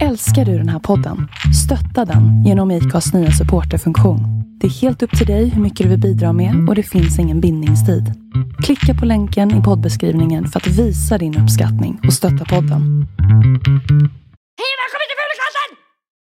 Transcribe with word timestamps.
Älskar 0.00 0.44
du 0.44 0.58
den 0.58 0.68
här 0.68 0.78
podden? 0.78 1.28
Stötta 1.64 2.04
den 2.12 2.44
genom 2.44 2.70
IKAs 2.70 3.12
nya 3.14 3.30
supporterfunktion. 3.30 4.20
Det 4.60 4.66
är 4.66 4.70
helt 4.70 5.02
upp 5.02 5.18
till 5.18 5.26
dig 5.26 5.48
hur 5.48 5.62
mycket 5.62 5.84
du 5.84 5.88
vill 5.90 6.00
bidra 6.00 6.32
med 6.32 6.68
och 6.68 6.74
det 6.74 6.82
finns 6.82 7.18
ingen 7.18 7.40
bindningstid. 7.40 8.04
Klicka 8.64 8.94
på 8.94 9.04
länken 9.06 9.50
i 9.60 9.62
poddbeskrivningen 9.62 10.46
för 10.48 10.60
att 10.60 10.66
visa 10.66 11.18
din 11.18 11.38
uppskattning 11.38 12.00
och 12.06 12.12
stötta 12.12 12.44
podden. 12.44 12.80
Hej 14.60 14.70
och 14.72 14.78
välkommen 14.82 15.08
till 15.10 15.18
Fulekanten! 15.20 15.70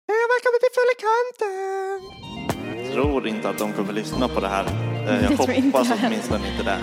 Hej 0.08 0.20
och 0.24 0.30
välkommen 0.34 0.60
till 0.62 0.74
Fulekanten! 0.78 1.98
tror 2.94 3.28
inte 3.28 3.48
att 3.48 3.58
de 3.58 3.72
kommer 3.72 3.92
lyssna 3.92 4.28
på 4.28 4.40
det 4.40 4.48
här. 4.48 4.64
Eh, 4.64 5.14
Jag 5.22 5.30
Det 5.30 5.36
tror 5.36 5.50
inte 5.50 5.68
hoppas 5.68 5.88
jag 5.88 5.96
heller. 5.96 6.08
åtminstone 6.16 6.44
inte 6.52 6.62
det. 6.70 6.78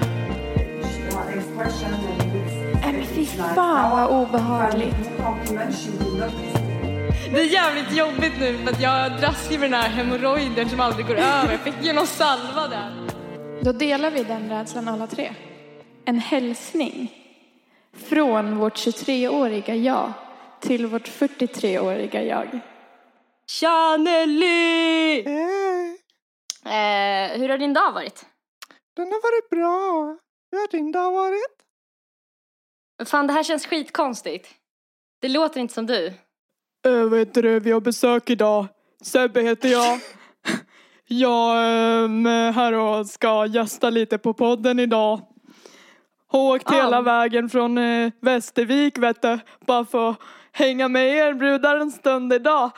Nej 2.91 2.99
men 2.99 3.15
fy 3.15 3.25
fan 3.25 3.91
vad 3.91 4.21
obehagligt. 4.21 4.95
Det 7.33 7.39
är 7.39 7.53
jävligt 7.53 7.97
jobbigt 7.97 8.33
nu 8.39 8.57
för 8.57 8.71
att 8.71 8.81
jag 8.81 9.11
dras 9.11 9.52
ju 9.52 9.57
med 9.59 9.71
den 9.71 9.81
här 9.81 9.89
hemorrojden 9.89 10.70
som 10.70 10.79
aldrig 10.79 11.07
går 11.07 11.16
över. 11.16 11.52
Jag 11.52 11.59
fick 11.59 11.85
ju 11.85 11.93
någon 11.93 12.07
salva 12.07 12.67
där. 12.67 13.09
Då 13.61 13.71
delar 13.71 14.11
vi 14.11 14.23
den 14.23 14.49
rädslan 14.49 14.88
alla 14.88 15.07
tre. 15.07 15.33
En 16.05 16.19
hälsning 16.19 17.11
från 17.93 18.57
vårt 18.57 18.75
23-åriga 18.75 19.75
jag 19.75 20.13
till 20.59 20.88
vårt 20.88 21.08
43-åriga 21.08 22.23
jag. 22.23 22.59
Tja 23.47 23.97
Nelly! 23.97 25.23
Hej! 25.23 25.97
Eh, 26.66 27.39
hur 27.39 27.49
har 27.49 27.58
din 27.58 27.73
dag 27.73 27.91
varit? 27.91 28.25
Den 28.95 29.05
har 29.05 29.21
varit 29.21 29.49
bra. 29.49 30.17
Hur 30.52 30.59
har 30.59 30.67
din 30.71 30.91
dag 30.91 31.11
varit? 31.11 31.61
Fan 33.05 33.27
det 33.27 33.33
här 33.33 33.43
känns 33.43 33.65
skitkonstigt. 33.65 34.47
Det 35.21 35.27
låter 35.27 35.59
inte 35.59 35.73
som 35.73 35.85
du. 35.85 36.07
Äh, 36.85 37.03
vad 37.03 37.19
heter 37.19 37.43
det, 37.43 37.59
vi 37.59 37.71
har 37.71 37.81
besök 37.81 38.29
idag. 38.29 38.65
Sebbe 39.03 39.41
heter 39.41 39.69
jag. 39.69 39.99
Jag 41.08 41.58
är 41.58 42.52
här 42.52 42.73
och 42.73 43.08
ska 43.08 43.45
gästa 43.45 43.89
lite 43.89 44.17
på 44.17 44.33
podden 44.33 44.80
idag. 44.80 45.21
Har 46.27 46.55
åkt 46.55 46.71
Ah. 46.71 46.75
hela 46.75 47.02
vägen 47.02 47.49
från 47.49 47.77
äh, 47.77 48.11
Västervik 48.21 48.97
vet 48.97 49.21
du. 49.21 49.39
Bara 49.65 49.86
för 49.86 50.09
att 50.09 50.17
hänga 50.52 50.88
med 50.88 51.08
er 51.17 51.33
brudar 51.33 51.77
en 51.77 51.91
stund 51.91 52.33
idag. 52.33 52.71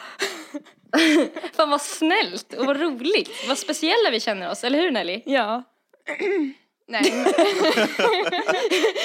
Fan 1.55 1.69
vad 1.69 1.81
snällt 1.81 2.53
och 2.53 2.65
vad 2.65 2.79
roligt. 2.81 3.29
Vad 3.47 3.57
speciella 3.57 4.09
vi 4.11 4.19
känner 4.19 4.51
oss, 4.51 4.63
eller 4.63 4.79
hur 4.79 4.91
Nelly? 4.91 5.21
Ja. 5.25 5.63
Nej 6.93 7.03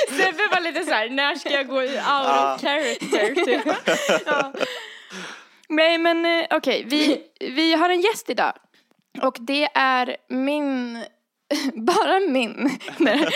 Sebbe 0.09 0.47
var 0.51 0.61
lite 0.61 0.85
så 0.85 0.91
här, 0.91 1.09
när 1.11 1.35
ska 1.35 1.51
jag 1.51 1.69
gå 1.69 1.81
out 1.81 1.91
of 1.91 2.61
character? 2.61 3.35
Typ. 3.45 3.67
Ja. 4.27 4.53
Nej 5.69 5.99
men 5.99 6.25
eh, 6.25 6.47
okej, 6.51 6.85
vi, 6.87 7.23
vi 7.41 7.75
har 7.75 7.91
en 7.91 8.01
gäst 8.01 8.31
idag. 8.31 8.53
Och 9.23 9.37
det 9.41 9.69
är 9.75 10.17
min, 10.29 11.05
bara 11.75 12.21
min, 12.21 12.79
nej, 12.97 13.29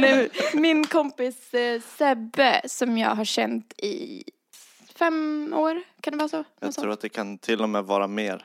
nej, 0.00 0.30
min 0.54 0.86
kompis 0.86 1.54
eh, 1.54 1.80
Sebbe 1.80 2.60
som 2.64 2.98
jag 2.98 3.10
har 3.10 3.24
känt 3.24 3.72
i 3.82 4.24
fem 4.98 5.52
år, 5.56 5.82
kan 6.00 6.12
det 6.12 6.18
vara 6.18 6.28
så? 6.28 6.44
Jag 6.60 6.74
sånt? 6.74 6.82
tror 6.84 6.92
att 6.92 7.00
det 7.00 7.08
kan 7.08 7.38
till 7.38 7.62
och 7.62 7.68
med 7.68 7.84
vara 7.84 8.06
mer. 8.06 8.44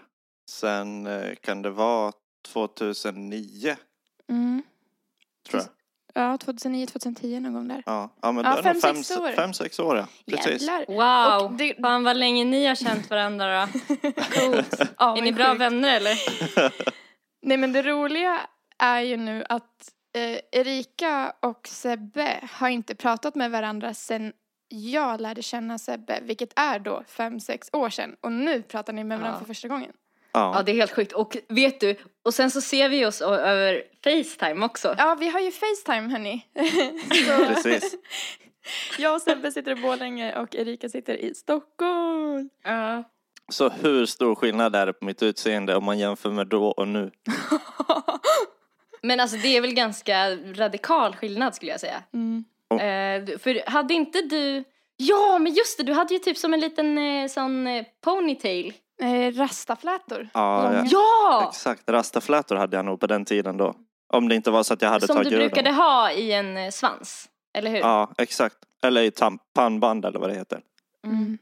Sen 0.50 1.08
eh, 1.08 1.36
kan 1.36 1.62
det 1.62 1.70
vara 1.70 2.12
2009, 2.54 3.76
Mm. 4.30 4.64
Tror 5.50 5.62
jag. 5.62 5.70
Ja, 6.18 6.38
2009, 6.38 6.86
2010 6.88 7.40
någon 7.40 7.54
gång 7.54 7.68
där. 7.68 7.84
Ja, 7.86 8.10
ja 8.22 8.32
men 8.32 8.46
Ja, 8.46 8.52
det 8.54 8.60
är 8.60 8.64
fem, 8.64 8.82
fem, 8.82 9.04
sex 9.04 9.20
år. 9.20 9.32
fem, 9.32 9.54
sex 9.54 9.80
år 9.80 9.98
ja. 9.98 10.08
Precis. 10.28 10.62
Jävlar. 10.62 11.38
Wow, 11.40 11.46
Och 11.52 11.58
det- 11.58 11.76
fan 11.82 12.04
vad 12.04 12.18
länge 12.18 12.46
ni 12.46 12.66
har 12.66 12.76
känt 12.76 13.10
varandra 13.10 13.66
då. 13.66 13.86
Coolt. 14.40 14.82
Ja, 14.98 15.18
Är 15.18 15.22
ni 15.22 15.34
bra 15.34 15.48
sjukt. 15.50 15.62
vänner 15.62 15.96
eller? 15.98 16.16
Nej 17.42 17.58
men 17.58 17.74
det 17.74 17.82
roliga 17.84 18.40
är 18.80 19.02
ju 19.02 19.18
nu 19.18 19.46
att 19.50 19.92
eh, 20.18 20.40
Erika 20.60 21.34
och 21.40 21.68
Sebbe 21.68 22.40
har 22.52 22.70
inte 22.70 22.96
pratat 22.96 23.36
med 23.36 23.52
varandra 23.52 23.94
sedan 23.94 24.34
jag 24.68 25.22
lärde 25.22 25.42
känna 25.42 25.78
Sebbe, 25.78 26.20
vilket 26.22 26.60
är 26.60 26.80
då 26.80 27.04
fem, 27.08 27.40
sex 27.40 27.70
år 27.74 27.90
sedan. 27.90 28.16
Och 28.22 28.32
nu 28.32 28.62
pratar 28.62 28.94
ni 28.94 29.04
med 29.04 29.20
varandra 29.20 29.36
Ja. 29.36 29.40
för 29.40 29.46
första 29.54 29.68
gången. 29.68 29.92
Ja, 30.36 30.54
Ja, 30.56 30.64
det 30.64 30.72
är 30.72 30.76
helt 30.76 30.92
sjukt. 30.92 31.14
Och 31.14 31.38
vet 31.48 31.80
du, 31.80 31.96
och 32.24 32.34
sen 32.34 32.52
så 32.52 32.62
ser 32.62 32.90
vi 32.90 33.06
oss 33.06 33.22
över 33.22 33.84
Facetime 34.04 34.66
också. 34.66 34.96
Ja, 34.98 35.16
vi 35.20 35.30
har 35.30 35.40
ju 35.40 35.52
Facetime 35.52 36.10
hörni. 36.12 36.46
Precis. 37.48 37.96
jag 38.98 39.16
och 39.16 39.22
Sebbe 39.22 39.52
sitter 39.52 39.72
i 39.72 39.76
Borlänge 39.76 40.40
och 40.40 40.56
Erika 40.56 40.90
sitter 40.90 41.14
i 41.14 41.34
Stockholm. 41.34 42.50
Ja. 42.64 43.04
Så 43.50 43.70
hur 43.70 44.06
stor 44.06 44.36
skillnad 44.36 44.76
är 44.76 44.86
det 44.86 44.94
på 44.94 45.06
mitt 45.06 45.24
utseende 45.24 45.76
om 45.76 45.84
man 45.84 46.00
jämför 46.00 46.30
med 46.30 46.48
då 46.48 46.66
och 46.66 46.88
nu? 46.88 47.12
Men 49.02 49.20
alltså 49.20 49.38
det 49.38 49.58
är 49.58 49.62
väl 49.62 49.74
ganska 49.74 50.36
radikal 50.36 51.16
skillnad 51.16 51.56
skulle 51.56 51.72
jag 51.72 51.80
säga. 51.80 52.04
Mm. 52.14 52.46
Eh, 52.72 53.38
för 53.38 53.70
hade 53.70 53.94
inte 53.94 54.22
du, 54.22 54.64
ja 54.98 55.38
men 55.40 55.54
just 55.54 55.78
det, 55.78 55.84
du 55.84 55.94
hade 55.94 56.14
ju 56.14 56.20
typ 56.20 56.38
som 56.38 56.54
en 56.54 56.60
liten 56.60 56.98
eh, 56.98 57.28
sån 57.28 57.68
eh, 57.68 57.86
ponytail. 58.02 58.74
Eh, 59.02 59.32
rastaflätor. 59.34 60.30
Ja, 60.34 60.74
ja. 60.74 60.84
Ja! 60.86 61.48
exakt. 61.50 61.90
Rastaflätor 61.90 62.56
hade 62.56 62.76
jag 62.78 62.86
nog 62.86 63.00
på 63.00 63.08
den 63.08 63.26
tiden 63.26 63.58
då. 63.58 63.74
Om 64.14 64.30
det 64.30 64.36
inte 64.36 64.52
var 64.52 64.64
så 64.64 64.74
att 64.74 64.82
jag 64.82 64.90
hade 64.90 65.08
Som 65.08 65.16
tagit 65.16 65.30
du 65.30 65.36
ur 65.36 65.40
brukade 65.40 65.70
dem. 65.70 65.78
ha 65.78 66.12
i 66.12 66.32
en 66.34 66.58
eh, 66.58 66.70
svans. 66.72 67.30
Eller 67.54 67.72
hur? 67.72 67.78
Ja, 67.78 68.12
exakt. 68.18 68.58
Eller 68.84 69.02
i 69.02 69.12
pannband 69.54 70.06
eller 70.06 70.20
vad 70.20 70.30
det 70.30 70.36
heter. 70.36 70.62
Mm. 71.06 71.38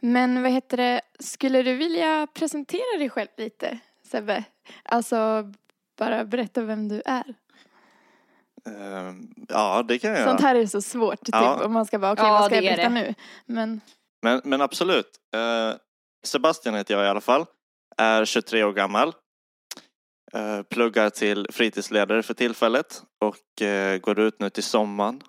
Men 0.00 0.42
vad 0.42 0.52
heter 0.52 0.76
det, 0.76 1.00
skulle 1.20 1.62
du 1.62 1.74
vilja 1.76 2.26
presentera 2.34 2.98
dig 2.98 3.10
själv 3.10 3.28
lite, 3.36 3.78
Sebbe? 4.10 4.44
Alltså, 4.84 5.52
bara 5.98 6.24
berätta 6.24 6.62
vem 6.62 6.88
du 6.88 7.02
är. 7.04 7.34
Ehm, 8.66 9.34
ja, 9.48 9.82
det 9.88 9.98
kan 9.98 10.10
jag 10.10 10.20
göra. 10.20 10.28
Sånt 10.30 10.40
här 10.40 10.54
är 10.54 10.66
så 10.66 10.82
svårt, 10.82 11.24
typ, 11.24 11.34
Ja. 11.34 11.64
om 11.64 11.72
man 11.72 11.86
ska 11.86 11.98
bara, 11.98 12.12
okej, 12.12 12.24
Ja, 12.24 12.32
vad 12.32 12.44
ska 12.44 12.54
jag 12.54 12.64
berätta 12.64 12.82
det. 12.82 12.94
nu? 12.94 13.14
Men, 13.46 13.80
Men, 14.22 14.40
men 14.44 14.60
absolut. 14.60 15.10
Eh, 15.34 15.76
Sebastian 16.24 16.74
heter 16.74 16.94
jag 16.94 17.04
i 17.04 17.08
alla 17.08 17.20
fall. 17.20 17.46
Är 17.96 18.24
23 18.24 18.64
år 18.64 18.72
gammal. 18.72 19.14
Eh, 20.32 20.62
pluggar 20.62 21.10
till 21.10 21.46
fritidsledare 21.50 22.22
för 22.22 22.34
tillfället 22.34 23.02
och 23.24 23.62
eh, 23.62 23.98
går 23.98 24.18
ut 24.18 24.40
nu 24.40 24.50
till 24.50 24.62
sommaren. 24.62 25.22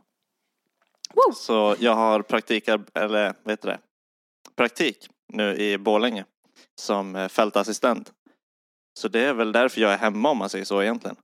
Woo! 1.13 1.33
Så 1.33 1.75
jag 1.79 1.95
har 1.95 2.21
praktik, 2.21 2.67
eller 2.93 3.33
vad 3.43 3.51
heter 3.51 3.67
det? 3.67 3.79
praktik 4.55 5.09
nu 5.33 5.55
i 5.55 5.77
Borlänge 5.77 6.25
som 6.79 7.15
eh, 7.15 7.27
fältassistent. 7.27 8.13
Så 8.99 9.07
det 9.07 9.19
är 9.19 9.33
väl 9.33 9.51
därför 9.51 9.81
jag 9.81 9.93
är 9.93 9.97
hemma 9.97 10.29
om 10.29 10.37
man 10.37 10.49
säger 10.49 10.65
så 10.65 10.81
egentligen. 10.81 11.17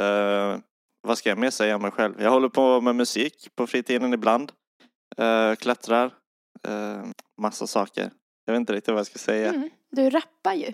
Eh, 0.00 0.58
vad 1.02 1.18
ska 1.18 1.28
jag 1.28 1.38
mer 1.38 1.50
säga 1.50 1.76
om 1.76 1.82
mig 1.82 1.90
själv? 1.90 2.22
Jag 2.22 2.30
håller 2.30 2.48
på 2.48 2.80
med 2.80 2.96
musik 2.96 3.48
på 3.54 3.66
fritiden 3.66 4.14
ibland. 4.14 4.52
Eh, 5.16 5.54
klättrar. 5.54 6.14
Eh, 6.68 7.04
massa 7.40 7.66
saker. 7.66 8.10
Jag 8.46 8.52
vet 8.52 8.60
inte 8.60 8.72
riktigt 8.72 8.88
vad 8.92 8.98
jag 8.98 9.06
ska 9.06 9.18
säga. 9.18 9.48
mm, 9.48 9.70
du 9.90 10.10
rappar 10.10 10.54
ju. 10.54 10.72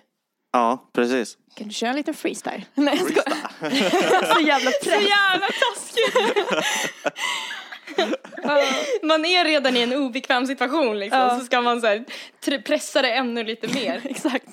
Ja, 0.53 0.91
precis. 0.93 1.39
Kan 1.57 1.69
du 1.69 1.75
köra 1.75 1.91
en 1.91 1.97
liten 1.97 2.15
freestyle? 2.15 2.65
Nej, 2.75 2.97
jag 2.99 3.11
skojar. 3.11 4.35
så 4.35 4.41
jävla 4.41 4.71
Så 4.83 4.85
press. 4.91 5.09
jävla 5.09 5.47
taskigt! 5.47 6.17
man 9.03 9.25
är 9.25 9.45
redan 9.45 9.77
i 9.77 9.81
en 9.83 9.93
obekväm 9.93 10.47
situation 10.47 10.99
liksom, 10.99 11.21
Ja. 11.21 11.39
så 11.39 11.45
ska 11.45 11.61
man 11.61 11.81
så 11.81 11.87
här, 11.87 12.05
pressa 12.59 13.03
det 13.03 13.13
ännu 13.13 13.45
lite 13.45 13.69
mer. 13.75 14.01
Exakt. 14.05 14.49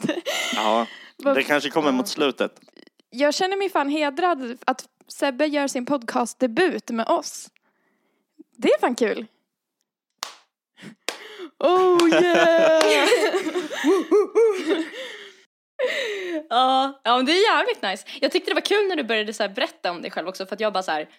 Ja, 0.55 0.87
det 1.35 1.43
kanske 1.43 1.69
kommer 1.69 1.91
mot 1.91 2.07
slutet. 2.07 2.59
Jag 3.09 3.33
känner 3.33 3.57
mig 3.57 3.69
fan 3.69 3.89
hedrad 3.89 4.57
att 4.65 4.85
Sebbe 5.07 5.45
gör 5.45 5.67
sin 5.67 5.85
podcastdebut 5.85 6.89
med 6.89 7.07
oss. 7.07 7.49
Det 8.57 8.67
är 8.69 8.79
fan 8.79 8.95
kul. 8.95 9.25
Oh 11.59 12.09
yeah! 12.23 12.79
Ja, 16.49 17.01
ja 17.03 17.17
men 17.17 17.25
det 17.25 17.31
är 17.31 17.55
jävligt 17.57 17.81
nice. 17.81 18.07
Jag 18.21 18.31
tyckte 18.31 18.51
det 18.51 18.55
var 18.55 18.61
kul 18.61 18.87
när 18.87 18.95
du 18.95 19.03
började 19.03 19.33
så 19.33 19.43
här 19.43 19.49
berätta 19.49 19.91
om 19.91 20.01
dig 20.01 20.11
själv 20.11 20.27
också 20.27 20.45
för 20.45 20.55
att 20.55 20.59
jag 20.59 20.73
bara 20.73 20.83
så 20.83 20.91
här, 20.91 21.09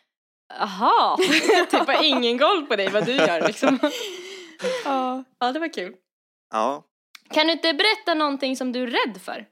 aha, 0.59 1.17
typ 1.71 1.87
har 1.87 2.05
ingen 2.05 2.39
koll 2.39 2.67
på 2.67 2.77
dig 2.77 2.89
vad 2.91 3.07
du 3.07 3.13
gör 3.13 3.47
liksom. 3.47 3.79
ja. 4.85 5.25
Ja, 5.39 5.53
det 5.53 5.59
var 5.59 5.73
kul. 5.73 5.95
Ja, 6.51 6.85
Kan 7.31 7.47
du 7.47 7.53
inte 7.53 7.73
berätta 7.75 8.15
någonting 8.15 8.57
som 8.57 8.73
du 8.73 8.83
är 8.83 8.87
rädd 8.87 9.23
för? 9.23 9.47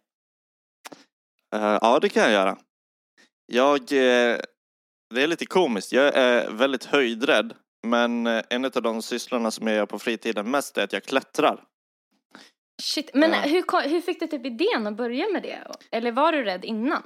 Eh, 1.55 1.79
ja 1.81 1.99
det 2.01 2.09
kan 2.09 2.23
jag 2.23 2.33
göra. 2.33 2.59
Jag, 3.47 3.81
eh, 3.81 4.39
det 5.15 5.23
är 5.23 5.27
lite 5.27 5.47
komiskt. 5.47 5.93
Jag 5.93 6.15
är 6.15 6.51
väldigt 6.51 6.85
höjdrädd. 6.85 7.55
Men 7.87 8.27
eh, 8.27 8.43
en 8.51 8.65
av 8.65 8.71
de 8.83 9.03
sysslorna 9.03 9.51
som 9.51 9.67
jag 9.67 9.77
gör 9.77 9.87
på 9.87 9.99
fritiden 9.99 10.51
mest 10.51 10.79
är 10.79 10.85
att 10.85 10.93
jag 10.93 11.05
klättrar. 11.05 11.65
Shit, 12.83 13.11
men 13.15 13.31
Ja. 13.31 13.37
hur, 13.41 13.89
hur 13.89 14.01
fick 14.01 14.21
du 14.21 14.27
typ 14.27 14.47
idén 14.47 14.87
att 14.87 14.97
börja 14.97 15.29
med 15.33 15.43
det? 15.43 15.59
Eller 15.91 16.13
var 16.13 16.33
du 16.33 16.45
rädd 16.45 16.65
innan? 16.65 17.03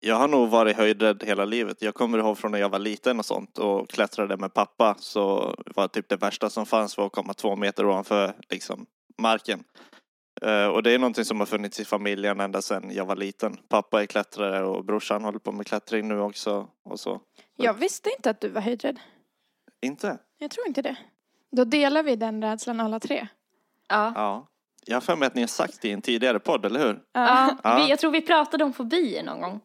Jag 0.00 0.14
har 0.16 0.28
nog 0.28 0.48
varit 0.48 0.76
höjdrädd 0.76 1.22
hela 1.26 1.44
livet. 1.44 1.82
Jag 1.82 1.94
kommer 1.94 2.18
ihåg 2.18 2.38
från 2.38 2.52
när 2.52 2.58
jag 2.58 2.68
var 2.68 2.78
liten 2.78 3.18
och 3.18 3.26
sånt 3.26 3.58
och 3.58 3.88
klättrade 3.90 4.36
med 4.36 4.54
pappa 4.54 4.96
så 4.98 5.54
var 5.76 5.88
typ 5.88 6.08
det 6.08 6.16
värsta 6.16 6.50
som 6.50 6.66
fanns 6.66 6.96
var 6.96 7.06
att 7.06 7.12
komma 7.12 7.34
två 7.34 7.56
meter 7.56 7.86
ovanför 7.86 8.34
liksom 8.50 8.86
marken. 9.22 9.64
Eh, 10.42 10.66
och 10.66 10.82
det 10.82 10.92
är 10.92 10.98
någonting 10.98 11.24
som 11.24 11.38
har 11.40 11.46
funnits 11.46 11.80
i 11.80 11.84
familjen 11.84 12.40
ända 12.40 12.62
sedan 12.62 12.90
jag 12.94 13.04
var 13.06 13.16
liten. 13.16 13.56
Pappa 13.68 14.02
är 14.02 14.06
klättrare 14.06 14.64
och 14.64 14.84
brorsan 14.84 15.24
håller 15.24 15.38
på 15.38 15.52
med 15.52 15.66
klättring 15.66 16.08
nu 16.08 16.20
också. 16.20 16.68
Och 16.84 17.00
så. 17.00 17.20
Jag 17.56 17.74
visste 17.74 18.10
inte 18.16 18.30
att 18.30 18.40
du 18.40 18.48
var 18.48 18.60
höjdrädd. 18.60 18.98
Inte? 19.82 20.18
Jag 20.38 20.50
tror 20.50 20.66
inte 20.66 20.82
det. 20.82 20.96
Då 21.50 21.64
delar 21.64 22.02
vi 22.02 22.16
den 22.16 22.42
rädslan 22.42 22.80
alla 22.80 23.00
tre. 23.00 23.28
Ja. 23.88 24.12
Ja. 24.14 24.46
Jag 24.86 24.96
har 24.96 25.00
för 25.00 25.16
mig 25.16 25.26
att 25.26 25.34
ni 25.34 25.40
har 25.40 25.48
sagt 25.48 25.82
det 25.82 25.88
i 25.88 25.92
en 25.92 26.02
tidigare 26.02 26.38
podd, 26.38 26.64
eller 26.64 26.80
hur? 26.86 27.00
Ja, 27.12 27.56
Ja. 27.64 27.76
Vi, 27.76 27.90
jag 27.90 27.98
tror 27.98 28.10
vi 28.10 28.20
pratade 28.20 28.64
om 28.64 28.72
fobier 28.72 29.22
någon 29.22 29.40
gång. 29.40 29.60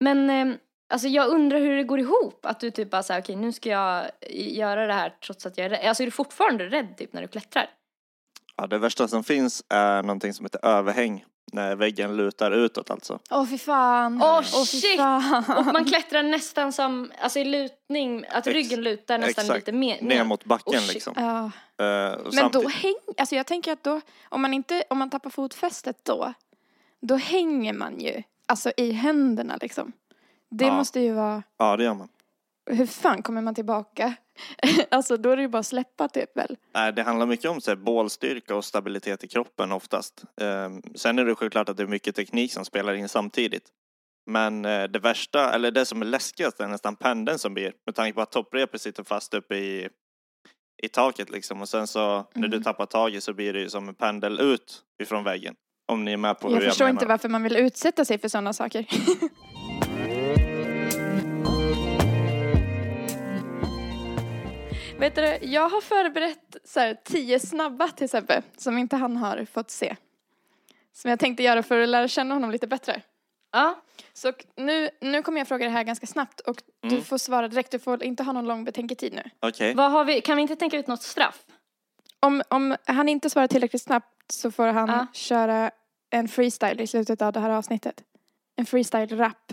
Men 0.00 0.30
eh, 0.30 0.56
alltså 0.88 1.08
jag 1.08 1.28
undrar 1.28 1.58
hur 1.58 1.76
det 1.76 1.84
går 1.84 2.00
ihop. 2.00 2.46
Att 2.46 2.60
du 2.60 2.70
typ 2.70 2.90
bara 2.90 3.02
säger 3.02 3.20
okej 3.20 3.36
nu 3.36 3.52
ska 3.52 3.68
jag 3.70 4.10
göra 4.30 4.86
det 4.86 4.92
här 4.92 5.16
trots 5.26 5.46
att 5.46 5.58
jag 5.58 5.64
är 5.64 5.70
rädd. 5.70 5.88
Alltså 5.88 6.02
är 6.02 6.04
du 6.04 6.10
fortfarande 6.10 6.64
rädd 6.66 6.96
typ 6.96 7.12
när 7.12 7.22
du 7.22 7.28
klättrar? 7.28 7.70
Ja, 8.56 8.66
det 8.66 8.78
värsta 8.78 9.08
som 9.08 9.24
finns 9.24 9.64
är 9.68 10.02
någonting 10.02 10.34
som 10.34 10.44
heter 10.44 10.66
överhäng. 10.66 11.24
När 11.52 11.76
väggen 11.76 12.16
lutar 12.16 12.50
utåt 12.50 12.90
alltså. 12.90 13.18
Åh 13.30 13.46
fy 13.46 13.58
fan. 13.58 14.22
Åh, 14.22 14.36
Åh, 14.54 14.64
fy 14.64 14.80
shit. 14.80 14.96
fan. 14.96 15.44
Och 15.58 15.66
man 15.72 15.84
klättrar 15.84 16.22
nästan 16.22 16.72
som, 16.72 17.12
alltså 17.20 17.38
i 17.38 17.44
lutning, 17.44 18.24
att 18.30 18.46
Ex- 18.46 18.54
ryggen 18.54 18.82
lutar 18.82 19.18
nästan 19.18 19.44
exakt. 19.44 19.58
lite 19.58 19.72
mer. 19.72 20.02
Ner 20.02 20.24
mot 20.24 20.44
backen 20.44 20.80
Oh, 20.80 20.86
liksom. 20.92 21.14
Ja. 21.16 21.50
Eh, 21.86 22.12
och 22.12 22.24
Men 22.24 22.32
samtid- 22.32 22.62
då 22.62 22.68
häng, 22.68 22.94
alltså 23.18 23.34
jag 23.34 23.46
tänker 23.46 23.72
att 23.72 23.82
då, 23.82 24.00
om 24.28 24.42
man 24.42 24.54
inte, 24.54 24.84
om 24.90 24.98
man 24.98 25.10
tappar 25.10 25.30
fotfästet 25.30 25.98
då, 26.04 26.32
då 27.00 27.14
hänger 27.16 27.72
man 27.72 28.00
ju, 28.00 28.22
alltså 28.46 28.72
i 28.76 28.92
händerna 28.92 29.58
liksom. 29.60 29.92
Det 30.50 30.64
Ja. 30.64 30.76
måste 30.76 31.00
ju 31.00 31.12
vara, 31.12 31.42
Ja, 31.58 31.76
det 31.76 31.84
gör 31.84 31.94
man. 31.94 32.08
Hur 32.66 32.86
fan 32.86 33.22
kommer 33.22 33.42
man 33.42 33.54
tillbaka? 33.54 34.14
alltså 34.90 35.16
då 35.16 35.30
är 35.30 35.36
det 35.36 35.42
ju 35.42 35.48
bara 35.48 35.58
att 35.58 35.66
släppa 35.66 36.08
typ 36.08 36.36
väl? 36.36 36.56
Nej, 36.74 36.92
det 36.92 37.02
handlar 37.02 37.26
mycket 37.26 37.50
om 37.50 37.60
så 37.60 37.70
här, 37.70 37.76
bålstyrka 37.76 38.56
och 38.56 38.64
stabilitet 38.64 39.24
i 39.24 39.28
kroppen 39.28 39.72
oftast. 39.72 40.24
Eh, 40.40 40.70
sen 40.94 41.18
är 41.18 41.24
det 41.24 41.34
självklart 41.34 41.68
att 41.68 41.76
det 41.76 41.82
är 41.82 41.86
mycket 41.86 42.16
teknik 42.16 42.52
som 42.52 42.64
spelar 42.64 42.94
in 42.94 43.08
samtidigt. 43.08 43.64
Men 44.30 44.64
eh, 44.64 44.84
det 44.84 44.98
värsta, 44.98 45.52
eller 45.54 45.70
det 45.70 45.84
som 45.86 46.02
är 46.02 46.06
läskigast 46.06 46.60
är 46.60 46.68
nästan 46.68 46.96
pendeln 46.96 47.38
som 47.38 47.54
blir. 47.54 47.72
Med 47.86 47.94
tanke 47.94 48.14
på 48.14 48.20
att 48.22 48.32
topprepet 48.32 48.80
sitter 48.80 49.02
fast 49.04 49.34
uppe 49.34 49.56
i, 49.56 49.88
i 50.82 50.88
taket 50.88 51.30
liksom. 51.30 51.60
Och 51.62 51.68
sen 51.68 51.86
så 51.86 52.26
när 52.34 52.48
du 52.48 52.56
Mm. 52.56 52.62
tappar 52.62 52.86
taget 52.86 53.24
så 53.24 53.32
blir 53.34 53.52
det 53.52 53.60
ju 53.60 53.68
som 53.70 53.88
en 53.88 53.94
pendel 53.94 54.40
ut 54.40 54.82
ifrån 55.02 55.24
väggen. 55.24 55.54
Om 55.92 56.04
ni 56.04 56.12
är 56.12 56.16
med 56.16 56.38
på 56.40 56.48
hur 56.48 56.54
Jag 56.54 56.62
jag 56.64 56.70
förstår 56.70 56.84
menar. 56.84 56.96
inte 56.96 57.06
varför 57.06 57.28
man 57.28 57.42
vill 57.42 57.56
utsätta 57.56 58.04
sig 58.04 58.18
för 58.18 58.28
sådana 58.28 58.52
saker. 58.52 58.86
Vet 64.98 65.14
du, 65.14 65.38
jag 65.42 65.68
har 65.68 65.80
förberett 65.80 66.56
så 66.64 66.80
här, 66.80 66.96
tio 67.04 67.40
snabba 67.40 67.88
till 67.88 68.08
Sebbe 68.08 68.42
som 68.56 68.78
inte 68.78 68.96
han 68.96 69.16
har 69.16 69.44
fått 69.44 69.70
se. 69.70 69.96
Som 70.92 71.10
jag 71.10 71.20
tänkte 71.20 71.42
göra 71.42 71.62
för 71.62 71.80
att 71.80 71.88
lära 71.88 72.08
känna 72.08 72.34
honom 72.34 72.50
lite 72.50 72.66
bättre. 72.66 73.02
Ja. 73.52 73.82
Så 74.12 74.32
nu, 74.56 74.90
nu 75.00 75.22
kommer 75.22 75.38
jag 75.40 75.48
fråga 75.48 75.64
det 75.64 75.70
här 75.70 75.82
ganska 75.84 76.06
snabbt 76.06 76.40
och 76.40 76.62
du 76.80 76.88
Mm. 76.88 77.02
får 77.04 77.18
svara 77.18 77.48
direkt. 77.48 77.70
Du 77.70 77.78
får 77.78 78.02
inte 78.04 78.22
ha 78.22 78.32
någon 78.32 78.44
lång 78.46 78.64
betänketid 78.64 79.12
nu. 79.12 79.22
Okej. 79.40 79.74
Vi, 80.06 80.20
kan 80.20 80.36
vi 80.36 80.42
inte 80.42 80.56
tänka 80.56 80.76
ut 80.76 80.86
något 80.86 81.02
straff? 81.02 81.44
Om, 82.20 82.42
om 82.48 82.76
han 82.86 83.08
inte 83.08 83.30
svarar 83.30 83.46
tillräckligt 83.46 83.82
snabbt 83.82 84.32
så 84.32 84.50
får 84.50 84.66
han 84.66 84.88
Ja. 84.88 85.06
köra 85.12 85.70
en 86.10 86.28
freestyle 86.28 86.80
i 86.80 86.86
slutet 86.86 87.22
av 87.22 87.32
det 87.32 87.40
här 87.40 87.50
avsnittet. 87.50 88.02
En 88.56 88.64
freestyle-rap. 88.66 89.52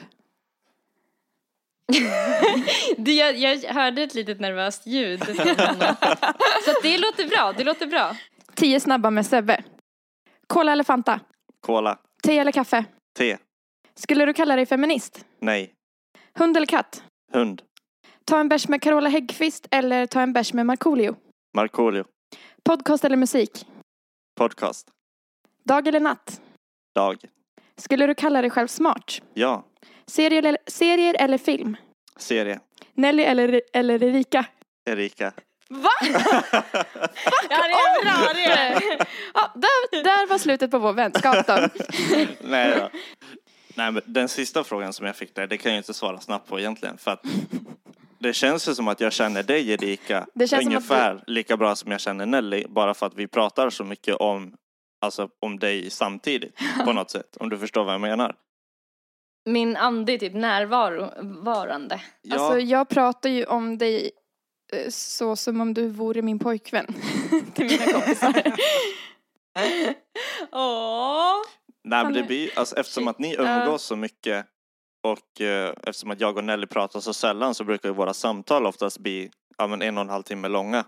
Det, 2.97 3.13
jag, 3.13 3.35
jag 3.35 3.73
hörde 3.73 4.03
ett 4.03 4.13
litet 4.13 4.39
nervöst 4.39 4.87
ljud. 4.87 5.19
Så 6.65 6.73
det 6.83 6.97
låter 6.97 7.27
bra, 7.29 7.53
det 7.57 7.63
låter 7.63 7.87
bra. 7.87 8.15
Tio 8.55 8.79
snabba 8.79 9.09
med 9.09 9.25
Sebbe. 9.25 9.63
Cola 10.47 10.71
eller 10.71 10.83
Fanta? 10.83 11.19
Cola. 11.61 11.97
Te 12.23 12.37
eller 12.37 12.51
kaffe? 12.51 12.85
Te. 13.17 13.37
Skulle 13.95 14.25
du 14.25 14.33
kalla 14.33 14.55
dig 14.55 14.65
feminist? 14.65 15.25
Nej. 15.39 15.73
Hund 16.33 16.57
eller 16.57 16.67
katt? 16.67 17.03
Hund. 17.33 17.61
Ta 18.25 18.39
en 18.39 18.49
bärs 18.49 18.67
med 18.67 18.81
Carola 18.81 19.09
Häggkvist 19.09 19.67
eller 19.71 20.05
ta 20.05 20.21
en 20.21 20.33
bärs 20.33 20.53
med 20.53 20.65
Markoolio? 20.65 21.15
Markoolio. 21.55 22.05
Podcast 22.63 23.05
eller 23.05 23.17
musik? 23.17 23.65
Podcast. 24.37 24.87
Dag 25.63 25.87
eller 25.87 25.99
natt? 25.99 26.41
Dag. 26.95 27.17
Skulle 27.77 28.07
du 28.07 28.15
kalla 28.15 28.41
dig 28.41 28.49
själv 28.49 28.67
smart? 28.67 29.21
Ja. 29.33 29.65
Serier 30.11 30.43
eller, 30.43 30.57
serier 30.67 31.15
eller 31.19 31.37
film? 31.37 31.77
Serie. 32.17 32.59
Nelly 32.93 33.23
eller, 33.23 33.61
eller 33.73 34.03
Erika? 34.03 34.45
Erika. 34.85 35.33
Va? 35.69 35.89
Ja, 37.49 37.57
det 37.67 37.73
är 37.73 38.03
bra, 38.03 38.33
det 38.33 38.43
är 38.45 38.79
det. 38.79 39.05
Ja, 39.33 39.51
där, 39.55 40.03
där 40.03 40.27
var 40.27 40.37
slutet 40.37 40.71
på 40.71 40.79
vår 40.79 40.93
vänskap 40.93 41.47
då. 41.47 41.53
Nej 42.41 42.79
då. 42.79 42.89
Nej, 43.75 43.91
men 43.91 44.01
den 44.05 44.29
sista 44.29 44.63
frågan 44.63 44.93
som 44.93 45.05
jag 45.05 45.15
fick 45.15 45.35
där, 45.35 45.47
det 45.47 45.57
kan 45.57 45.71
jag 45.71 45.79
inte 45.79 45.93
svara 45.93 46.19
snabbt 46.19 46.49
på 46.49 46.59
egentligen. 46.59 46.97
För 46.97 47.11
att 47.11 47.25
det 48.19 48.33
känns 48.33 48.69
ju 48.69 48.75
som 48.75 48.87
att 48.87 48.99
jag 48.99 49.13
känner 49.13 49.43
dig 49.43 49.71
Erika 49.71 50.25
Det 50.33 50.47
känns 50.47 50.63
som 50.63 50.71
att 50.71 50.75
ungefär 50.75 51.23
lika 51.27 51.57
bra 51.57 51.75
som 51.75 51.91
jag 51.91 52.01
känner 52.01 52.25
Nelly. 52.25 52.65
Bara 52.69 52.93
för 52.93 53.05
att 53.05 53.15
vi 53.15 53.27
pratar 53.27 53.69
så 53.69 53.83
mycket 53.83 54.15
om, 54.15 54.53
alltså, 55.01 55.29
om 55.39 55.59
dig 55.59 55.89
samtidigt 55.89 56.59
på 56.85 56.93
något 56.93 57.11
sätt. 57.11 57.37
Om 57.39 57.49
du 57.49 57.57
förstår 57.57 57.83
vad 57.83 57.93
jag 57.93 58.01
menar. 58.01 58.35
Min 59.45 59.77
ande 59.77 60.13
är 60.13 60.17
typ 60.17 60.33
närvarande. 60.33 62.01
Ja, 62.21 62.35
Alltså 62.35 62.59
jag 62.59 62.89
pratar 62.89 63.29
ju 63.29 63.45
om 63.45 63.77
dig 63.77 64.11
eh, 64.73 64.89
så 64.89 65.35
som 65.35 65.61
om 65.61 65.73
du 65.73 65.87
vore 65.89 66.21
min 66.21 66.39
pojkvän. 66.39 66.85
Till 67.53 67.65
mina 67.65 67.85
kompisar. 67.91 68.33
Åh. 70.51 71.35
nej, 71.83 72.03
men 72.03 72.13
det 72.13 72.23
blir, 72.23 72.49
alltså, 72.59 72.75
eftersom 72.75 73.07
att 73.07 73.19
ni 73.19 73.35
umgås 73.39 73.83
så 73.83 73.95
mycket 73.95 74.45
och 75.03 75.41
eh, 75.41 75.73
eftersom 75.83 76.11
att 76.11 76.19
jag 76.21 76.37
och 76.37 76.43
Nelly 76.43 76.67
pratar 76.67 76.99
så 76.99 77.13
sällan 77.13 77.55
så 77.55 77.63
brukar 77.63 77.89
ju 77.89 77.95
våra 77.95 78.13
samtal 78.13 78.65
oftast 78.65 78.99
bli 78.99 79.29
ja, 79.57 79.67
men 79.67 79.81
en 79.81 79.97
och 79.97 80.01
en 80.03 80.09
halv 80.09 80.23
timme 80.23 80.47
långa. 80.47 80.85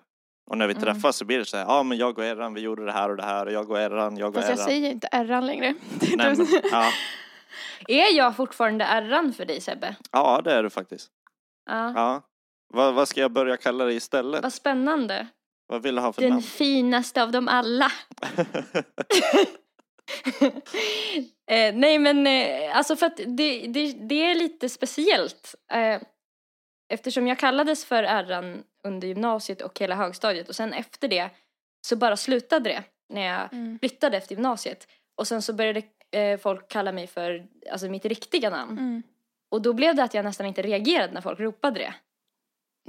Och 0.51 0.57
när 0.57 0.67
vi 0.67 0.73
Mm. 0.73 0.83
träffas 0.83 1.17
så 1.17 1.25
blir 1.25 1.39
det 1.39 1.45
så 1.45 1.57
här, 1.57 1.65
ja 1.65 1.83
men 1.83 1.97
jag 1.97 2.17
och 2.17 2.25
Erran 2.25 2.53
vi 2.53 2.61
gjorde 2.61 2.85
det 2.85 2.91
här 2.91 3.09
och 3.09 3.17
det 3.17 3.23
här 3.23 3.45
och 3.45 3.51
jag 3.51 3.69
och 3.71 3.79
Erran, 3.79 4.17
jag 4.17 4.29
och 4.29 4.35
Fast 4.35 4.47
jag 4.49 4.57
Erran. 4.57 4.67
säger 4.67 4.91
inte 4.91 5.07
Erran 5.11 5.45
längre. 5.45 5.73
Nej, 6.15 6.35
men, 6.37 6.47
ja, 6.71 6.89
Är 7.87 8.17
jag 8.17 8.35
fortfarande 8.35 8.85
ärran 8.85 9.33
för 9.33 9.45
dig 9.45 9.61
Sebbe? 9.61 9.95
ja, 10.11 10.41
det 10.43 10.53
är 10.53 10.63
du 10.63 10.69
faktiskt. 10.69 11.09
Ja. 11.69 11.93
Ja. 11.95 12.21
Vad, 12.73 12.93
vad 12.93 13.07
ska 13.07 13.21
jag 13.21 13.31
börja 13.31 13.57
kalla 13.57 13.85
dig 13.85 13.95
istället? 13.95 14.43
Vad 14.43 14.53
spännande. 14.53 15.27
Vad 15.67 15.83
vill 15.83 15.95
du 15.95 16.01
ha 16.01 16.13
för 16.13 16.21
Den 16.21 16.29
namn? 16.29 16.41
finaste 16.43 17.23
av 17.23 17.31
dem 17.31 17.47
alla. 17.47 17.91
eh, 21.51 21.75
nej 21.75 21.99
men 21.99 22.27
eh, 22.27 22.77
alltså 22.77 22.95
för 22.95 23.05
att 23.05 23.17
det, 23.17 23.67
det, 23.67 23.91
det 23.93 24.25
är 24.31 24.35
lite 24.35 24.69
speciellt. 24.69 25.55
Eh, 25.71 26.01
eftersom 26.93 27.27
jag 27.27 27.39
kallades 27.39 27.85
för 27.85 28.03
ärran 28.03 28.63
under 28.87 29.07
gymnasiet 29.07 29.61
och 29.61 29.79
hela 29.79 29.95
högstadiet 29.95 30.49
och 30.49 30.55
sen 30.55 30.73
efter 30.73 31.07
det 31.07 31.29
så 31.87 31.95
bara 31.95 32.17
slutade 32.17 32.69
det 32.69 32.83
när 33.13 33.21
jag 33.21 33.53
Mm. 33.53 33.79
flyttade 33.79 34.17
efter 34.17 34.35
gymnasiet. 34.35 34.87
Och 35.17 35.27
sen 35.27 35.41
så 35.41 35.53
började 35.53 35.81
eh, 36.13 36.39
folk 36.39 36.67
kalla 36.67 36.91
mig 36.91 37.07
för 37.07 37.47
alltså, 37.71 37.87
mitt 37.89 38.05
riktiga 38.05 38.49
namn. 38.49 38.77
Mm. 38.77 39.03
Och 39.49 39.61
då 39.61 39.73
blev 39.73 39.95
det 39.95 40.03
att 40.03 40.13
jag 40.13 40.25
nästan 40.25 40.45
inte 40.47 40.61
reagerade 40.61 41.13
när 41.13 41.21
folk 41.21 41.39
ropade 41.39 41.79
det. 41.79 41.93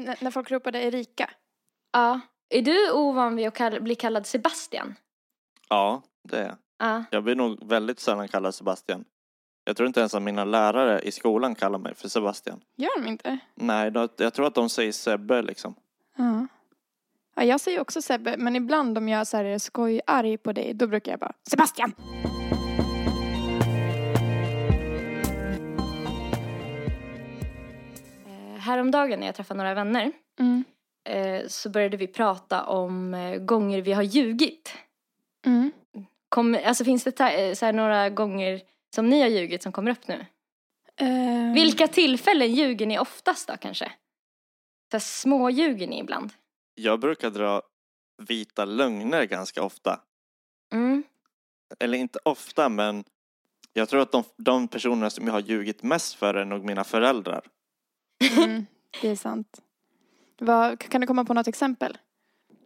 N- 0.02 0.16
när 0.20 0.30
folk 0.30 0.50
ropade 0.50 0.82
Erika. 0.82 1.30
Ja. 1.92 2.20
Är 2.48 2.62
du 2.62 2.90
ovan 2.92 3.36
vid 3.36 3.48
att 3.48 3.54
kall- 3.56 3.80
bli 3.80 3.94
kallad 3.94 4.26
Sebastian? 4.26 4.94
ja, 5.68 6.02
det 6.28 6.36
är 6.38 6.46
jag. 6.46 6.56
Ja. 6.78 7.04
Jag 7.10 7.24
blir 7.24 7.34
nog 7.34 7.68
väldigt 7.68 8.00
sällan 8.00 8.28
kallad 8.28 8.54
Sebastian. 8.54 9.04
Jag 9.64 9.76
tror 9.76 9.86
inte 9.86 10.00
ens 10.00 10.14
att 10.14 10.22
mina 10.22 10.44
lärare 10.44 11.00
i 11.00 11.12
skolan 11.12 11.54
kallar 11.54 11.78
mig 11.78 11.94
för 11.94 12.08
Sebastian. 12.08 12.60
Gör 12.76 13.02
de 13.02 13.08
inte? 13.08 13.38
Nej, 13.54 13.90
då, 13.90 14.08
jag 14.16 14.34
tror 14.34 14.46
att 14.46 14.54
de 14.54 14.68
säger 14.68 14.92
Sebbe 14.92 15.42
liksom. 15.42 15.74
Ja. 16.16 16.46
ja. 17.34 17.44
Jag 17.44 17.60
säger 17.60 17.80
också 17.80 18.02
Sebbe, 18.02 18.36
men 18.38 18.56
ibland 18.56 18.98
om 18.98 19.08
jag 19.08 19.26
så 19.26 19.36
här 19.36 19.44
är 19.44 19.58
skojarg 19.58 20.36
på 20.38 20.52
dig, 20.52 20.74
då 20.74 20.86
brukar 20.86 21.12
jag 21.12 21.20
bara 21.20 21.32
Sebastian! 21.50 21.92
Häromdagen 28.64 29.20
när 29.20 29.26
jag 29.26 29.34
träffade 29.34 29.58
några 29.58 29.74
vänner 29.74 30.12
Mm. 30.40 30.64
eh, 31.08 31.46
så 31.48 31.70
började 31.70 31.96
vi 31.96 32.06
prata 32.06 32.64
om 32.66 33.14
eh, 33.14 33.36
gånger 33.38 33.80
vi 33.82 33.92
har 33.92 34.02
ljugit. 34.02 34.74
Mm. 35.46 35.72
Kom, 36.28 36.58
alltså 36.64 36.84
finns 36.84 37.04
det 37.04 37.10
ta- 37.12 37.30
eh, 37.30 37.54
så 37.54 37.66
här 37.66 37.72
några 37.72 38.10
gånger 38.10 38.60
som 38.94 39.08
ni 39.08 39.20
har 39.20 39.28
ljugit 39.28 39.62
som 39.62 39.72
kommer 39.72 39.90
upp 39.90 40.08
nu? 40.08 40.26
Eh, 40.96 41.54
Vilka 41.54 41.88
tillfällen 41.88 42.54
ljuger 42.54 42.86
ni 42.86 42.98
oftast 42.98 43.48
då 43.48 43.56
kanske? 43.56 43.92
Så 44.92 45.00
små 45.00 45.50
ljuger 45.50 45.86
ni 45.86 45.98
ibland? 46.00 46.30
Jag 46.74 47.00
brukar 47.00 47.30
dra 47.30 47.62
vita 48.22 48.64
lögner 48.64 49.24
ganska 49.24 49.62
ofta. 49.62 50.00
Mm. 50.72 51.02
Eller 51.80 51.98
inte 51.98 52.18
ofta, 52.24 52.68
men 52.68 53.04
jag 53.72 53.88
tror 53.88 54.00
att 54.00 54.12
de, 54.12 54.24
de 54.36 54.68
personerna 54.68 55.10
som 55.10 55.26
jag 55.26 55.32
har 55.32 55.40
ljugit 55.40 55.82
mest 55.82 56.14
för 56.14 56.34
är 56.34 56.44
nog 56.44 56.64
mina 56.64 56.84
föräldrar. 56.84 57.46
Mm, 58.36 58.66
det 59.02 59.08
är 59.08 59.16
sant. 59.16 59.60
Vad, 60.38 60.78
kan 60.78 61.00
du 61.00 61.06
komma 61.06 61.24
på 61.24 61.34
något 61.34 61.48
exempel? 61.48 61.98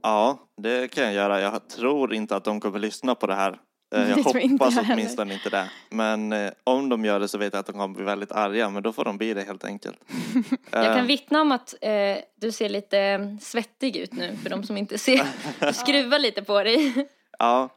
Ja, 0.02 0.38
det 0.56 0.88
kan 0.88 1.04
jag 1.04 1.12
göra. 1.12 1.40
Jag 1.40 1.68
tror 1.68 2.14
inte 2.14 2.36
att 2.36 2.44
de 2.44 2.60
kommer 2.60 2.78
lyssna 2.78 3.14
på 3.14 3.26
det 3.26 3.34
här. 3.34 3.60
Eh, 3.94 4.00
Jag 4.08 4.18
Det 4.18 4.22
tror 4.22 4.38
inte 4.38 4.64
hoppas 4.64 4.76
jag 4.76 4.82
heller. 4.82 4.94
åtminstone 5.02 5.34
inte 5.34 5.50
det. 5.50 5.70
Men 5.90 6.32
eh, 6.32 6.50
om 6.64 6.88
de 6.88 7.04
gör 7.04 7.20
det 7.20 7.28
så 7.28 7.38
vet 7.38 7.52
jag 7.52 7.60
att 7.60 7.66
de 7.66 7.72
kommer 7.72 7.94
bli 7.94 8.04
väldigt 8.04 8.32
arga. 8.32 8.70
Men 8.70 8.82
då 8.82 8.92
får 8.92 9.04
de 9.04 9.18
bli 9.18 9.34
det 9.34 9.42
helt 9.42 9.64
enkelt. 9.64 9.98
Jag 10.70 10.86
Eh, 10.86 10.96
kan 10.96 11.06
vittna 11.06 11.40
om 11.40 11.52
att 11.52 11.74
eh, 11.80 12.16
du 12.36 12.52
ser 12.52 12.68
lite 12.68 12.98
eh, 13.00 13.20
svettig 13.40 13.96
ut 13.96 14.12
nu 14.12 14.36
för 14.42 14.50
de 14.50 14.62
som 14.64 14.76
inte 14.76 14.98
ser. 14.98 15.26
Du 15.60 15.72
skruvar 15.72 16.18
lite 16.18 16.42
på 16.42 16.62
dig. 16.62 17.08
Ja, 17.38 17.68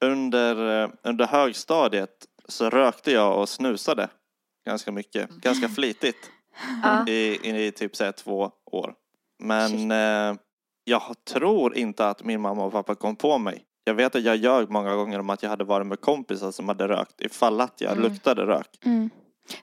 under, 0.00 0.82
eh, 0.84 0.90
under 1.02 1.26
högstadiet 1.26 2.10
så 2.48 2.70
rökte 2.70 3.12
jag 3.12 3.38
och 3.40 3.48
snusade 3.48 4.08
ganska 4.66 4.92
mycket, 4.92 5.30
ganska 5.30 5.68
flitigt 5.68 6.30
I, 7.08 7.38
i, 7.42 7.66
i 7.66 7.72
typ 7.72 7.96
så 7.96 8.04
här 8.04 8.12
två 8.12 8.50
år. 8.66 8.94
Men 9.38 9.90
eh, 9.90 10.38
jag 10.84 11.02
tror 11.24 11.76
inte 11.76 12.08
att 12.08 12.24
min 12.24 12.40
mamma 12.40 12.64
och 12.64 12.72
pappa 12.72 12.94
kom 12.94 13.16
på 13.16 13.38
mig. 13.38 13.64
Jag 13.84 13.94
vet 13.94 14.14
att 14.14 14.22
jag 14.22 14.36
ljög 14.36 14.70
många 14.70 14.94
gånger 14.94 15.18
om 15.18 15.30
att 15.30 15.42
jag 15.42 15.50
hade 15.50 15.64
varit 15.64 15.86
med 15.86 16.00
kompisar 16.00 16.50
som 16.50 16.68
hade 16.68 16.88
rökt 16.88 17.20
ifall 17.20 17.60
att 17.60 17.80
jag 17.80 17.92
Mm. 17.92 18.04
luktade 18.12 18.46
rök. 18.46 18.78
Mm. 18.84 19.10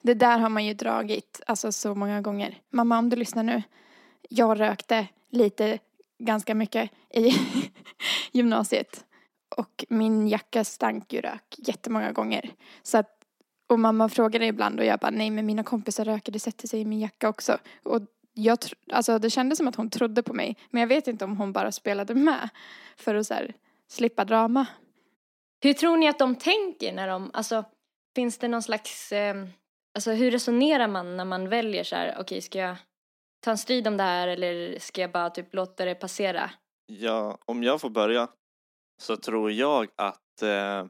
Det 0.01 0.13
där 0.13 0.39
har 0.39 0.49
man 0.49 0.65
ju 0.65 0.73
dragit, 0.73 1.41
alltså 1.47 1.71
så 1.71 1.95
många 1.95 2.21
gånger. 2.21 2.57
Mamma, 2.73 2.97
om 2.99 3.09
du 3.09 3.15
lyssnar 3.15 3.43
nu. 3.43 3.63
Jag 4.29 4.59
rökte 4.59 5.07
lite, 5.29 5.79
ganska 6.19 6.55
mycket 6.55 6.91
i 7.13 7.31
gymnasiet. 8.31 9.05
Och 9.57 9.85
min 9.89 10.27
jacka 10.27 10.63
stank 10.63 11.13
ju 11.13 11.21
rök 11.21 11.55
jättemånga 11.57 12.11
gånger. 12.11 12.49
Så 12.83 12.97
att, 12.97 13.14
och 13.67 13.79
mamma 13.79 14.09
frågade 14.09 14.45
ibland 14.45 14.79
och 14.79 14.85
jag 14.85 14.99
bara, 14.99 15.11
nej 15.11 15.29
men 15.29 15.45
mina 15.45 15.63
kompisar 15.63 16.05
röker, 16.05 16.31
det 16.31 16.39
sätter 16.39 16.67
sig 16.67 16.81
i 16.81 16.85
min 16.85 16.99
jacka 16.99 17.29
också. 17.29 17.57
Och 17.83 18.01
jag, 18.33 18.57
alltså 18.91 19.19
det 19.19 19.29
kändes 19.29 19.57
som 19.57 19.67
att 19.67 19.75
hon 19.75 19.89
trodde 19.89 20.23
på 20.23 20.33
mig. 20.33 20.57
Men 20.69 20.81
jag 20.81 20.87
vet 20.87 21.07
inte 21.07 21.25
om 21.25 21.37
hon 21.37 21.53
bara 21.53 21.71
spelade 21.71 22.15
med. 22.15 22.49
För 22.97 23.15
att 23.15 23.27
så 23.27 23.33
här, 23.33 23.53
slippa 23.87 24.25
drama. 24.25 24.65
Hur 25.61 25.73
tror 25.73 25.97
ni 25.97 26.07
att 26.07 26.19
de 26.19 26.35
tänker 26.35 26.93
när 26.93 27.07
de, 27.07 27.31
alltså 27.33 27.63
finns 28.15 28.37
det 28.37 28.47
någon 28.47 28.63
slags, 28.63 29.11
eh, 29.11 29.35
alltså 29.95 30.11
hur 30.11 30.31
resonerar 30.31 30.87
man 30.87 31.17
när 31.17 31.25
man 31.25 31.49
väljer 31.49 31.83
så 31.83 31.95
här, 31.95 32.15
okej 32.19 32.41
ska 32.41 32.59
jag 32.59 32.75
ta 33.39 33.51
en 33.51 33.57
strid 33.57 33.87
om 33.87 33.97
det 33.97 34.03
här 34.03 34.27
eller 34.27 34.79
ska 34.79 35.01
jag 35.01 35.11
bara 35.11 35.29
typ 35.29 35.53
låta 35.53 35.85
det 35.85 35.95
passera? 35.95 36.51
Ja, 36.85 37.37
om 37.45 37.63
jag 37.63 37.81
får 37.81 37.89
börja 37.89 38.27
så 39.01 39.17
tror 39.17 39.51
jag 39.51 39.87
att 39.95 40.41
eh, 40.41 40.85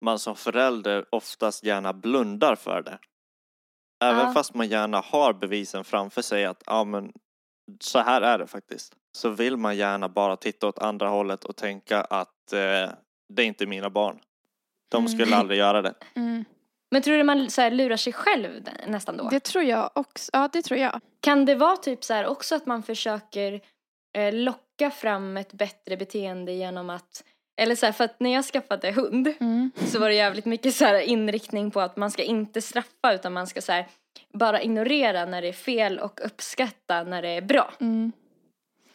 man 0.00 0.18
som 0.18 0.36
förälder 0.36 1.04
oftast 1.10 1.64
gärna 1.64 1.92
blundar 1.92 2.54
för 2.54 2.82
det. 2.82 2.98
Även 4.04 4.26
Ja. 4.26 4.32
fast 4.32 4.54
man 4.54 4.68
gärna 4.68 5.00
har 5.00 5.32
bevisen 5.32 5.84
framför 5.84 6.22
sig 6.22 6.44
att 6.44 6.62
ja, 6.66 6.84
men, 6.84 7.12
så 7.80 7.98
här 7.98 8.22
är 8.22 8.38
det 8.38 8.46
faktiskt. 8.46 8.96
Så 9.18 9.28
vill 9.28 9.56
man 9.56 9.76
gärna 9.76 10.08
bara 10.08 10.36
titta 10.36 10.66
åt 10.68 10.78
andra 10.78 11.08
hållet 11.08 11.44
och 11.44 11.56
tänka 11.56 12.00
att 12.00 12.52
eh, 12.52 12.90
det 13.34 13.42
är 13.42 13.46
inte 13.46 13.66
mina 13.66 13.90
barn. 13.90 14.20
De 14.90 14.96
Mm. 15.06 15.18
skulle 15.18 15.36
aldrig 15.36 15.58
göra 15.58 15.82
det. 15.82 15.94
Mm. 16.14 16.44
Men 16.92 17.02
tror 17.02 17.16
du 17.16 17.24
man 17.24 17.50
så 17.50 17.60
här, 17.60 17.70
lurar 17.70 17.96
sig 17.96 18.12
själv 18.12 18.68
nästan 18.86 19.16
då? 19.16 19.28
Det 19.28 19.40
tror 19.40 19.64
jag 19.64 19.90
också. 19.94 20.30
Ja, 20.32 20.48
det 20.52 20.62
tror 20.62 20.80
jag. 20.80 21.00
Kan 21.20 21.44
det 21.44 21.54
vara 21.54 21.76
typ 21.76 22.04
så 22.04 22.14
här 22.14 22.26
också 22.26 22.54
att 22.54 22.66
man 22.66 22.82
försöker 22.82 23.60
eh, 24.18 24.34
locka 24.34 24.90
fram 24.90 25.36
ett 25.36 25.52
bättre 25.52 25.96
beteende 25.96 26.52
genom 26.52 26.90
att, 26.90 27.24
eller 27.56 27.74
så 27.74 27.86
här, 27.86 27.92
för 27.92 28.04
att 28.04 28.20
när 28.20 28.32
jag 28.32 28.44
skaffade 28.44 28.92
hund 28.92 29.34
Mm. 29.40 29.70
så 29.86 29.98
var 29.98 30.08
det 30.08 30.14
jävligt 30.14 30.44
mycket 30.44 30.74
så 30.74 30.84
här 30.84 31.00
inriktning 31.00 31.70
på 31.70 31.80
att 31.80 31.96
man 31.96 32.10
ska 32.10 32.22
inte 32.22 32.62
straffa 32.62 33.14
utan 33.14 33.32
man 33.32 33.46
ska 33.46 33.60
så 33.60 33.72
här, 33.72 33.86
bara 34.32 34.62
ignorera 34.62 35.24
när 35.24 35.42
det 35.42 35.48
är 35.48 35.52
fel 35.52 35.98
och 35.98 36.20
uppskatta 36.24 37.02
när 37.02 37.22
det 37.22 37.28
är 37.28 37.42
bra. 37.42 37.72
Mm. 37.80 38.12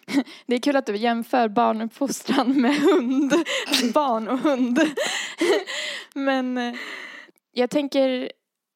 Det 0.46 0.56
är 0.56 0.60
kul 0.60 0.76
att 0.76 0.86
du 0.86 0.96
jämför 0.96 1.48
barnuppfostran 1.48 2.62
med 2.62 2.76
hund. 2.76 3.34
Barn 3.94 4.28
och 4.28 4.40
hund. 4.40 4.80
Men 6.14 6.58
eh, 6.58 6.76
jag 7.52 7.70
tänker 7.70 8.32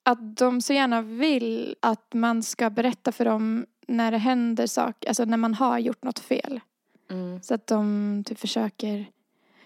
att 0.06 0.38
de 0.38 0.62
så 0.62 0.74
gärna 0.74 1.02
vill 1.02 1.76
att 1.80 2.14
man 2.14 2.44
ska 2.44 2.70
berätta 2.70 3.12
för 3.12 3.26
dem 3.26 3.66
när 3.88 4.12
det 4.12 4.18
händer 4.18 4.68
saker, 4.68 5.08
alltså 5.08 5.26
när 5.26 5.38
man 5.38 5.54
har 5.54 5.80
gjort 5.80 6.04
något 6.04 6.20
fel. 6.20 6.60
Mm. 7.12 7.42
Så 7.42 7.54
att 7.54 7.68
de 7.68 8.24
typ 8.26 8.40
försöker 8.40 9.06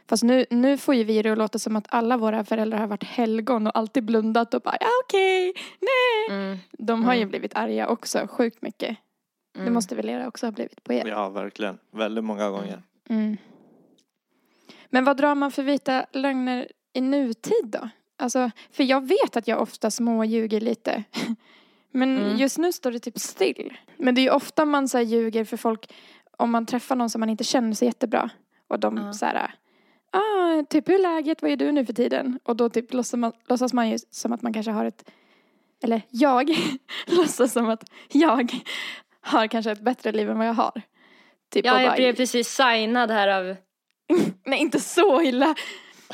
Fast 0.07 0.23
nu, 0.23 0.45
nu 0.49 0.77
får 0.77 0.95
ju 0.95 1.03
vi 1.03 1.21
det 1.21 1.29
att 1.29 1.37
låta 1.37 1.59
som 1.59 1.75
att 1.75 1.85
alla 1.89 2.17
våra 2.17 2.43
föräldrar 2.43 2.77
har 2.79 2.87
varit 2.87 3.03
helgon 3.03 3.67
och 3.67 3.77
alltid 3.77 4.03
blundat 4.05 4.53
och 4.53 4.61
bara 4.61 4.77
ja 4.79 4.87
okej, 5.05 5.53
nej. 5.79 6.37
Mm. 6.39 6.57
De 6.71 7.03
har 7.03 7.13
ju 7.13 7.19
Mm. 7.19 7.29
blivit 7.29 7.55
arga 7.55 7.87
också, 7.87 8.27
sjukt 8.27 8.61
mycket. 8.61 8.97
Det 9.53 9.59
Mm. 9.59 9.73
måste 9.73 9.95
väl 9.95 10.09
era 10.09 10.27
också 10.27 10.45
ha 10.45 10.51
blivit 10.51 10.83
på 10.83 10.93
er? 10.93 11.05
Ja, 11.07 11.29
verkligen. 11.29 11.77
Väldigt 11.91 12.23
många 12.23 12.49
gånger. 12.49 12.81
Mm. 13.09 13.37
Men 14.89 15.03
vad 15.03 15.17
drar 15.17 15.35
man 15.35 15.51
för 15.51 15.63
vita 15.63 16.05
lögner 16.11 16.67
i 16.93 17.01
nutid 17.01 17.65
då? 17.67 17.89
Alltså, 18.17 18.51
för 18.71 18.83
jag 18.83 19.07
vet 19.07 19.37
att 19.37 19.47
jag 19.47 19.61
ofta 19.61 19.91
småljuger 19.91 20.61
lite. 20.61 21.03
Men 21.91 22.17
Mm. 22.17 22.37
just 22.37 22.57
nu 22.57 22.71
står 22.73 22.91
det 22.91 22.99
typ 22.99 23.19
still. 23.19 23.73
Men 23.97 24.15
det 24.15 24.21
är 24.21 24.23
ju 24.23 24.29
ofta 24.31 24.65
man 24.65 24.87
så 24.89 24.97
här, 24.97 25.05
ljuger 25.05 25.45
för 25.45 25.57
folk 25.57 25.93
om 26.37 26.51
man 26.51 26.65
träffar 26.65 26.95
någon 26.95 27.09
som 27.09 27.19
man 27.19 27.29
inte 27.29 27.43
känner 27.43 27.73
så 27.73 27.85
jättebra. 27.85 28.29
Och 28.67 28.79
de 28.79 28.97
Ja. 28.97 29.13
så 29.13 29.25
här, 29.25 29.55
ah, 30.13 30.63
typ 30.69 30.89
hur 30.89 30.95
är 30.95 30.99
läget, 30.99 31.41
vad 31.41 31.51
är 31.51 31.55
du 31.57 31.71
nu 31.71 31.85
för 31.85 31.93
tiden? 31.93 32.39
Och 32.43 32.55
då 32.55 32.69
typ 32.69 32.93
låtsas 32.93 33.17
man, 33.19 33.31
låtsas 33.47 33.73
man 33.73 33.89
ju 33.89 33.97
som 34.11 34.33
att 34.33 34.41
man 34.41 34.53
kanske 34.53 34.71
har 34.71 34.85
ett, 34.85 35.09
eller 35.83 36.01
jag 36.09 36.49
låtsas 37.05 37.53
som 37.53 37.69
att 37.69 37.83
jag 38.11 38.53
har 39.21 39.47
kanske 39.47 39.71
ett 39.71 39.81
bättre 39.81 40.11
liv 40.11 40.29
än 40.29 40.37
vad 40.37 40.47
jag 40.47 40.53
har. 40.53 40.81
Typ 41.53 41.65
Ja, 41.65 41.81
jag 41.81 41.89
bara- 41.89 41.95
blev 41.95 42.15
precis 42.15 42.47
signad 42.55 43.11
här 43.11 43.27
av 43.27 43.55
Nej, 44.45 44.59
inte 44.59 44.79
så 44.79 45.21
illa. 45.21 45.55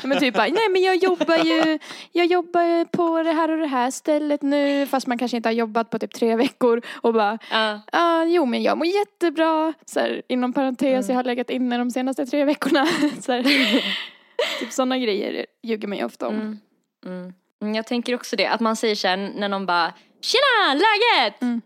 Men 0.04 0.18
typ 0.20 0.34
bara, 0.34 0.46
nej 0.46 0.68
men 0.70 0.82
jag 0.82 0.96
jobbar 0.96 1.36
ju, 1.36 1.78
jag 2.12 2.26
jobbar 2.26 2.84
på 2.84 3.22
det 3.22 3.32
här 3.32 3.50
och 3.50 3.58
det 3.58 3.66
här 3.66 3.90
stället 3.90 4.42
nu. 4.42 4.86
Fast 4.86 5.06
man 5.06 5.18
kanske 5.18 5.36
inte 5.36 5.48
har 5.48 5.54
jobbat 5.54 5.90
på 5.90 5.98
typ 5.98 6.14
tre 6.14 6.36
veckor. 6.36 6.82
Och 6.94 7.14
bara, 7.14 7.38
Ja, 7.50 7.80
ah, 7.92 8.24
jo 8.24 8.46
men 8.46 8.62
jag 8.62 8.78
mår 8.78 8.86
jättebra. 8.86 9.72
Så 9.86 10.00
här, 10.00 10.22
inom 10.28 10.52
parentes, 10.52 11.06
Mm. 11.06 11.08
jag 11.08 11.14
har 11.16 11.24
legat 11.24 11.50
inne 11.50 11.78
de 11.78 11.90
senaste 11.90 12.26
tre 12.26 12.44
veckorna. 12.44 12.86
Så 13.20 13.32
här, 13.32 13.42
typ 14.60 14.72
sådana 14.72 14.98
grejer 14.98 15.46
ljuger 15.62 15.88
man 15.88 15.98
ju 15.98 16.04
ofta 16.04 16.28
om. 16.28 16.34
mm. 16.34 16.58
Mm. 17.06 17.32
Mm, 17.62 17.74
Jag 17.74 17.86
tänker 17.86 18.14
också 18.14 18.36
det, 18.36 18.46
att 18.46 18.60
man 18.60 18.76
säger 18.76 18.94
så 18.94 19.08
här 19.08 19.16
när 19.16 19.48
någon 19.48 19.66
bara 19.66 19.92
Tjena, 20.22 20.74
läget? 20.74 21.42
Mm. 21.42 21.60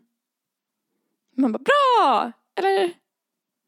Man 1.36 1.52
bara, 1.52 1.58
bra! 1.58 2.32
Eller, 2.56 2.90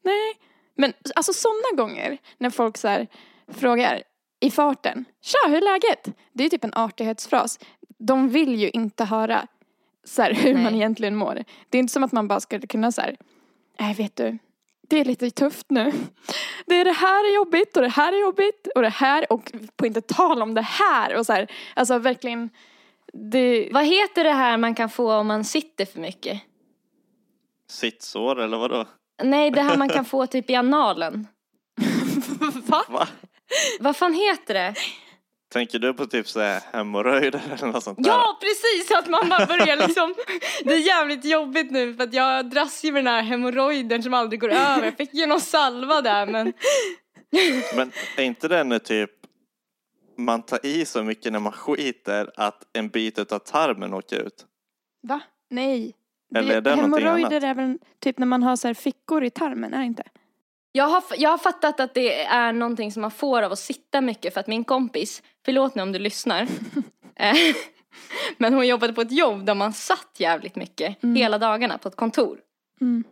nej. 0.03 0.33
Men 0.75 0.93
alltså 1.15 1.33
sådana 1.33 1.83
gånger 1.83 2.17
när 2.37 2.49
folk 2.49 2.77
så 2.77 2.87
här 2.87 3.07
frågar 3.53 4.03
i 4.39 4.51
farten, 4.51 5.05
tja 5.21 5.37
hur 5.47 5.57
är 5.57 5.61
läget? 5.61 6.17
Det 6.33 6.43
är 6.43 6.45
ju 6.45 6.49
typ 6.49 6.63
en 6.63 6.73
artighetsfras. 6.73 7.59
De 7.99 8.29
vill 8.29 8.55
ju 8.55 8.69
inte 8.69 9.05
höra 9.05 9.47
så 10.03 10.21
här, 10.21 10.33
hur 10.43 10.53
man 10.53 10.63
Nej. 10.63 10.75
egentligen 10.75 11.15
mår. 11.15 11.43
Det 11.69 11.77
är 11.77 11.79
inte 11.79 11.93
som 11.93 12.03
att 12.03 12.11
man 12.11 12.27
bara 12.27 12.39
skulle 12.39 12.67
kunna 12.67 12.91
så 12.91 13.01
här, 13.01 13.17
nej 13.79 13.93
vet 13.93 14.15
du, 14.15 14.37
det 14.89 14.99
är 14.99 15.05
lite 15.05 15.29
tufft 15.29 15.65
nu. 15.69 15.93
Det 16.65 16.75
är 16.75 16.85
det 16.85 16.91
här 16.91 17.29
är 17.31 17.35
jobbigt 17.35 17.77
och 17.77 17.83
det 17.83 17.89
här 17.89 18.13
är 18.13 18.21
jobbigt 18.21 18.67
och 18.75 18.81
det 18.81 18.89
här 18.89 19.31
och 19.33 19.51
på 19.75 19.85
inte 19.85 20.01
tal 20.01 20.41
om 20.41 20.53
det 20.53 20.61
här 20.61 21.15
och 21.15 21.25
så 21.25 21.33
här, 21.33 21.51
alltså 21.75 21.97
verkligen 21.99 22.49
det, 23.13 23.69
Vad 23.71 23.85
heter 23.85 24.23
det 24.23 24.31
här 24.31 24.57
man 24.57 24.75
kan 24.75 24.89
få 24.89 25.13
om 25.13 25.27
man 25.27 25.43
sitter 25.43 25.85
för 25.85 25.99
mycket? 25.99 26.41
Sittsår 27.69 28.41
eller 28.41 28.57
vadå? 28.57 28.85
Nej, 29.23 29.51
det 29.51 29.61
här 29.61 29.77
man 29.77 29.89
kan 29.89 30.05
få 30.15 30.27
typ 30.27 30.49
i 30.49 30.55
analen. 30.55 31.27
va? 32.67 32.83
Va? 32.89 33.07
Vad 33.79 33.97
fan 33.97 34.13
heter 34.13 34.53
det? 34.53 34.73
Tänker 35.51 35.79
du 35.79 35.93
på 35.93 36.05
typ 36.05 36.27
så 36.27 36.39
här 36.39 36.61
hemorrojder 36.73 37.41
eller 37.53 37.67
något 37.67 37.83
sånt 37.83 38.03
där? 38.03 38.09
Ja, 38.09 38.39
precis! 38.41 38.91
Att 38.91 39.07
man 39.09 39.29
bara 39.29 39.45
börjar 39.45 39.87
liksom... 39.87 40.15
Det 40.63 40.73
är 40.73 40.77
jävligt 40.77 41.25
jobbigt 41.25 41.71
nu 41.71 41.93
för 41.93 42.03
att 42.03 42.13
jag 42.13 42.49
dras 42.49 42.83
ju 42.83 42.91
med 42.91 43.05
den 43.05 43.13
här 43.13 43.21
hemorrojden 43.21 44.03
som 44.03 44.13
aldrig 44.13 44.39
går 44.39 44.49
över. 44.49 44.85
Jag 44.85 44.97
fick 44.97 45.13
ju 45.13 45.25
någon 45.25 45.41
salva 45.41 46.01
där 46.01 46.25
men... 46.25 46.53
Men 47.75 47.91
är 48.17 48.23
inte 48.23 48.47
det 48.47 48.63
när 48.63 48.79
typ 48.79 49.11
man 50.17 50.41
tar 50.41 50.65
i 50.65 50.85
så 50.85 51.03
mycket 51.03 51.31
när 51.31 51.39
man 51.39 51.51
skiter 51.51 52.31
att 52.35 52.63
en 52.73 52.89
bit 52.89 53.31
av 53.31 53.39
tarmen 53.39 53.93
åker 53.93 54.15
ut? 54.15 54.45
Va? 55.07 55.21
Nej. 55.49 55.95
Eller 56.35 56.55
är 56.55 56.61
det 56.61 56.75
någonting 56.75 57.05
hemorrojder 57.05 57.43
är 57.43 57.53
väl 57.53 57.77
typ 57.99 58.17
när 58.17 58.27
man 58.27 58.43
har 58.43 58.55
så 58.55 58.67
här 58.67 58.73
fickor 58.73 59.23
i 59.23 59.29
tarmen, 59.29 59.73
är 59.73 59.79
det 59.79 59.85
inte? 59.85 60.03
Jag 60.77 60.87
har, 60.87 61.03
jag 61.17 61.29
har 61.29 61.37
fattat 61.37 61.79
att 61.79 61.93
det 61.93 62.23
är 62.23 62.53
någonting 62.53 62.91
som 62.91 63.01
man 63.01 63.11
får 63.11 63.41
av 63.41 63.51
att 63.51 63.59
sitta 63.59 64.01
mycket 64.01 64.33
för 64.33 64.39
att 64.39 64.47
min 64.47 64.63
kompis, 64.63 65.23
förlåt 65.45 65.75
nu 65.75 65.81
om 65.81 65.91
du 65.91 65.99
lyssnar, 65.99 66.41
eh, 67.15 67.35
men 68.37 68.53
hon 68.53 68.67
jobbade 68.67 68.93
på 68.93 69.01
ett 69.01 69.11
jobb 69.11 69.45
där 69.45 69.55
man 69.55 69.73
satt 69.73 70.15
jävligt 70.17 70.55
mycket 70.55 71.03
Mm. 71.03 71.15
hela 71.15 71.37
dagarna 71.37 71.77
på 71.77 71.87
ett 71.87 71.95
kontor. 71.95 72.39
Mm. 72.81 73.03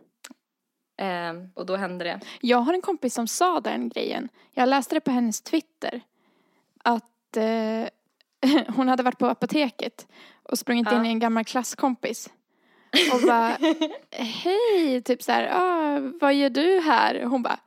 Eh, 0.98 1.48
och 1.54 1.66
då 1.66 1.76
hände 1.76 2.04
det. 2.04 2.20
Jag 2.40 2.58
har 2.58 2.74
en 2.74 2.82
kompis 2.82 3.14
som 3.14 3.28
sa 3.28 3.60
den 3.60 3.88
grejen. 3.88 4.28
Jag 4.52 4.68
läste 4.68 4.94
det 4.94 5.00
på 5.00 5.10
hennes 5.10 5.40
Twitter. 5.42 6.00
Att 6.84 7.36
eh, 7.36 7.88
hon 8.76 8.88
hade 8.88 9.02
varit 9.02 9.18
på 9.18 9.26
apoteket 9.26 10.06
och 10.42 10.58
sprungit 10.58 10.88
Ja. 10.90 10.96
in 10.98 11.06
i 11.06 11.08
en 11.08 11.18
gammal 11.18 11.44
klasskompis. 11.44 12.30
Och 13.14 13.20
bara, 13.26 13.58
hej, 14.10 15.02
typ 15.02 15.22
så 15.22 15.32
här, 15.32 15.48
ah, 15.52 16.12
vad 16.20 16.34
gör 16.34 16.50
du 16.50 16.80
här? 16.80 17.22
Hon 17.24 17.42
bara, 17.42 17.58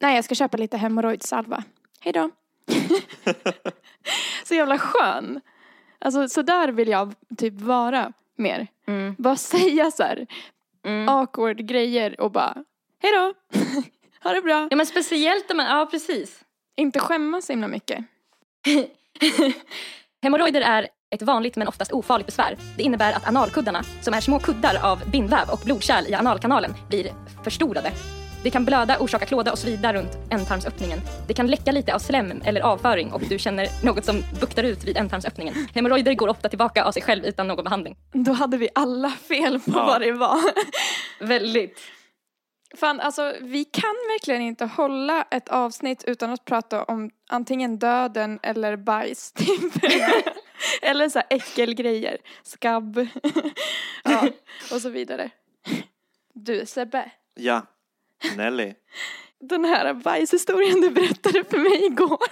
Nej, 0.00 0.14
jag 0.14 0.24
ska 0.24 0.34
köpa 0.34 0.56
lite 0.56 0.76
hemorrojdsalva. 0.76 1.64
Hej 2.00 2.12
då. 2.12 2.30
så 4.44 4.54
jävla 4.54 4.78
skön. 4.78 5.40
Alltså 5.98 6.28
så 6.28 6.42
där 6.42 6.68
vill 6.68 6.88
jag 6.88 7.14
typ 7.38 7.60
vara 7.60 8.12
mer. 8.36 8.66
Mm. 8.86 9.14
Bara 9.18 9.36
säga 9.36 9.90
så 9.90 10.02
här 10.02 10.26
Mm. 10.84 11.08
awkward 11.08 11.66
grejer 11.66 12.20
och 12.20 12.30
bara 12.30 12.64
hej 13.02 13.12
då. 13.12 13.34
ha 14.28 14.34
det 14.34 14.42
bra. 14.42 14.68
Ja 14.70 14.76
men 14.76 14.86
speciellt 14.86 15.48
när 15.48 15.56
man, 15.56 15.66
ja 15.66 15.88
precis. 15.90 16.44
Inte 16.76 17.00
skämmas 17.00 17.46
så 17.46 17.52
himla 17.52 17.68
mycket. 17.68 18.04
Hemorrojder 20.22 20.60
är 20.60 20.88
ett 21.12 21.22
vanligt 21.22 21.56
men 21.56 21.68
oftast 21.68 21.92
ofarligt 21.92 22.26
besvär. 22.26 22.56
Det 22.76 22.82
innebär 22.82 23.12
att 23.12 23.28
analkuddarna, 23.28 23.82
som 24.00 24.14
är 24.14 24.20
små 24.20 24.38
kuddar 24.38 24.78
av 24.84 25.10
bindväv 25.10 25.48
och 25.50 25.60
blodkärl 25.64 26.06
i 26.06 26.14
analkanalen, 26.14 26.74
blir 26.88 27.12
förstorade. 27.44 27.92
Det 28.42 28.50
kan 28.50 28.64
blöda, 28.64 28.96
orsaka 29.00 29.26
klåda 29.26 29.52
och 29.52 29.58
svida 29.58 29.92
runt 29.92 30.10
ändtarmsöppningen. 30.30 30.98
Det 31.28 31.34
kan 31.34 31.46
läcka 31.46 31.72
lite 31.72 31.94
av 31.94 31.98
slem 31.98 32.42
eller 32.44 32.60
avföring 32.60 33.12
och 33.12 33.20
du 33.28 33.38
känner 33.38 33.84
något 33.84 34.04
som 34.04 34.22
buktar 34.40 34.62
ut 34.62 34.84
vid 34.84 34.96
ändtarmsöppningen. 34.96 35.54
Hemorrojder 35.74 36.14
går 36.14 36.28
ofta 36.28 36.48
tillbaka 36.48 36.84
av 36.84 36.92
sig 36.92 37.02
själv 37.02 37.24
utan 37.24 37.48
någon 37.48 37.64
behandling. 37.64 37.96
Då 38.12 38.32
hade 38.32 38.56
vi 38.56 38.68
alla 38.74 39.10
fel 39.10 39.60
på 39.60 39.70
Ja. 39.74 39.86
vad 39.86 40.00
det 40.00 40.12
var. 40.12 40.38
Väldigt. 41.26 41.78
Fan, 42.76 43.00
alltså 43.00 43.32
vi 43.40 43.64
kan 43.64 43.94
verkligen 44.08 44.42
inte 44.42 44.64
hålla 44.64 45.22
ett 45.30 45.48
avsnitt 45.48 46.04
utan 46.06 46.30
att 46.32 46.44
prata 46.44 46.84
om 46.84 47.10
antingen 47.30 47.78
döden 47.78 48.38
eller 48.42 48.76
bajs. 48.76 49.32
Typ. 49.32 49.72
eller 50.82 51.08
så 51.08 51.18
här 51.18 51.26
äckelgrejer. 51.30 52.18
Skabb. 52.42 53.06
ja, 54.04 54.28
och 54.72 54.80
så 54.80 54.88
vidare. 54.90 55.30
Du 56.34 56.66
Sebbe, 56.66 57.10
Ja, 57.34 57.66
Nelly. 58.36 58.74
den 59.40 59.64
här 59.64 59.94
bajshistorien 59.94 60.80
du 60.80 60.90
berättade 60.90 61.44
för 61.50 61.58
mig 61.58 61.84
igår. 61.86 62.18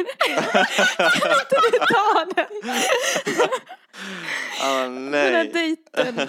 kan 1.21 1.31
inte 1.41 1.61
du 1.73 1.79
ta 1.79 2.25
den? 2.37 2.81
Ah, 4.63 4.83
Den 4.83 5.15
här 5.15 5.33
nej. 5.33 5.49
dejten. 5.53 6.29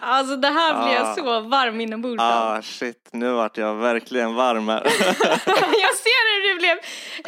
Alltså 0.00 0.36
det 0.36 0.48
här 0.48 0.84
blir 0.84 0.94
jag 0.94 1.06
Ah. 1.06 1.14
så 1.14 1.40
varm 1.40 1.80
inombords. 1.80 2.22
Ah 2.22 2.62
shit, 2.62 3.08
nu 3.12 3.30
vart 3.32 3.56
jag 3.56 3.74
verkligen 3.74 4.34
varm 4.34 4.68
här. 4.68 4.82
Jag 5.82 5.94
ser 5.96 6.48
hur 6.48 6.54
du 6.54 6.58
blev. 6.60 6.78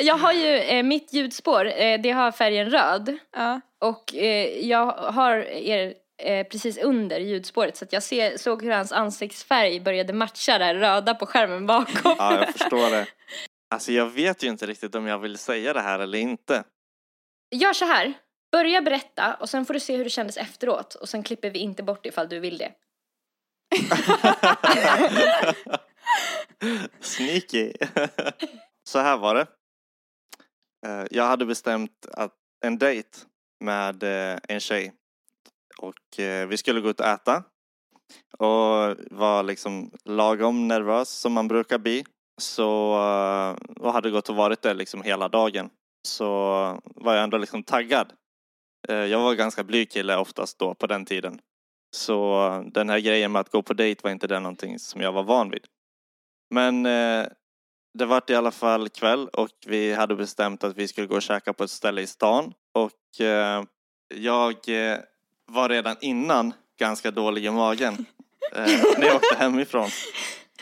Jag 0.06 0.14
har 0.18 0.32
ju 0.32 0.56
eh, 0.58 0.82
mitt 0.82 1.12
ljudspår, 1.12 1.66
eh, 1.80 2.00
det 2.00 2.10
har 2.10 2.32
färgen 2.32 2.70
röd. 2.70 3.18
Ja. 3.36 3.60
Och 3.80 4.14
eh, 4.14 4.66
jag 4.66 4.86
har 4.92 5.36
er 5.50 5.94
eh, 6.22 6.46
precis 6.46 6.78
under 6.78 7.20
ljudspåret 7.20 7.76
så 7.76 7.84
att 7.84 7.92
jag 7.92 8.02
ser, 8.02 8.36
såg 8.36 8.62
hur 8.62 8.70
hans 8.70 8.92
ansiktsfärg 8.92 9.80
började 9.80 10.12
matcha 10.12 10.58
det 10.58 10.74
röda 10.74 11.14
på 11.14 11.26
skärmen 11.26 11.66
bakom. 11.66 12.14
Ja, 12.18 12.34
jag 12.38 12.48
förstår 12.52 12.90
det. 12.90 13.06
Alltså 13.70 13.92
jag 13.92 14.06
vet 14.06 14.42
ju 14.44 14.48
inte 14.48 14.66
riktigt 14.66 14.94
om 14.94 15.06
jag 15.06 15.18
vill 15.18 15.38
säga 15.38 15.72
det 15.72 15.80
här 15.80 15.98
eller 15.98 16.18
inte. 16.18 16.64
Gör 17.54 17.72
så 17.72 17.84
här, 17.84 18.12
börja 18.52 18.82
berätta 18.82 19.34
och 19.34 19.48
sen 19.48 19.66
får 19.66 19.74
du 19.74 19.80
se 19.80 19.96
hur 19.96 20.04
det 20.04 20.10
kändes 20.10 20.36
efteråt 20.36 20.94
och 20.94 21.08
sen 21.08 21.22
klipper 21.22 21.50
vi 21.50 21.58
inte 21.58 21.82
bort 21.82 22.06
ifall 22.06 22.28
du 22.28 22.38
vill 22.38 22.58
det. 22.58 22.72
Sneaky. 27.00 27.72
Så 28.88 28.98
här 28.98 29.16
var 29.16 29.34
det. 29.34 29.46
Eh, 30.86 31.06
jag 31.10 31.24
hade 31.24 31.46
bestämt 31.46 32.06
att 32.12 32.34
en 32.64 32.78
dejt 32.78 33.18
med 33.60 34.02
eh, 34.02 34.38
en 34.48 34.60
tjej. 34.60 34.92
Och 35.78 36.20
eh, 36.20 36.48
vi 36.48 36.56
skulle 36.56 36.80
gå 36.80 36.90
ut 36.90 37.00
och 37.00 37.06
äta. 37.06 37.44
Och 38.38 38.96
var 39.10 39.42
liksom 39.42 39.90
lagom 40.04 40.68
nervös 40.68 41.08
som 41.10 41.32
man 41.32 41.48
brukar 41.48 41.78
bli. 41.78 42.04
Så 42.40 42.92
och 43.76 43.92
hade 43.92 44.10
gått 44.10 44.28
och 44.28 44.36
varit 44.36 44.62
där 44.62 44.74
liksom 44.74 45.02
hela 45.02 45.28
dagen. 45.28 45.70
Så 46.08 46.26
var 46.84 47.14
jag 47.14 47.24
ändå 47.24 47.38
liksom 47.38 47.62
taggad. 47.62 48.12
Eh, 48.88 48.96
Jag 48.96 49.20
var 49.20 49.34
ganska 49.34 49.64
blyg 49.64 49.90
kille 49.90 50.16
oftast 50.16 50.58
då 50.58 50.74
på 50.74 50.86
den 50.86 51.04
tiden. 51.04 51.40
Så 51.96 52.46
eh, 52.46 52.60
den 52.60 52.88
här 52.90 52.98
grejen 52.98 53.32
med 53.32 53.40
att 53.40 53.50
gå 53.50 53.62
på 53.62 53.74
dejt 53.74 54.00
var 54.04 54.10
inte 54.10 54.26
det 54.26 54.40
någonting 54.40 54.78
som 54.78 55.00
jag 55.00 55.12
var 55.12 55.22
van 55.22 55.50
vid. 55.50 55.64
Men 56.54 56.86
eh, 56.86 57.26
det 57.98 58.06
vart 58.06 58.30
i 58.30 58.34
alla 58.34 58.50
fall 58.50 58.88
kväll 58.88 59.28
och 59.28 59.48
vi 59.66 59.94
hade 59.94 60.14
bestämt 60.14 60.64
att 60.64 60.76
vi 60.76 60.88
skulle 60.88 61.06
gå 61.06 61.14
och 61.16 61.22
käka 61.22 61.52
på 61.52 61.64
ett 61.64 61.70
ställe 61.70 62.00
i 62.00 62.06
stan. 62.06 62.52
Och 62.74 63.20
eh, 63.26 63.64
jag 64.14 64.68
eh, 64.68 64.98
var 65.46 65.68
redan 65.68 65.96
innan 66.00 66.52
ganska 66.78 67.10
dålig 67.10 67.44
i 67.44 67.50
magen 67.50 67.94
eh, 68.54 68.62
när 68.98 69.06
jag 69.06 69.16
åkte 69.16 69.36
hemifrån. 69.38 69.88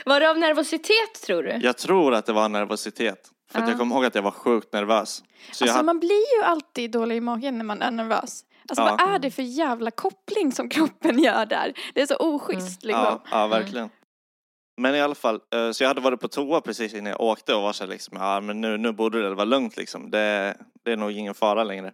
Var 0.04 0.20
det 0.20 0.30
av 0.30 0.38
nervositet 0.38 1.22
tror 1.26 1.42
du? 1.42 1.58
Jag 1.62 1.78
tror 1.78 2.14
att 2.14 2.26
det 2.26 2.32
var 2.32 2.48
nervositet. 2.48 3.30
För 3.50 3.58
att 3.58 3.64
Ja. 3.64 3.70
jag 3.70 3.78
kommer 3.78 3.94
ihåg 3.94 4.04
att 4.04 4.14
jag 4.14 4.22
var 4.22 4.30
sjukt 4.30 4.72
nervös. 4.72 5.16
Så 5.52 5.64
Alltså 5.64 5.76
hade, 5.76 5.86
man 5.86 5.98
blir 6.00 6.36
ju 6.38 6.42
alltid 6.44 6.90
dålig 6.90 7.16
i 7.16 7.20
magen 7.20 7.58
när 7.58 7.64
man 7.64 7.82
är 7.82 7.90
nervös. 7.90 8.44
Alltså 8.68 8.82
Ja. 8.82 8.96
vad 9.00 9.14
är 9.14 9.18
det 9.18 9.30
för 9.30 9.42
jävla 9.42 9.90
koppling 9.90 10.52
som 10.52 10.68
kroppen 10.68 11.18
gör 11.18 11.46
där? 11.46 11.72
Det 11.94 12.00
är 12.02 12.06
så 12.06 12.16
oschysst 12.16 12.84
liksom. 12.84 13.04
ja, 13.04 13.20
ja, 13.30 13.46
verkligen. 13.46 13.90
Men 14.80 14.94
i 14.94 15.00
alla 15.00 15.14
fall, 15.14 15.40
eh, 15.54 15.70
så 15.70 15.82
jag 15.84 15.88
hade 15.88 16.00
varit 16.00 16.20
på 16.20 16.28
toa 16.28 16.60
precis 16.60 16.94
innan 16.94 17.10
jag 17.10 17.20
åkte 17.20 17.54
och 17.54 17.62
var 17.62 17.72
så 17.72 17.86
liksom, 17.86 18.16
ja 18.16 18.40
men 18.40 18.60
nu, 18.60 18.76
nu 18.78 18.92
borde 18.92 19.22
det 19.22 19.34
vara 19.34 19.44
lugnt 19.44 19.76
liksom. 19.76 20.10
Det, 20.10 20.56
det 20.84 20.92
är 20.92 20.96
nog 20.96 21.12
ingen 21.12 21.34
fara 21.34 21.64
längre. 21.64 21.92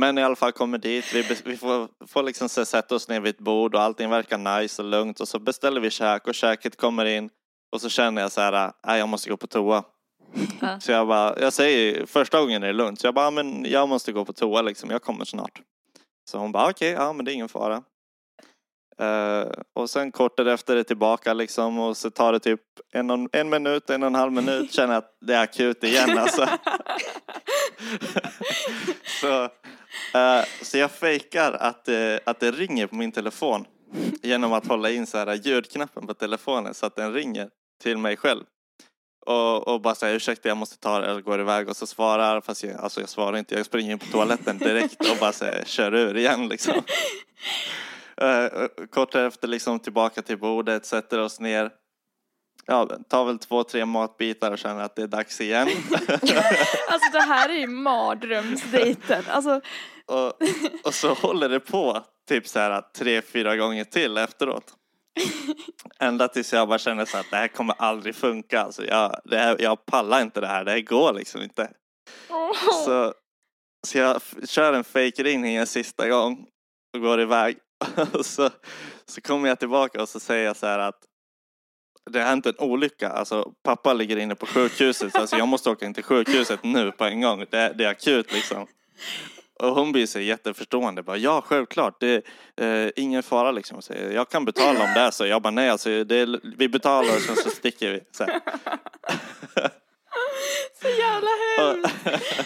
Men 0.00 0.18
i 0.18 0.22
alla 0.22 0.36
fall 0.36 0.52
kommer 0.52 0.78
dit, 0.78 1.14
vi, 1.14 1.22
vi 1.44 1.56
får, 1.56 1.88
får 2.06 2.22
liksom 2.22 2.48
sätta 2.48 2.94
oss 2.94 3.08
ner 3.08 3.20
vid 3.20 3.34
ett 3.34 3.40
bord 3.40 3.74
och 3.74 3.82
allting 3.82 4.10
verkar 4.10 4.60
nice 4.60 4.82
och 4.82 4.88
lugnt 4.88 5.20
och 5.20 5.28
så 5.28 5.38
beställer 5.38 5.80
vi 5.80 5.90
käk 5.90 6.26
och 6.26 6.34
käket 6.34 6.76
kommer 6.76 7.04
in 7.04 7.30
och 7.72 7.80
så 7.80 7.88
känner 7.88 8.22
jag 8.22 8.32
så 8.32 8.40
här, 8.40 8.72
nej 8.86 8.98
jag 8.98 9.08
måste 9.08 9.30
gå 9.30 9.36
på 9.36 9.46
toa. 9.46 9.84
Ja. 10.60 10.80
Så 10.80 10.92
jag 10.92 11.06
bara, 11.08 11.40
jag 11.40 11.52
säger 11.52 12.06
första 12.06 12.40
gången 12.40 12.62
är 12.62 12.66
det 12.66 12.72
lugnt 12.72 13.00
så 13.00 13.06
jag 13.06 13.14
bara, 13.14 13.26
"Ja, 13.26 13.30
men 13.30 13.64
jag 13.70 13.88
måste 13.88 14.12
gå 14.12 14.24
på 14.24 14.32
toa 14.32 14.62
liksom, 14.62 14.90
jag 14.90 15.02
kommer 15.02 15.24
snart. 15.24 15.60
Så 16.30 16.38
hon 16.38 16.52
bara, 16.52 16.70
okej, 16.70 16.90
ja 16.90 17.12
men 17.12 17.24
det 17.24 17.32
är 17.32 17.34
ingen 17.34 17.48
fara. 17.48 17.82
Eh, 18.98 19.46
och 19.74 19.90
sen 19.90 20.12
kort 20.12 20.36
därefter 20.36 20.72
är 20.72 20.76
det 20.76 20.84
tillbaka 20.84 21.32
liksom 21.34 21.78
och 21.78 21.96
så 21.96 22.10
tar 22.10 22.32
det 22.32 22.38
typ 22.40 22.60
en, 22.92 23.10
och- 23.10 23.28
en 23.32 23.50
minut, 23.50 23.90
en 23.90 24.02
och 24.02 24.06
en 24.06 24.14
halv 24.14 24.32
minut 24.32 24.72
känner 24.72 24.94
att 24.98 25.16
det 25.20 25.34
är 25.34 25.42
akut 25.42 25.84
igen 25.84 26.10
alltså. 26.18 26.46
så, 29.20 29.42
eh, 30.18 30.44
så 30.62 30.78
jag 30.78 30.90
fejkar 30.90 31.52
att, 31.52 31.84
det- 31.84 32.20
att 32.26 32.40
det 32.40 32.50
ringer 32.50 32.86
på 32.86 32.94
min 32.94 33.12
telefon 33.12 33.64
genom 34.22 34.52
att 34.52 34.66
hålla 34.66 34.90
in 34.90 35.06
så 35.06 35.18
här 35.18 35.34
ljudknappen 35.34 36.06
på 36.06 36.14
telefonen 36.14 36.74
så 36.74 36.86
att 36.86 36.96
den 36.96 37.12
ringer 37.12 37.48
till 37.82 37.98
mig 37.98 38.16
själv. 38.16 38.44
Och, 39.26 39.68
och 39.68 39.80
bara 39.80 39.94
säga 39.94 40.14
ursäkta 40.14 40.48
jag 40.48 40.56
måste 40.56 40.78
ta 40.78 41.00
det 41.00 41.06
eller 41.06 41.20
går 41.20 41.40
iväg 41.40 41.68
och 41.68 41.76
så 41.76 41.86
svarar 41.86 42.40
fast 42.40 42.62
jag, 42.62 42.80
alltså 42.80 43.00
jag 43.00 43.08
svarar 43.08 43.38
inte 43.38 43.54
jag 43.54 43.66
springer 43.66 43.92
in 43.92 43.98
på 43.98 44.06
toaletten 44.06 44.58
direkt 44.58 45.10
och 45.10 45.16
bara 45.20 45.32
säger 45.32 45.64
kör 45.64 45.94
ur 45.94 46.16
igen 46.16 46.48
liksom. 46.48 46.74
Eh, 48.16 48.46
kort 48.90 49.12
därefter 49.12 49.48
liksom 49.48 49.78
tillbaka 49.78 50.22
till 50.22 50.38
bordet, 50.38 50.86
sätter 50.86 51.18
oss 51.18 51.40
ner. 51.40 51.70
Ja, 52.66 52.88
tar 53.08 53.24
väl 53.24 53.38
två, 53.38 53.64
tre 53.64 53.84
matbitar 53.84 54.52
och 54.52 54.58
känner 54.58 54.82
att 54.82 54.96
det 54.96 55.02
är 55.02 55.06
dags 55.06 55.40
igen. 55.40 55.68
Alltså 56.88 57.12
det 57.12 57.20
här 57.20 57.48
är 57.48 57.58
ju 57.58 57.66
mardrömsdejten. 57.66 59.24
Alltså 59.28 59.60
och, 60.06 60.32
och 60.84 60.94
så 60.94 61.14
håller 61.14 61.48
det 61.48 61.60
på 61.60 62.02
typ 62.28 62.48
så 62.48 62.58
här 62.58 62.82
tre, 62.98 63.22
fyra 63.22 63.56
gånger 63.56 63.84
till 63.84 64.18
efteråt. 64.18 64.74
Ända 66.00 66.28
tills 66.28 66.52
jag 66.52 66.68
bara 66.68 66.78
känner 66.78 67.04
så 67.04 67.18
att 67.18 67.30
det 67.30 67.36
här 67.36 67.48
kommer 67.48 67.74
aldrig 67.78 68.14
funka. 68.14 68.62
Alltså 68.62 68.84
jag, 68.84 69.20
det 69.24 69.38
här, 69.38 69.56
jag 69.60 69.86
pallar 69.86 70.22
inte 70.22 70.40
det 70.40 70.46
här, 70.46 70.64
det 70.64 70.70
här 70.70 70.80
går 70.80 71.12
liksom 71.12 71.42
inte. 71.42 71.70
Så, 72.84 73.14
så 73.86 73.98
jag 73.98 74.22
kör 74.48 74.72
en 74.72 74.84
fake 74.84 75.22
ringning 75.22 75.56
en 75.56 75.66
sista 75.66 76.08
gång 76.08 76.46
och 76.94 77.00
går 77.00 77.20
iväg. 77.20 77.56
Och 78.12 78.26
så, 78.26 78.50
så 79.06 79.20
kommer 79.20 79.48
jag 79.48 79.58
tillbaka 79.58 80.02
och 80.02 80.08
så 80.08 80.20
säger 80.20 80.44
jag 80.44 80.56
så 80.56 80.66
här 80.66 80.78
att 80.78 80.98
det 82.10 82.18
har 82.18 82.26
hänt 82.26 82.46
en 82.46 82.58
olycka. 82.58 83.08
Alltså 83.08 83.52
pappa 83.64 83.92
ligger 83.92 84.16
inne 84.16 84.34
på 84.34 84.46
sjukhuset. 84.46 85.16
Alltså 85.16 85.36
jag 85.36 85.48
måste 85.48 85.70
åka 85.70 85.86
in 85.86 85.94
till 85.94 86.04
sjukhuset 86.04 86.64
nu 86.64 86.92
på 86.92 87.04
en 87.04 87.20
gång. 87.20 87.44
Det, 87.50 87.72
det 87.78 87.84
är 87.84 87.88
akut 87.88 88.32
liksom. 88.32 88.66
Och 89.62 89.74
hon 89.74 89.92
blir 89.92 90.06
så 90.06 90.20
jätteförstående. 90.20 91.02
Bara, 91.02 91.16
ja, 91.16 91.42
självklart. 91.46 92.00
Det 92.00 92.24
är 92.56 92.86
eh, 92.86 92.90
ingen 92.96 93.22
fara 93.22 93.50
liksom. 93.50 93.82
Så 93.82 93.92
jag 93.92 94.28
kan 94.28 94.44
betala 94.44 94.84
om 94.84 94.90
det 94.94 95.00
är 95.00 95.10
så. 95.10 95.26
Jag 95.26 95.42
bara, 95.42 95.50
nej 95.50 95.68
alltså. 95.68 96.04
Det 96.04 96.16
är, 96.16 96.56
vi 96.56 96.68
betalar 96.68 97.16
och 97.16 97.20
sen 97.20 97.36
så 97.36 97.50
sticker 97.50 97.90
vi. 97.90 98.00
Så, 98.12 98.24
så 100.82 100.88
jävla 100.88 101.30
hemskt. 101.58 101.88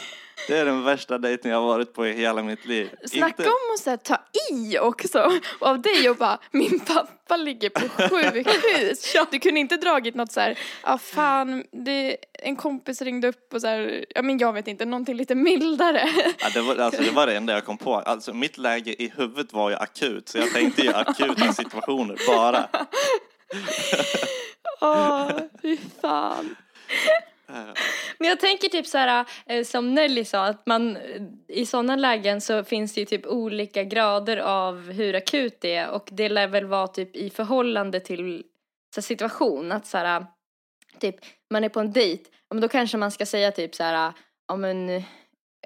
Det 0.48 0.56
är 0.58 0.64
den 0.64 0.84
värsta 0.84 1.18
dejten 1.18 1.50
jag 1.50 1.60
har 1.60 1.66
varit 1.66 1.94
på 1.94 2.06
i 2.06 2.12
hela 2.12 2.42
mitt 2.42 2.66
liv. 2.66 2.90
Snacka 3.04 3.26
Inte- 3.26 3.42
om 3.50 3.74
att 3.74 3.80
så 3.80 3.90
här, 3.90 3.96
ta 3.96 4.18
i 4.52 4.78
också. 4.78 5.30
Och 5.60 5.66
av 5.68 5.82
dig 5.82 6.10
och 6.10 6.16
bara, 6.16 6.38
min 6.50 6.80
pappa 6.80 7.36
ligger 7.36 7.70
på 7.70 7.80
sjukhus. 7.88 9.16
Du 9.30 9.38
kunde 9.38 9.60
inte 9.60 9.76
dragit 9.76 10.14
något 10.14 10.32
så 10.32 10.40
här, 10.40 10.58
ja 10.82 10.98
fan, 10.98 11.64
det, 11.72 12.16
en 12.32 12.56
kompis 12.56 13.02
ringde 13.02 13.28
upp 13.28 13.54
och 13.54 13.60
så 13.60 13.66
här, 13.66 14.04
ja 14.08 14.22
men 14.22 14.38
jag 14.38 14.52
vet 14.52 14.68
inte, 14.68 14.84
någonting 14.84 15.16
lite 15.16 15.34
mildare. 15.34 16.08
Ja, 16.38 16.48
det, 16.54 16.60
var, 16.60 16.76
alltså, 16.76 17.02
det 17.02 17.10
var 17.10 17.26
det 17.26 17.36
enda 17.36 17.52
jag 17.52 17.64
kom 17.64 17.78
på. 17.78 17.94
Alltså, 17.94 18.32
mitt 18.34 18.58
läge 18.58 19.02
i 19.02 19.12
huvudet 19.16 19.52
var 19.52 19.70
ju 19.70 19.76
akut. 19.76 20.28
Så 20.28 20.38
jag 20.38 20.52
tänkte 20.52 20.82
ju 20.82 20.92
akuta 20.92 21.52
situationer 21.52 22.16
bara. 22.28 22.68
Åh, 24.80 25.30
fy 25.62 25.76
fan. 26.00 26.56
Men 28.18 28.28
jag 28.28 28.40
tänker 28.40 28.68
typ 28.68 28.86
så 28.86 28.98
här, 28.98 29.26
eh, 29.46 29.64
som 29.64 29.94
Nelly 29.94 30.24
sa, 30.24 30.44
att 30.44 30.66
man 30.66 30.96
eh, 30.96 31.22
i 31.48 31.66
sådana 31.66 31.96
lägen 31.96 32.40
så 32.40 32.64
finns 32.64 32.94
det 32.94 33.00
ju 33.00 33.04
typ 33.06 33.26
olika 33.26 33.84
grader 33.84 34.36
av 34.36 34.92
hur 34.92 35.14
akut 35.14 35.60
det 35.60 35.74
är. 35.74 35.90
Och 35.90 36.08
det 36.12 36.28
lär 36.28 36.46
väl 36.46 36.66
vara 36.66 36.86
typ 36.86 37.16
i 37.16 37.30
förhållande 37.30 38.00
till 38.00 38.44
så 38.94 39.00
här, 39.00 39.02
situation, 39.02 39.72
att 39.72 39.86
så 39.86 39.98
här, 39.98 40.20
eh, 40.20 40.26
typ 41.00 41.16
man 41.50 41.64
är 41.64 41.68
på 41.68 41.80
en 41.80 41.92
dejt, 41.92 42.30
men 42.50 42.60
då 42.60 42.68
kanske 42.68 42.96
man 42.96 43.10
ska 43.10 43.26
säga 43.26 43.52
typ 43.52 43.74
så 43.74 43.82
här, 43.82 44.12
ja 44.48 44.56
men 44.56 45.02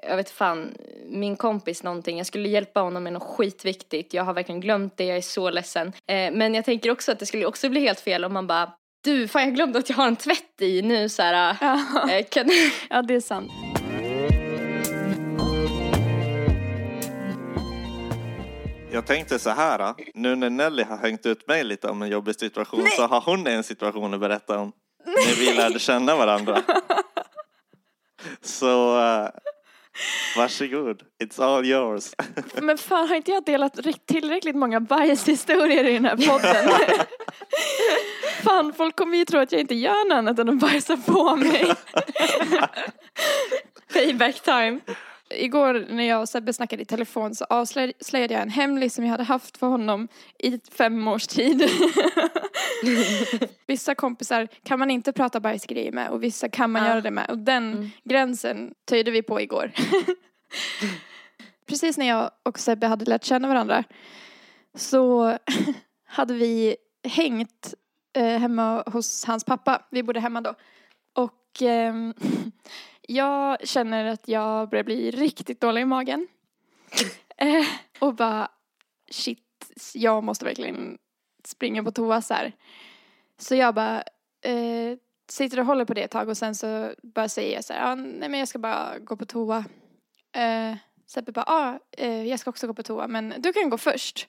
jag 0.03 0.17
vet 0.17 0.29
fan, 0.29 0.77
min 1.05 1.35
kompis 1.35 1.83
någonting, 1.83 2.17
jag 2.17 2.27
skulle 2.27 2.49
hjälpa 2.49 2.79
honom 2.79 3.03
med 3.03 3.13
något 3.13 3.23
skitviktigt, 3.23 4.13
jag 4.13 4.23
har 4.23 4.33
verkligen 4.33 4.61
glömt 4.61 4.97
det, 4.97 5.05
jag 5.05 5.17
är 5.17 5.21
så 5.21 5.49
ledsen. 5.49 5.87
Eh, 5.87 6.31
men 6.31 6.53
jag 6.53 6.65
tänker 6.65 6.91
också 6.91 7.11
att 7.11 7.19
det 7.19 7.25
skulle 7.25 7.45
också 7.45 7.69
bli 7.69 7.81
helt 7.81 7.99
fel 7.99 8.25
om 8.25 8.33
man 8.33 8.47
bara, 8.47 8.73
du, 9.01 9.27
fan 9.27 9.41
jag 9.41 9.55
glömde 9.55 9.79
att 9.79 9.89
jag 9.89 9.97
har 9.97 10.07
en 10.07 10.15
tvätt 10.15 10.61
i 10.61 10.81
nu 10.81 11.09
så 11.09 11.21
här, 11.21 11.57
Ja, 11.61 12.09
eh, 12.09 12.25
kan, 12.25 12.49
ja 12.89 13.01
det 13.01 13.15
är 13.15 13.21
sant. 13.21 13.51
Jag 18.93 19.05
tänkte 19.05 19.39
så 19.39 19.49
här, 19.49 19.93
nu 20.13 20.35
när 20.35 20.49
Nelly 20.49 20.83
har 20.83 20.97
hängt 20.97 21.25
ut 21.25 21.47
mig 21.47 21.63
lite 21.63 21.87
om 21.87 22.01
en 22.01 22.09
jobbig 22.09 22.35
situation 22.35 22.87
så 22.95 23.07
har 23.07 23.21
hon 23.21 23.47
en 23.47 23.63
situation 23.63 24.13
att 24.13 24.19
berätta 24.19 24.59
om 24.59 24.71
när 25.05 25.39
vi 25.39 25.53
lärde 25.53 25.79
känna 25.79 26.15
varandra. 26.15 26.61
Så 28.41 28.97
uh, 28.97 29.29
varsågod, 30.37 31.01
it's 31.23 31.43
all 31.43 31.65
yours. 31.65 32.13
Men 32.61 32.77
fan 32.77 33.07
har 33.07 33.15
inte 33.15 33.31
jag 33.31 33.45
delat 33.45 33.79
tillräckligt 34.05 34.55
många 34.55 34.79
bajshistorier 34.79 35.83
i 35.83 35.93
den 35.93 36.05
här 36.05 36.17
podden? 36.17 36.71
fan 38.43 38.73
folk 38.73 38.95
kommer 38.95 39.17
ju 39.17 39.25
tro 39.25 39.39
att 39.39 39.51
jag 39.51 39.61
inte 39.61 39.75
gör 39.75 40.09
något 40.09 40.15
annat 40.17 40.39
än 40.39 40.49
att 40.49 40.59
bajsa 40.59 40.97
på 40.97 41.35
mig. 41.35 41.73
Payback 43.93 44.41
time. 44.43 44.79
Igår 45.33 45.85
när 45.89 46.03
jag 46.03 46.21
och 46.21 46.29
Sebbe 46.29 46.53
snackade 46.53 46.81
i 46.81 46.85
telefon 46.85 47.35
så 47.35 47.45
avslöjade 47.49 48.33
jag 48.33 48.41
en 48.41 48.49
hemlis 48.49 48.93
som 48.95 49.03
jag 49.05 49.11
hade 49.11 49.23
haft 49.23 49.57
för 49.57 49.67
honom 49.67 50.07
i 50.39 50.59
fem 50.77 51.07
års 51.07 51.27
tid. 51.27 51.63
vissa 53.67 53.95
kompisar 53.95 54.47
kan 54.63 54.79
man 54.79 54.91
inte 54.91 55.11
prata 55.13 55.39
bajsgrejer 55.39 55.91
med 55.91 56.09
och 56.09 56.23
vissa 56.23 56.49
kan 56.49 56.71
man 56.71 56.81
Ja. 56.83 56.89
göra 56.89 57.01
det 57.01 57.11
med 57.11 57.29
och 57.29 57.37
den 57.37 57.91
gränsen 58.03 58.73
töjde 58.89 59.11
vi 59.11 59.21
på 59.23 59.41
igår. 59.41 59.71
Precis 61.67 61.97
när 61.97 62.07
jag 62.07 62.31
och 62.43 62.59
Sebbe 62.59 62.87
hade 62.87 63.05
lärt 63.05 63.23
känna 63.23 63.47
varandra 63.47 63.83
så 64.77 65.37
hade 66.07 66.33
vi 66.33 66.75
hängt 67.07 67.73
eh, 68.13 68.39
hemma 68.39 68.83
hos 68.87 69.25
hans 69.25 69.43
pappa. 69.43 69.85
Vi 69.89 70.03
bodde 70.03 70.19
hemma 70.19 70.41
då. 70.41 70.55
Och 71.13 71.61
eh, 71.61 71.93
jag 73.01 73.67
känner 73.67 74.05
att 74.05 74.27
jag 74.27 74.69
börjar 74.69 74.83
bli 74.83 75.11
riktigt 75.11 75.61
dålig 75.61 75.81
i 75.81 75.85
magen. 75.85 76.27
Eh, 77.37 77.65
och 77.99 78.15
bara 78.15 78.51
shit, 79.11 79.71
jag 79.93 80.23
måste 80.23 80.45
verkligen 80.45 80.97
springa 81.45 81.83
på 81.83 81.91
toa 81.91 82.21
så 82.21 82.33
här. 82.33 82.51
Så 83.37 83.55
jag 83.55 83.75
bara 83.75 84.03
eh, 84.41 84.97
sitter 85.29 85.59
och 85.59 85.65
håller 85.65 85.85
på 85.85 85.93
det 85.93 86.03
ett 86.03 86.11
tag 86.11 86.29
och 86.29 86.37
sen 86.37 86.55
så 86.55 86.93
bara 87.03 87.29
säger 87.29 87.55
jag 87.55 87.63
så 87.63 87.73
här, 87.73 87.91
ah, 87.91 87.95
nej 87.95 88.29
men 88.29 88.39
jag 88.39 88.47
ska 88.47 88.59
bara 88.59 88.99
gå 88.99 89.15
på 89.15 89.25
toa. 89.25 89.65
Eh, 90.35 90.75
Sebbe 91.07 91.31
bara, 91.31 91.45
ah, 91.47 91.79
eh, 91.97 92.23
jag 92.23 92.39
ska 92.39 92.49
också 92.49 92.67
gå 92.67 92.73
på 92.73 92.83
toa 92.83 93.07
men 93.07 93.33
du 93.37 93.53
kan 93.53 93.69
gå 93.69 93.77
först. 93.77 94.27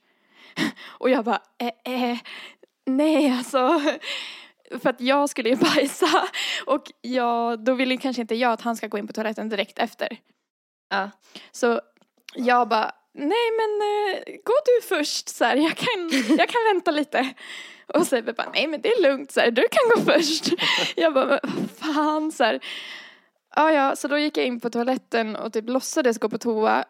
och 0.85 1.11
jag 1.11 1.25
bara, 1.25 1.43
eh, 1.59 2.11
eh, 2.11 2.19
nej 2.87 3.31
alltså. 3.31 3.81
För 4.83 4.91
att 4.91 5.01
jag 5.01 5.29
skulle 5.29 5.49
ju 5.49 5.57
bajsa 5.75 6.29
och 6.67 6.83
jag, 7.01 7.65
då 7.65 7.75
vill 7.75 7.91
ju 7.91 7.97
kanske 7.97 8.23
inte 8.23 8.35
jag 8.35 8.53
att 8.53 8.61
han 8.61 8.77
ska 8.77 8.87
gå 8.87 8.99
in 8.99 9.07
på 9.07 9.13
toaletten 9.13 9.49
direkt 9.49 9.79
efter. 9.79 10.17
Ja. 10.91 11.11
Så 11.53 11.81
jag 12.35 12.69
bara, 12.69 12.93
nej 13.15 13.51
men 13.57 13.89
eh, 13.89 14.35
gå 14.45 14.53
du 14.65 14.87
först 14.89 15.29
så 15.29 15.45
här, 15.45 15.57
jag 15.57 15.77
kan, 15.77 16.11
jag 16.39 16.49
kan 16.49 16.61
vänta 16.75 16.91
lite. 16.91 17.35
Och 17.87 18.07
Sebbe 18.07 18.33
bara, 18.33 18.51
nej 18.55 18.67
men 18.67 18.81
det 18.81 18.89
är 18.89 19.03
lugnt 19.03 19.33
så 19.33 19.41
här, 19.41 19.51
du 19.51 19.63
kan 19.63 19.89
gå 19.95 20.13
först. 20.13 20.49
Jag 20.97 21.15
bara, 21.15 21.27
vad 21.27 21.41
fan 21.71 22.33
så 22.33 22.45
här. 22.45 22.61
Ja 23.57 23.73
ja, 23.73 23.97
så 23.97 24.09
då 24.09 24.19
gick 24.19 24.37
jag 24.37 24.47
in 24.47 24.61
på 24.61 24.71
toaletten 24.71 25.37
och 25.37 25.53
typ 25.53 25.69
låtsades 25.69 26.19
gå 26.19 26.29
på 26.29 26.39
toa 26.39 26.85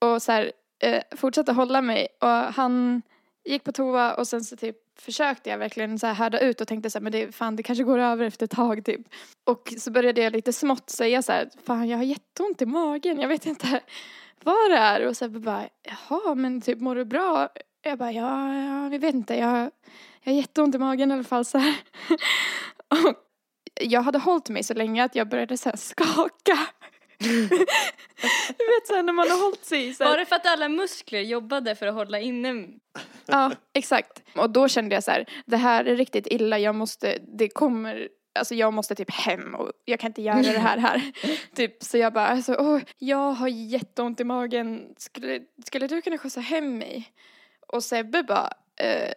och 0.00 0.22
så 0.22 0.32
här, 0.32 0.52
eh, 0.82 1.02
fortsatte 1.16 1.52
hålla 1.52 1.82
mig 1.82 2.08
och 2.20 2.28
han 2.28 3.02
gick 3.48 3.64
på 3.64 3.72
toa 3.72 4.14
och 4.14 4.28
sen 4.28 4.44
så 4.44 4.56
typ 4.56 4.76
försökte 5.00 5.50
jag 5.50 5.58
verkligen 5.58 5.98
så 5.98 6.06
här 6.06 6.14
härda 6.14 6.40
ut 6.40 6.60
och 6.60 6.68
tänkte 6.68 6.90
så 6.90 6.98
här, 6.98 7.02
men 7.02 7.12
det, 7.12 7.34
fan 7.34 7.56
det 7.56 7.62
kanske 7.62 7.84
går 7.84 7.98
över 7.98 8.24
efter 8.24 8.44
ett 8.44 8.50
tag 8.50 8.84
typ. 8.84 9.00
Och 9.44 9.72
så 9.78 9.90
började 9.90 10.20
jag 10.20 10.32
lite 10.32 10.52
smått 10.52 10.90
säga 10.90 11.22
så 11.22 11.32
här, 11.32 11.50
fan 11.66 11.88
jag 11.88 11.96
har 11.96 12.04
jätteont 12.04 12.62
i 12.62 12.66
magen, 12.66 13.20
jag 13.20 13.28
vet 13.28 13.46
inte 13.46 13.80
vad 14.44 14.70
det 14.70 14.76
är. 14.76 15.06
Och 15.06 15.16
så 15.16 15.28
bara, 15.28 15.68
jaha 15.82 16.34
men 16.34 16.60
typ 16.60 16.80
mår 16.80 16.94
du 16.94 17.04
bra? 17.04 17.48
Jag 17.82 17.98
bara, 17.98 18.12
ja, 18.12 18.54
ja 18.54 18.92
jag 18.92 19.00
vet 19.00 19.14
inte, 19.14 19.34
jag, 19.34 19.70
jag 20.22 20.32
har 20.32 20.36
jätteont 20.36 20.74
i 20.74 20.78
magen 20.78 21.10
i 21.10 21.14
alla 21.14 21.24
fall 21.24 21.44
så 21.44 21.58
här. 21.58 21.76
Och 22.88 23.14
jag 23.80 24.02
hade 24.02 24.18
hållit 24.18 24.48
mig 24.48 24.62
så 24.62 24.74
länge 24.74 25.04
att 25.04 25.14
jag 25.14 25.28
började 25.28 25.56
så 25.56 25.68
här 25.68 25.76
skaka 25.76 26.58
du 27.18 28.64
vet 28.66 28.86
så 28.86 28.94
här 28.94 29.02
när 29.02 29.12
man 29.12 29.30
har 29.30 29.42
hållit 29.44 29.64
sig 29.64 29.94
så 29.94 30.04
här, 30.04 30.10
Var 30.10 30.18
det 30.18 30.26
för 30.26 30.36
att 30.36 30.46
alla 30.46 30.68
muskler 30.68 31.20
jobbade 31.20 31.74
för 31.74 31.86
att 31.86 31.94
hålla 31.94 32.20
inne? 32.20 32.66
Ja, 33.26 33.52
exakt. 33.74 34.22
Och 34.36 34.50
då 34.50 34.68
kände 34.68 34.94
jag 34.94 35.04
så 35.04 35.10
här, 35.10 35.28
det 35.46 35.56
här 35.56 35.84
är 35.84 35.96
riktigt 35.96 36.26
illa, 36.26 36.58
jag 36.58 36.74
måste, 36.74 37.18
det 37.38 37.48
kommer, 37.48 38.08
alltså 38.38 38.54
jag 38.54 38.72
måste 38.72 38.94
typ 38.94 39.10
hem 39.10 39.54
och 39.54 39.72
jag 39.84 40.00
kan 40.00 40.10
inte 40.10 40.22
göra 40.22 40.42
det 40.42 40.58
här 40.58 40.78
här. 40.78 41.12
typ, 41.54 41.82
så 41.82 41.98
jag 41.98 42.12
bara, 42.12 42.26
alltså, 42.26 42.56
åh, 42.58 42.80
jag 42.98 43.32
har 43.32 43.48
jätteont 43.48 44.20
i 44.20 44.24
magen, 44.24 44.94
skulle, 44.96 45.40
skulle 45.66 45.86
du 45.86 46.02
kunna 46.02 46.18
skjutsa 46.18 46.40
hem 46.40 46.78
mig? 46.78 47.12
Och 47.66 47.84
Sebbe 47.84 48.22
bara, 48.22 48.52
eh, 48.80 49.12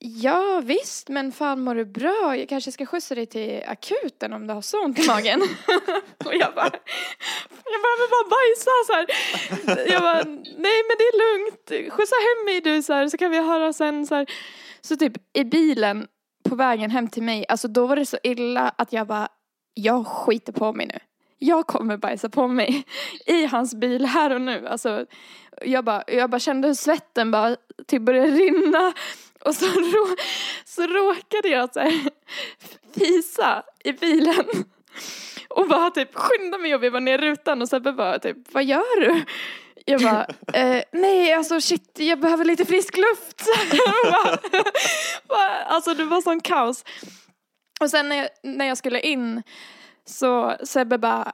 ja 0.00 0.62
visst, 0.64 1.08
men 1.08 1.32
fan 1.32 1.60
mår 1.60 1.74
du 1.74 1.84
bra? 1.84 2.36
Jag 2.36 2.48
kanske 2.48 2.72
ska 2.72 2.86
skjutsa 2.86 3.14
dig 3.14 3.26
till 3.26 3.62
akuten 3.66 4.32
om 4.32 4.46
du 4.46 4.54
har 4.54 4.62
så 4.62 4.84
ont 4.84 4.98
i 4.98 5.06
magen. 5.06 5.42
och 6.24 6.34
jag 6.34 6.54
bara, 6.54 6.70
jag 7.64 7.80
behöver 7.84 8.08
bara 8.10 8.28
bajsa 8.30 8.70
så 8.86 8.92
här. 8.92 9.06
Jag 9.92 10.02
bara, 10.02 10.24
nej 10.58 10.78
men 10.86 10.96
det 10.98 11.04
är 11.04 11.18
lugnt, 11.18 11.92
skjutsa 11.92 12.14
hem 12.14 12.44
mig 12.44 12.60
du 12.60 12.82
så 12.82 12.92
här, 12.92 13.08
så 13.08 13.16
kan 13.16 13.30
vi 13.30 13.38
höra 13.38 13.72
sen 13.72 14.06
så 14.06 14.14
här. 14.14 14.26
Så 14.80 14.96
typ 14.96 15.12
i 15.32 15.44
bilen 15.44 16.06
på 16.48 16.54
vägen 16.54 16.90
hem 16.90 17.08
till 17.08 17.22
mig, 17.22 17.44
alltså 17.48 17.68
då 17.68 17.86
var 17.86 17.96
det 17.96 18.06
så 18.06 18.18
illa 18.22 18.68
att 18.78 18.92
jag 18.92 19.06
bara, 19.06 19.28
jag 19.74 20.06
skiter 20.06 20.52
på 20.52 20.72
mig 20.72 20.86
nu. 20.86 20.98
Jag 21.38 21.66
kommer 21.66 21.96
bajsa 21.96 22.28
på 22.28 22.48
mig 22.48 22.84
i 23.26 23.46
hans 23.46 23.74
bil 23.74 24.06
här 24.06 24.34
och 24.34 24.40
nu. 24.40 24.68
Alltså, 24.68 25.06
jag, 25.64 25.84
bara, 25.84 26.04
jag 26.06 26.30
bara 26.30 26.38
kände 26.38 26.68
hur 26.68 26.74
svetten 26.74 27.30
bara 27.30 27.56
typ 27.86 28.02
började 28.02 28.30
rinna. 28.30 28.92
Och 29.44 29.54
så, 29.54 29.66
rå, 29.66 30.16
så 30.64 30.86
råkade 30.86 31.48
jag 31.48 31.72
så 31.72 31.80
här, 31.80 32.10
fisa 32.98 33.62
i 33.84 33.92
bilen. 33.92 34.44
Och 35.48 35.68
bara 35.68 35.90
typ 35.90 36.14
skynda 36.14 36.58
mig 36.58 36.74
och 36.74 36.82
veva 36.82 37.00
ner 37.00 37.18
rutan 37.18 37.62
och 37.62 37.68
Sebbe 37.68 37.92
bara 37.92 38.18
typ, 38.18 38.36
vad 38.52 38.64
gör 38.64 39.00
du? 39.00 39.24
Jag 39.84 40.00
bara, 40.00 40.26
eh, 40.52 40.82
nej 40.92 41.32
alltså 41.32 41.60
shit, 41.60 41.98
jag 41.98 42.20
behöver 42.20 42.44
lite 42.44 42.64
frisk 42.64 42.96
luft. 42.96 43.46
Bara, 44.10 44.38
bara, 45.28 45.64
alltså 45.64 45.94
det 45.94 46.04
var 46.04 46.20
sån 46.20 46.40
kaos. 46.40 46.84
Och 47.80 47.90
sen 47.90 48.08
när 48.08 48.16
jag, 48.16 48.28
när 48.42 48.64
jag 48.64 48.78
skulle 48.78 49.00
in 49.00 49.42
så 50.04 50.56
Sebbe 50.64 50.98
bara, 50.98 51.32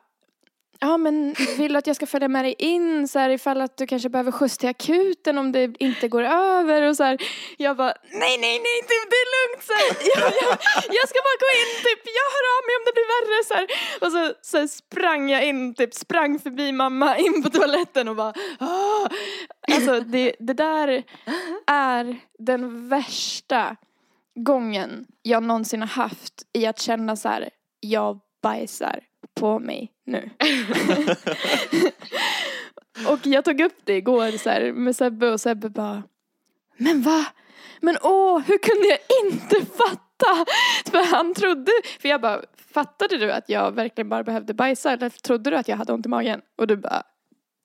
ja 0.85 0.97
men 0.97 1.35
vill 1.59 1.73
du 1.73 1.79
att 1.79 1.87
jag 1.87 1.97
ska 1.97 2.07
följa 2.07 2.29
med 2.29 2.45
dig 2.45 2.55
in 2.59 3.09
så 3.09 3.19
här 3.19 3.31
ifall 3.31 3.61
att 3.61 3.77
du 3.77 3.87
kanske 3.87 4.09
behöver 4.09 4.33
skjuts 4.33 4.59
till 4.59 4.69
akuten 4.69 5.39
om 5.39 5.53
det 5.53 5.75
inte 5.79 6.09
går 6.09 6.23
över 6.23 6.83
och 6.83 6.97
så 6.97 7.05
här. 7.05 7.19
Jag 7.57 7.77
bara, 7.77 7.95
nej 8.11 8.39
nej 8.45 8.57
nej 8.67 8.79
typ, 8.91 9.05
det 9.13 9.21
är 9.25 9.31
lugnt 9.37 9.65
så 9.69 9.73
här. 9.73 9.89
Jag, 10.15 10.33
jag, 10.43 10.59
jag 10.99 11.09
ska 11.09 11.19
bara 11.29 11.39
gå 11.45 11.51
in 11.61 11.73
typ, 11.87 12.01
jag 12.21 12.29
hör 12.35 12.45
av 12.55 12.63
mig 12.67 12.75
om 12.79 12.85
det 12.87 12.95
blir 12.97 13.09
värre 13.15 13.45
så 13.49 13.55
här. 13.55 13.67
Och 14.03 14.13
så, 14.13 14.49
så 14.51 14.59
här 14.59 14.67
sprang 14.67 15.31
jag 15.31 15.47
in, 15.47 15.75
typ 15.75 15.95
sprang 15.95 16.39
förbi 16.39 16.73
mamma 16.73 17.17
in 17.19 17.43
på 17.43 17.51
toaletten 17.51 18.09
och 18.09 18.17
bara, 18.17 18.35
Åh! 18.61 19.07
Alltså 19.75 20.01
det, 20.01 20.37
det 20.39 20.55
där 20.55 21.03
är 21.67 22.17
den 22.39 22.89
värsta 22.89 23.77
gången 24.35 25.07
jag 25.23 25.43
någonsin 25.43 25.81
har 25.81 25.89
haft 25.89 26.43
i 26.53 26.67
att 26.67 26.81
känna 26.81 27.17
så 27.17 27.29
här, 27.29 27.51
jag 27.81 28.21
bajsar 28.45 29.01
på 29.35 29.59
mig 29.59 29.93
nu. 30.05 30.31
och 33.09 33.27
jag 33.27 33.45
tog 33.45 33.61
upp 33.61 33.77
det 33.85 33.97
igår 33.97 34.39
så 34.39 34.51
här, 34.51 34.73
med 34.73 34.97
Sebbe 34.97 35.31
och 35.31 35.41
Sebbe 35.41 35.69
bara, 35.69 36.03
men 36.77 37.03
va? 37.03 37.27
Men 37.81 37.97
åh, 38.03 38.41
hur 38.47 38.59
kunde 38.59 38.87
jag 38.87 38.99
inte 39.25 39.73
fatta? 39.77 40.45
För 40.91 41.17
han 41.17 41.35
trodde, 41.35 41.73
för 42.01 42.09
jag 42.09 42.21
bara, 42.21 42.43
fattade 42.75 43.17
du 43.17 43.33
att 43.33 43.49
jag 43.49 43.73
verkligen 43.73 44.09
bara 44.09 44.23
behövde 44.25 44.55
bajsa 44.55 44.93
eller 44.93 45.11
trodde 45.11 45.51
du 45.51 45.57
att 45.57 45.69
jag 45.69 45.77
hade 45.77 45.93
ont 45.93 46.07
i 46.07 46.09
magen? 46.09 46.41
Och 46.57 46.67
du 46.67 46.77
bara, 46.77 47.03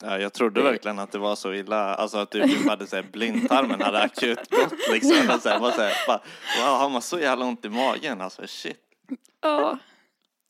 Ja, 0.03 0.17
jag 0.17 0.33
trodde 0.33 0.61
verkligen 0.61 0.99
att 0.99 1.11
det 1.11 1.17
var 1.17 1.35
så 1.35 1.53
illa, 1.53 1.95
alltså 1.95 2.17
att 2.17 2.31
du 2.31 2.43
typ 2.43 2.69
hade 2.69 2.87
så 2.87 2.95
här, 2.95 3.05
blindtarmen 3.11 3.81
hade 3.81 4.01
akut 4.01 4.49
gått 4.49 4.73
liksom. 4.91 5.35
Och 5.35 5.41
så 5.41 5.49
här, 5.49 5.59
bara 5.59 5.71
så 5.71 5.81
här, 5.81 5.93
bara, 6.07 6.21
wow, 6.59 6.77
har 6.79 6.89
man 6.89 7.01
så 7.01 7.19
jävla 7.19 7.45
ont 7.45 7.65
i 7.65 7.69
magen 7.69 8.21
alltså 8.21 8.41
shit. 8.47 8.79
Ja. 9.41 9.77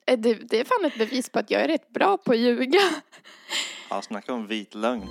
Eh, 0.09 0.19
Det, 0.19 0.33
det 0.33 0.59
är 0.59 0.63
fan 0.63 0.85
ett 0.85 0.97
bevis 0.97 1.29
på 1.29 1.39
att 1.39 1.51
jag 1.51 1.61
är 1.61 1.67
rätt 1.67 1.89
bra 1.89 2.17
på 2.17 2.31
att 2.31 2.37
ljuga. 2.37 2.79
Ja, 3.89 4.01
snacka 4.01 4.33
om 4.33 4.47
vit 4.47 4.75
lögn. 4.75 5.07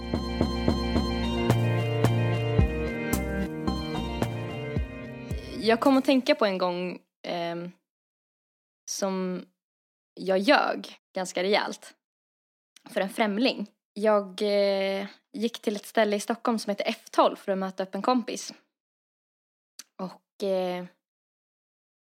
Jag 5.60 5.80
kom 5.80 5.96
att 5.96 6.04
tänka 6.04 6.34
på 6.34 6.44
en 6.46 6.58
gång 6.58 6.98
ehm, 7.22 7.70
som 8.90 9.44
jag 10.14 10.38
ljög 10.38 10.98
ganska 11.14 11.42
rejält 11.42 11.94
för 12.90 13.00
en 13.00 13.08
främling. 13.10 13.66
Jag 13.92 14.42
eh, 14.42 15.06
gick 15.32 15.62
till 15.62 15.76
ett 15.76 15.86
ställe 15.86 16.16
i 16.16 16.20
Stockholm 16.20 16.58
som 16.58 16.70
heter 16.70 16.84
F12 16.84 17.34
för 17.36 17.52
att 17.52 17.58
möta 17.58 17.82
upp 17.82 17.94
en 17.94 18.02
kompis. 18.02 18.52
Och 19.98 20.44
eh, 20.48 20.84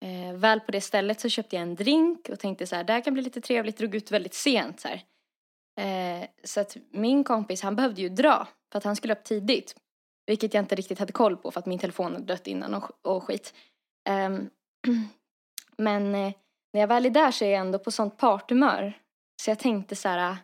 eh, 0.04 0.34
väl 0.34 0.60
på 0.60 0.72
det 0.72 0.80
stället 0.80 1.20
så 1.20 1.28
köpte 1.28 1.56
jag 1.56 1.62
en 1.62 1.74
drink 1.74 2.28
och 2.28 2.38
tänkte 2.38 2.66
så 2.66 2.76
här, 2.76 2.84
det 2.84 2.92
här 2.92 3.00
kan 3.00 3.14
bli 3.14 3.22
lite 3.22 3.40
trevligt, 3.40 3.78
drog 3.78 3.94
ut 3.94 4.10
väldigt 4.10 4.34
sent 4.34 4.80
så 4.80 4.88
här. 4.88 5.02
Eh, 5.80 6.28
så 6.44 6.60
att 6.60 6.76
min 6.90 7.24
kompis 7.24 7.62
han 7.62 7.76
behövde 7.76 8.02
ju 8.02 8.08
dra 8.08 8.48
för 8.72 8.78
att 8.78 8.84
han 8.84 8.96
skulle 8.96 9.14
upp 9.14 9.24
tidigt. 9.24 9.76
Vilket 10.26 10.54
jag 10.54 10.62
inte 10.62 10.74
riktigt 10.74 10.98
hade 10.98 11.12
koll 11.12 11.36
på 11.36 11.50
för 11.50 11.60
att 11.60 11.66
min 11.66 11.78
telefon 11.78 12.12
hade 12.12 12.24
dött 12.24 12.46
innan 12.46 12.74
och, 12.74 13.06
och 13.06 13.24
skit. 13.24 13.54
Eh, 14.08 14.30
men 15.76 16.14
eh, 16.14 16.32
när 16.72 16.80
jag 16.80 16.88
väl 16.88 17.06
är 17.06 17.10
där 17.10 17.30
så 17.30 17.44
är 17.44 17.50
jag 17.50 17.60
ändå 17.60 17.78
på 17.78 17.90
sånt 17.90 18.16
parthumör. 18.16 18.92
Så 19.42 19.50
jag 19.50 19.58
tänkte 19.58 19.96
så 19.96 20.08
här 20.08 20.30
eh, 20.30 20.36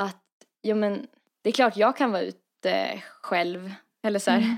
att, 0.00 0.24
jo 0.62 0.76
men 0.76 1.06
det 1.42 1.50
är 1.50 1.52
klart 1.52 1.76
jag 1.76 1.96
kan 1.96 2.12
vara 2.12 2.22
ute 2.22 3.02
själv. 3.20 3.74
Eller 4.06 4.18
så 4.18 4.30
här, 4.30 4.38
Mm 4.38 4.56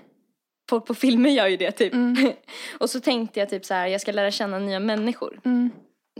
folk 0.70 0.86
på 0.86 0.94
filmer 0.94 1.30
gör 1.30 1.46
ju 1.46 1.56
det 1.56 1.70
typ. 1.72 1.92
Mm. 1.94 2.32
och 2.78 2.90
så 2.90 3.00
tänkte 3.00 3.40
jag 3.40 3.48
typ 3.48 3.64
så 3.64 3.74
här, 3.74 3.86
jag 3.86 4.00
ska 4.00 4.12
lära 4.12 4.30
känna 4.30 4.58
nya 4.58 4.80
människor. 4.80 5.40
Mm. 5.44 5.70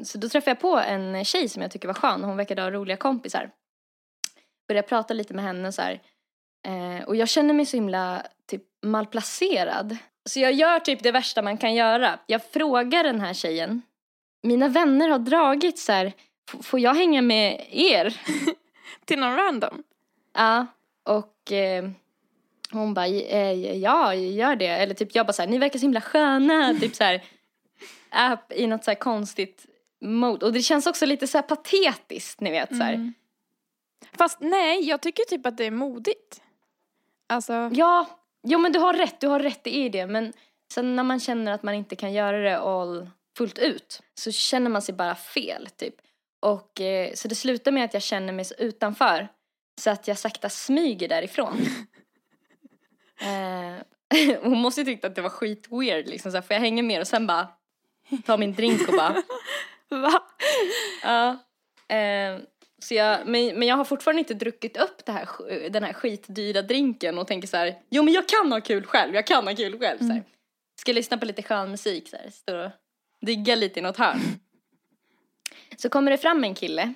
Så 0.03 0.19
då 0.19 0.29
träffade 0.29 0.51
jag 0.51 0.61
på 0.61 0.79
en 0.79 1.25
tjej 1.25 1.49
som 1.49 1.63
jag 1.63 1.71
tycker 1.71 1.89
var 1.89 1.95
skön. 1.95 2.25
Hon 2.25 2.37
verkade 2.37 2.63
ha 2.63 2.71
roliga 2.71 2.97
kompisar. 2.97 3.51
Började 4.69 4.89
prata 4.89 5.15
lite 5.15 5.35
med 5.35 5.45
henne 5.45 5.73
så 5.73 5.83
här. 5.83 6.01
Eh, 6.67 7.05
och 7.09 7.17
jag 7.17 7.29
känner 7.29 7.55
mig 7.55 7.67
så 7.67 7.77
himla 7.77 8.23
typ 8.47 8.63
malplacerad. 8.83 9.97
Så 10.29 10.41
jag 10.41 10.53
gör 10.53 10.79
typ 10.81 11.03
det 11.03 11.13
värsta 11.13 11.43
man 11.43 11.57
kan 11.59 11.75
göra. 11.75 12.19
Jag 12.27 12.45
frågar 12.45 13.05
den 13.05 13.21
här 13.21 13.35
tjejen. 13.35 13.83
Mina 14.43 14.69
vänner 14.69 15.09
har 15.09 15.19
dragit 15.19 15.79
så 15.79 15.93
här. 15.93 16.07
"F- 16.53 16.59
Får 16.67 16.81
jag 16.81 16.95
hänga 16.95 17.23
med 17.23 17.67
er? 17.71 18.21
Till 19.05 19.19
någon 19.19 19.37
random. 19.37 19.83
Ja. 20.35 20.67
Och 21.05 21.53
eh, 21.53 21.91
hon 22.73 22.95
bara, 22.95 23.07
eh, 23.07 23.77
ja, 23.77 24.15
gör 24.15 24.57
det. 24.57 24.67
Eller 24.67 24.95
typ 24.95 25.15
jag 25.15 25.27
bara 25.27 25.33
så 25.33 25.43
här, 25.43 25.49
ni 25.49 25.59
verkar 25.59 25.79
så 25.79 25.85
himla 25.85 26.01
sköna. 26.01 26.75
typ 26.81 26.95
så 26.95 27.05
här. 27.05 27.25
Är 28.11 28.39
i 28.51 28.67
något 28.67 28.85
så 28.85 28.91
här 28.91 28.99
konstigt 28.99 29.67
mode. 30.01 30.47
Och 30.47 30.53
det 30.53 30.63
känns 30.63 30.87
också 30.87 31.07
lite 31.07 31.27
så 31.27 31.39
här 31.39 31.43
patetiskt, 31.43 32.41
ni 32.41 32.51
vet. 32.51 32.69
Så 32.69 32.83
här. 32.83 32.95
Mm. 32.95 33.15
Fast 34.19 34.41
nej, 34.41 34.89
jag 34.89 35.03
tycker 35.03 35.25
typ 35.25 35.47
att 35.47 35.57
det 35.57 35.65
är 35.65 35.71
modigt. 35.71 36.43
Alltså, 37.29 37.71
Ja, 37.73 38.07
jo 38.43 38.59
men 38.59 38.73
du 38.73 38.79
har 38.79 38.95
rätt, 38.95 39.21
du 39.21 39.27
har 39.27 39.41
rätt 39.41 39.67
i 39.67 39.89
det. 39.89 40.07
Men 40.07 40.33
sen 40.73 40.97
när 40.97 41.03
man 41.03 41.21
känner 41.21 41.53
att 41.53 41.63
man 41.63 41.75
inte 41.75 41.97
kan 41.97 42.13
göra 42.13 42.39
det 42.39 42.59
all 42.59 43.11
fullt 43.39 43.59
ut 43.59 44.03
så 44.15 44.33
känner 44.33 44.71
man 44.71 44.83
sig 44.83 44.95
bara 44.95 45.15
fel 45.15 45.69
typ. 45.77 45.95
Och 46.41 46.81
eh, 46.81 47.15
så 47.15 47.29
det 47.29 47.35
slutar 47.35 47.73
med 47.73 47.85
att 47.85 47.95
jag 47.95 48.03
känner 48.03 48.33
mig 48.33 48.45
så 48.45 48.55
utanför 48.59 49.29
så 49.81 49.91
att 49.91 50.09
jag 50.09 50.19
sakta 50.19 50.49
smyger 50.49 51.09
därifrån. 51.09 51.57
eh, 53.21 54.41
hon 54.43 54.59
måste 54.59 54.81
ju 54.81 54.85
tyckt 54.85 55.05
att 55.05 55.15
det 55.15 55.23
var 55.23 55.31
skit 55.31 55.69
weird 55.71 56.09
liksom 56.09 56.33
så 56.33 56.37
här, 56.37 56.43
får 56.43 56.55
jag 56.55 56.61
hänga 56.61 56.83
med 56.83 57.01
och 57.01 57.07
sen 57.07 57.27
bara 57.27 57.49
ta 58.27 58.37
min 58.37 58.55
drink 58.55 58.89
och 58.89 58.95
bara 58.95 59.23
va? 59.89 60.23
Ja. 61.03 61.39
Eh, 61.97 62.39
så 62.79 62.95
jag, 62.95 63.27
men, 63.27 63.59
men 63.59 63.69
jag 63.69 63.77
har 63.77 63.85
fortfarande 63.85 64.21
inte 64.21 64.35
druckit 64.35 64.77
upp 64.77 65.07
det 65.07 65.13
här, 65.13 65.29
den 65.71 65.85
här 65.85 65.93
skitdyra 65.93 66.63
drinken 66.63 67.19
och 67.19 67.27
tänker 67.27 67.49
så 67.49 67.57
här, 67.57 67.79
jo 67.91 68.03
men 68.03 68.15
jag 68.15 68.29
kan 68.29 68.53
ha 68.53 68.61
kul 68.61 68.87
själv, 68.87 69.15
jag 69.15 69.27
kan 69.27 69.47
ha 69.47 69.55
kul 69.55 69.79
själv. 69.79 69.99
Så 69.99 70.13
här. 70.13 70.23
Ska 70.81 70.93
lyssna 70.93 71.19
på 71.19 71.25
lite 71.27 71.43
skön 71.43 71.71
musik, 71.71 72.09
så 72.09 72.17
här, 72.17 72.31
stå 72.31 72.65
och 72.65 72.71
digga 73.21 73.55
lite 73.55 73.81
i 73.81 73.83
något 73.83 73.97
hörn. 73.97 74.19
Så 75.77 75.89
kommer 75.89 76.11
det 76.11 76.19
fram 76.19 76.45
en 76.45 76.55
kille. 76.55 76.95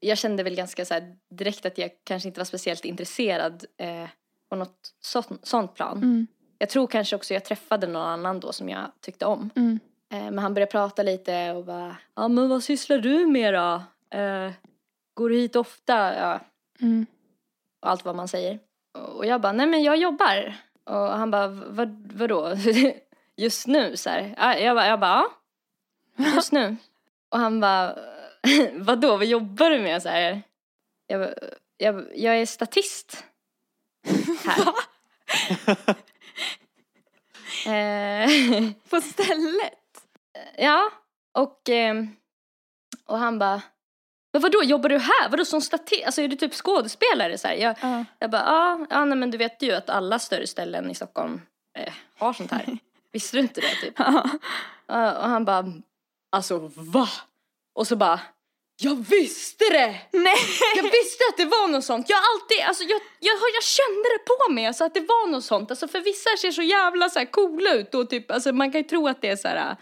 Jag 0.00 0.18
kände 0.18 0.42
väl 0.42 0.54
ganska 0.54 0.84
så 0.84 1.16
direkt 1.30 1.66
att 1.66 1.78
jag 1.78 1.90
kanske 2.04 2.28
inte 2.28 2.40
var 2.40 2.44
speciellt 2.44 2.84
intresserad 2.84 3.64
eh, 3.78 4.08
på 4.52 4.56
något 4.56 4.94
sånt, 5.00 5.28
sånt 5.42 5.74
plan. 5.74 5.96
Mm. 5.96 6.26
Jag 6.58 6.68
tror 6.68 6.86
kanske 6.86 7.16
också 7.16 7.34
jag 7.34 7.44
träffade 7.44 7.86
någon 7.86 8.02
annan 8.06 8.40
då 8.40 8.52
som 8.52 8.68
jag 8.68 8.90
tyckte 9.00 9.26
om. 9.26 9.50
Mm. 9.56 9.80
Eh, 10.12 10.18
Men 10.24 10.38
han 10.38 10.54
började 10.54 10.70
prata 10.72 11.02
lite 11.02 11.50
och 11.52 11.64
bara, 11.64 11.96
ja 12.14 12.28
men 12.28 12.48
vad 12.48 12.62
sysslar 12.62 12.98
du 12.98 13.26
med 13.26 13.54
då? 13.54 13.82
Eh, 14.18 14.52
går 15.14 15.28
du 15.28 15.36
hit 15.36 15.56
ofta? 15.56 16.14
Ja, 16.14 16.40
Mm. 16.80 17.06
och 17.82 17.90
allt 17.90 18.04
vad 18.04 18.16
man 18.16 18.28
säger. 18.28 18.58
Och 19.14 19.26
jag 19.26 19.40
bara, 19.40 19.52
nej 19.52 19.66
men 19.66 19.82
jag 19.82 19.96
jobbar. 19.96 20.54
Och 20.84 20.94
han 20.96 21.30
bara, 21.30 21.48
vad, 21.48 22.12
vadå? 22.14 22.54
Just 23.36 23.66
nu 23.66 23.96
så 23.96 24.10
här. 24.10 24.34
Ja, 24.38 24.56
Jag 24.58 24.76
bara, 24.76 24.86
jag 24.86 25.00
bara, 25.00 25.24
ja. 26.16 26.24
Just 26.34 26.52
nu. 26.52 26.76
Och 27.28 27.38
han 27.38 27.60
bara, 27.60 27.98
vadå, 28.72 29.16
vad 29.16 29.26
jobbar 29.26 29.70
du 29.70 29.80
med? 29.80 30.02
Så 30.02 30.08
här. 30.08 30.42
Jag, 31.06 31.20
bara, 31.20 31.34
jag, 31.76 32.06
jag 32.14 32.36
är 32.38 32.46
statist. 32.46 33.24
Här. 34.44 34.74
eh, 38.24 38.70
På 38.90 39.00
stället? 39.00 39.72
Ja, 40.58 40.90
och, 41.38 41.68
ehm, 41.68 42.16
och 43.06 43.18
han 43.18 43.38
bara, 43.38 43.62
men 44.32 44.42
vadå, 44.42 44.62
jobbar 44.62 44.88
du 44.88 44.98
här? 44.98 45.28
Vadå 45.28 45.44
som 45.44 45.60
statist? 45.60 46.04
Alltså 46.06 46.22
är 46.22 46.28
du 46.28 46.36
typ 46.36 46.54
skådespelare? 46.54 47.38
Så 47.38 47.48
här, 47.48 47.54
jag, 47.54 47.76
Ja. 47.80 48.04
jag 48.18 48.30
bara, 48.30 48.42
ja, 48.46 48.86
ja 48.90 49.04
nej, 49.04 49.18
men 49.18 49.30
du 49.30 49.38
vet 49.38 49.62
ju 49.62 49.72
att 49.72 49.90
alla 49.90 50.18
större 50.18 50.46
ställen 50.46 50.90
i 50.90 50.94
Stockholm 50.94 51.40
eh, 51.78 51.92
har 52.18 52.32
sånt 52.32 52.50
här. 52.50 52.78
Visste 53.12 53.36
du 53.36 53.40
inte 53.40 53.60
det 53.60 53.74
typ? 53.80 53.94
Ja. 53.98 54.30
Ja, 54.86 55.18
och 55.18 55.28
han 55.28 55.44
bara, 55.44 55.64
alltså 56.32 56.70
va? 56.74 57.08
Och 57.74 57.86
så 57.86 57.96
bara, 57.96 58.20
jag 58.82 59.06
visste 59.08 59.64
det! 59.72 60.00
Nej! 60.12 60.36
Jag 60.76 60.82
visste 60.82 61.24
att 61.30 61.36
det 61.36 61.44
var 61.44 61.68
något 61.68 61.84
sånt. 61.84 62.08
Jag 62.08 62.18
alltid, 62.32 62.66
alltså 62.68 62.84
jag, 62.84 63.00
jag, 63.20 63.34
jag 63.54 63.64
kände 63.64 64.08
det 64.14 64.24
på 64.24 64.52
mig 64.52 64.66
alltså 64.66 64.84
att 64.84 64.94
det 64.94 65.00
var 65.00 65.30
något 65.30 65.44
sånt. 65.44 65.70
Alltså 65.70 65.88
för 65.88 66.00
vissa 66.00 66.30
ser 66.38 66.50
så 66.50 66.62
jävla 66.62 67.08
så 67.08 67.18
här 67.18 67.26
coola 67.26 67.74
ut 67.74 67.94
och 67.94 68.10
typ, 68.10 68.30
alltså 68.30 68.52
man 68.52 68.72
kan 68.72 68.80
ju 68.80 68.88
tro 68.88 69.08
att 69.08 69.22
det 69.22 69.28
är 69.28 69.36
så 69.36 69.48
här. 69.48 69.76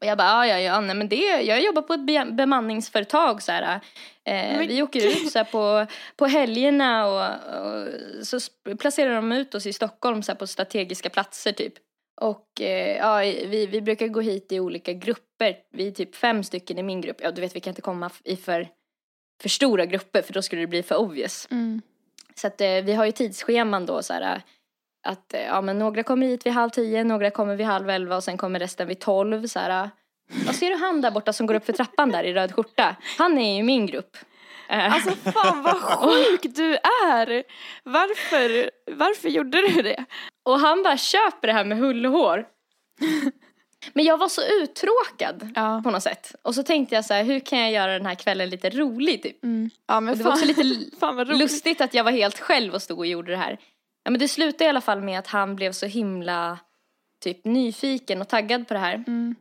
Och 0.00 0.06
jag 0.06 0.18
bara, 0.18 0.46
ja, 0.46 0.46
ja, 0.46 0.58
ja, 0.58 0.80
nej 0.80 0.96
men 0.96 1.08
det, 1.08 1.40
jag 1.40 1.62
jobbar 1.62 1.82
på 1.82 1.94
ett 1.94 2.06
be- 2.06 2.30
bemanningsföretag 2.32 3.42
så 3.42 3.52
här. 3.52 3.80
Eh, 4.24 4.58
vi 4.58 4.82
åker 4.82 5.06
ut 5.06 5.32
så 5.32 5.38
här 5.38 5.44
på, 5.44 5.86
på 6.16 6.26
helgerna 6.26 7.06
och, 7.06 7.22
och 7.60 7.86
så 8.26 8.38
placerar 8.78 9.14
de 9.14 9.32
ut 9.32 9.54
oss 9.54 9.66
i 9.66 9.72
Stockholm 9.72 10.22
så 10.22 10.32
här 10.32 10.36
på 10.36 10.46
strategiska 10.46 11.10
platser 11.10 11.52
typ. 11.52 11.74
Och 12.20 12.60
eh, 12.60 12.96
ja, 12.96 13.18
vi, 13.48 13.66
vi 13.66 13.80
brukar 13.80 14.08
gå 14.08 14.20
hit 14.20 14.52
i 14.52 14.60
olika 14.60 14.92
grupper. 14.92 15.56
Vi 15.72 15.86
är 15.88 15.90
typ 15.90 16.14
fem 16.14 16.44
stycken 16.44 16.78
i 16.78 16.82
min 16.82 17.00
grupp. 17.00 17.16
Ja, 17.20 17.30
du 17.30 17.40
vet 17.40 17.56
vi 17.56 17.60
kan 17.60 17.70
inte 17.70 17.82
komma 17.82 18.10
i 18.24 18.36
för, 18.36 18.68
för 19.42 19.48
stora 19.48 19.86
grupper 19.86 20.22
för 20.22 20.32
då 20.32 20.42
skulle 20.42 20.62
det 20.62 20.66
bli 20.66 20.82
för 20.82 20.96
obvious. 20.96 21.48
Mm. 21.50 21.82
Så 22.34 22.46
att 22.46 22.60
eh, 22.60 22.68
vi 22.68 22.92
har 22.92 23.04
ju 23.04 23.12
tidsscheman 23.12 23.86
då 23.86 24.02
så 24.02 24.12
här. 24.12 24.42
Att 25.06 25.34
eh, 25.34 25.42
ja 25.42 25.60
men 25.60 25.78
några 25.78 26.02
kommer 26.02 26.26
hit 26.26 26.46
vid 26.46 26.52
halv 26.52 26.70
tio, 26.70 27.04
några 27.04 27.30
kommer 27.30 27.56
vid 27.56 27.66
halv 27.66 27.90
elva 27.90 28.16
och 28.16 28.24
sen 28.24 28.36
kommer 28.36 28.58
resten 28.58 28.88
vid 28.88 28.98
tolv 28.98 29.46
så 29.46 29.58
här. 29.58 29.90
Och 30.48 30.54
ser 30.54 30.70
du 30.70 30.76
han 30.76 31.00
där 31.00 31.10
borta 31.10 31.32
som 31.32 31.46
går 31.46 31.54
upp 31.54 31.64
för 31.64 31.72
trappan 31.72 32.10
där 32.10 32.24
i 32.24 32.34
röd 32.34 32.52
skjorta? 32.52 32.96
Han 33.18 33.38
är 33.38 33.52
ju 33.52 33.58
i 33.58 33.62
min 33.62 33.86
grupp. 33.86 34.16
Eh, 34.68 34.94
Alltså 34.94 35.10
fan 35.32 35.62
vad 35.62 35.76
sjuk 35.82 36.40
du 36.56 36.74
är! 36.74 37.42
Varför, 37.84 38.70
varför 38.96 39.28
gjorde 39.28 39.68
du 39.68 39.82
det? 39.82 40.04
och 40.44 40.60
han 40.60 40.82
bara 40.82 40.96
köper 40.96 41.46
det 41.48 41.52
här 41.52 41.64
med 41.64 41.78
hull 41.78 42.06
och 42.06 42.12
hår. 42.12 42.46
Men 43.92 44.04
jag 44.04 44.18
var 44.18 44.28
så 44.28 44.40
uttråkad 44.62 45.52
Ja. 45.56 45.80
på 45.84 45.90
något 45.90 46.02
sätt. 46.02 46.34
Och 46.42 46.54
så 46.54 46.62
tänkte 46.62 46.94
jag 46.94 47.04
så 47.04 47.14
här, 47.14 47.24
hur 47.24 47.40
kan 47.40 47.58
jag 47.58 47.72
göra 47.72 47.92
den 47.92 48.06
här 48.06 48.14
kvällen 48.14 48.50
lite 48.50 48.70
rolig 48.70 49.22
typ? 49.22 49.44
Mm. 49.44 49.70
Ja 49.86 50.00
men 50.00 50.12
Och 50.12 50.18
det 50.18 50.24
var 50.24 50.30
fan, 50.36 50.50
också 50.50 50.62
lite 50.62 50.96
fan 51.00 51.16
lustigt 51.38 51.80
att 51.80 51.94
jag 51.94 52.04
var 52.04 52.10
helt 52.10 52.38
själv 52.38 52.74
och 52.74 52.82
stod 52.82 52.98
och 52.98 53.06
gjorde 53.06 53.30
det 53.32 53.36
här. 53.38 53.58
Ja, 54.04 54.10
men 54.10 54.20
det 54.20 54.28
slutade 54.28 54.64
i 54.64 54.68
alla 54.68 54.80
fall 54.80 55.00
med 55.00 55.18
att 55.18 55.26
han 55.26 55.56
blev 55.56 55.72
så 55.72 55.86
himla 55.86 56.58
typ 57.24 57.44
nyfiken 57.44 58.20
och 58.20 58.28
taggad 58.28 58.68
på 58.68 58.74
det 58.74 58.80
här. 58.80 58.94
Mm. 59.06 59.34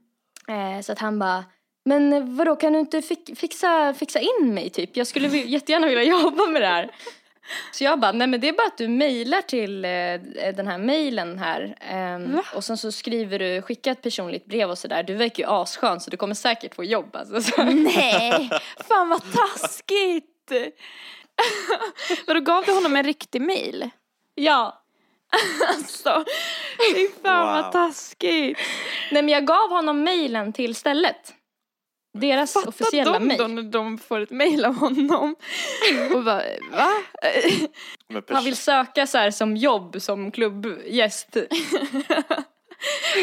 Eh, 0.49 0.81
så 0.81 0.91
att 0.91 0.99
han 0.99 1.19
bara, 1.19 1.45
men 1.87 2.35
vadå 2.35 2.55
kan 2.55 2.73
du 2.73 2.79
inte 2.79 3.01
fi- 3.01 3.35
fixa, 3.35 3.93
fixa 3.93 4.19
in 4.19 4.53
mig 4.53 4.69
typ? 4.69 4.97
Jag 4.97 5.07
skulle 5.07 5.27
jättegärna 5.27 5.87
vilja 5.87 6.03
jobba 6.21 6.45
med 6.45 6.61
det 6.61 6.67
här. 6.67 6.91
Så 7.71 7.83
jag 7.83 7.99
bara, 7.99 8.11
nej 8.11 8.27
men 8.27 8.39
det 8.41 8.47
är 8.49 8.53
bara 8.53 8.67
att 8.67 8.77
du 8.77 8.87
mejlar 8.87 9.41
till 9.41 9.85
eh, 9.85 10.51
den 10.55 10.67
här 10.67 10.77
mejlen 10.77 11.39
här. 11.39 11.75
ehm, 11.79 12.35
Va? 12.35 12.43
och 12.55 12.63
sen 12.63 12.77
så 12.77 12.91
skriver 12.91 13.39
du, 13.39 13.61
skicka 13.61 13.91
ett 13.91 14.01
personligt 14.01 14.45
brev 14.45 14.69
och 14.69 14.77
sådär. 14.77 15.03
Du 15.03 15.13
verkar 15.15 15.43
ju 15.43 15.49
asskön 15.49 15.99
så 15.99 16.09
du 16.09 16.17
kommer 16.17 16.35
säkert 16.35 16.75
få 16.75 16.83
jobb 16.83 17.15
alltså. 17.15 17.41
Så. 17.41 17.63
Nej, 17.63 18.49
fan 18.87 19.09
vad 19.09 19.21
taskigt! 19.33 20.51
Vadå, 22.27 22.39
gav 22.39 22.65
du 22.65 22.71
honom 22.73 22.95
en 22.95 23.03
riktig 23.03 23.41
mail? 23.41 23.89
Ja. 24.35 24.83
Alltså, 25.75 26.25
fy 26.95 27.07
fan 27.23 27.45
Wow. 27.55 27.63
vad 27.63 27.71
taskigt. 27.71 28.59
Nej 29.11 29.21
men 29.23 29.29
jag 29.29 29.45
gav 29.45 29.69
honom 29.69 30.03
mejlen 30.03 30.53
till 30.53 30.75
stället. 30.75 31.33
Deras 32.19 32.53
Fatta 32.53 32.69
officiella 32.69 33.19
dem 33.19 33.27
då 33.37 33.47
mejl. 33.47 33.55
när 33.55 33.63
de 33.71 33.97
får 33.97 34.19
ett 34.19 34.31
mail 34.31 34.65
av 34.65 34.75
honom. 34.75 35.35
Och 36.13 36.23
bara, 36.23 36.43
va? 36.71 36.89
Han 38.29 38.43
vill 38.43 38.55
söka 38.57 39.07
så 39.07 39.17
här 39.17 39.31
som 39.31 39.57
jobb 39.57 40.01
som 40.01 40.31
klubbgäst. 40.31 41.37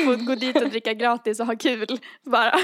Och 0.09 0.18
gå 0.26 0.35
dit 0.35 0.62
och 0.62 0.68
dricka 0.68 0.94
gratis 0.94 1.40
och 1.40 1.46
ha 1.46 1.57
kul. 1.57 1.98
Bara. 2.24 2.50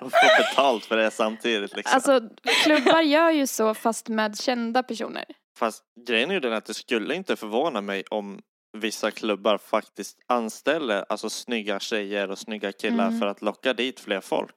Och 0.00 0.12
få 0.12 0.26
betalt 0.38 0.84
för 0.84 0.96
det 0.96 1.10
samtidigt 1.10 1.76
liksom. 1.76 1.94
Alltså, 1.94 2.20
klubbar 2.64 3.00
gör 3.00 3.30
ju 3.30 3.46
så 3.46 3.74
fast 3.74 4.08
med 4.08 4.38
kända 4.38 4.82
personer. 4.82 5.24
Fast 5.58 5.82
grejen 6.06 6.30
är 6.30 6.34
ju 6.34 6.40
den 6.40 6.52
att 6.52 6.64
det 6.66 6.74
skulle 6.74 7.14
inte 7.14 7.36
förvåna 7.36 7.80
mig 7.80 8.04
om 8.10 8.40
vissa 8.78 9.10
klubbar 9.10 9.58
faktiskt 9.58 10.18
anställer 10.26 11.04
alltså 11.08 11.30
snygga 11.30 11.80
tjejer 11.80 12.30
och 12.30 12.38
snygga 12.38 12.72
killar 12.72 13.06
Mm. 13.08 13.20
för 13.20 13.26
att 13.26 13.42
locka 13.42 13.72
dit 13.74 14.00
fler 14.00 14.20
folk. 14.20 14.54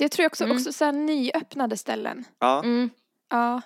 Det 0.00 0.08
tror 0.08 0.22
jag 0.24 0.30
också, 0.30 0.44
Mm. 0.44 0.56
också 0.56 0.72
så 0.72 0.84
här 0.84 0.92
nyöppnade 0.92 1.76
ställen. 1.76 2.24
Ja, 2.38 2.58
Mm. 2.64 2.90
Ja. 3.30 3.60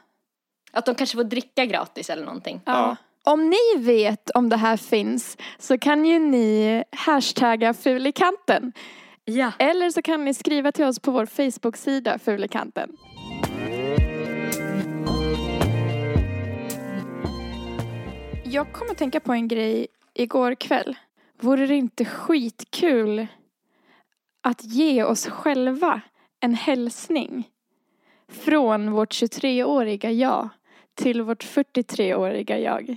Att 0.72 0.86
de 0.86 0.94
kanske 0.94 1.16
får 1.16 1.24
dricka 1.24 1.64
gratis 1.66 2.10
eller 2.10 2.24
någonting. 2.24 2.60
Ja. 2.64 2.96
Om 3.24 3.50
ni 3.50 3.78
vet 3.84 4.30
om 4.30 4.48
det 4.48 4.56
här 4.56 4.76
finns 4.76 5.36
så 5.58 5.78
kan 5.78 6.06
ju 6.06 6.18
ni 6.18 6.84
hashtagga 6.92 7.74
fulikanten. 7.74 8.72
Ja. 9.24 9.52
Eller 9.58 9.90
så 9.90 10.02
kan 10.02 10.24
ni 10.24 10.34
skriva 10.34 10.72
till 10.72 10.84
oss 10.84 10.98
på 10.98 11.10
vår 11.10 11.26
Facebook-sida 11.26 12.18
fulikanten. 12.18 12.96
Jag 18.44 18.72
kommer 18.72 18.90
att 18.90 18.98
tänka 18.98 19.20
på 19.20 19.32
en 19.32 19.48
grej 19.48 19.86
igår 20.14 20.54
kväll. 20.54 20.96
Vore 21.40 21.66
det 21.66 21.74
inte 21.76 22.04
skitkul 22.04 23.26
att 24.42 24.64
ge 24.64 25.04
oss 25.04 25.26
själva 25.26 26.00
en 26.44 26.54
hälsning 26.54 27.48
från 28.28 28.92
vårt 28.92 29.12
23-åriga 29.12 30.10
jag 30.10 30.48
till 30.94 31.22
vårt 31.22 31.44
43-åriga 31.44 32.58
jag? 32.58 32.96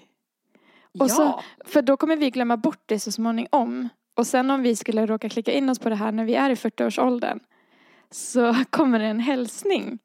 Och 1.00 1.12
så- 1.12 1.22
ja. 1.22 1.44
För 1.66 1.82
då 1.82 1.98
kommer 1.98 2.16
vi 2.16 2.30
glömma 2.30 2.58
bort 2.58 2.84
det 2.86 3.00
så 3.00 3.12
småningom. 3.12 3.90
Och 4.16 4.28
sen 4.28 4.52
om 4.52 4.62
vi 4.64 4.76
skulle 4.76 5.06
råka 5.06 5.30
klicka 5.30 5.52
in 5.52 5.70
oss 5.70 5.80
på 5.80 5.90
det 5.90 5.96
här 5.96 6.12
när 6.12 6.26
vi 6.26 6.36
är 6.36 6.50
i 6.50 6.56
40-årsåldern 6.56 7.40
så 8.12 8.56
kommer 8.70 9.00
det 9.00 9.06
en 9.06 9.20
hälsning 9.20 10.00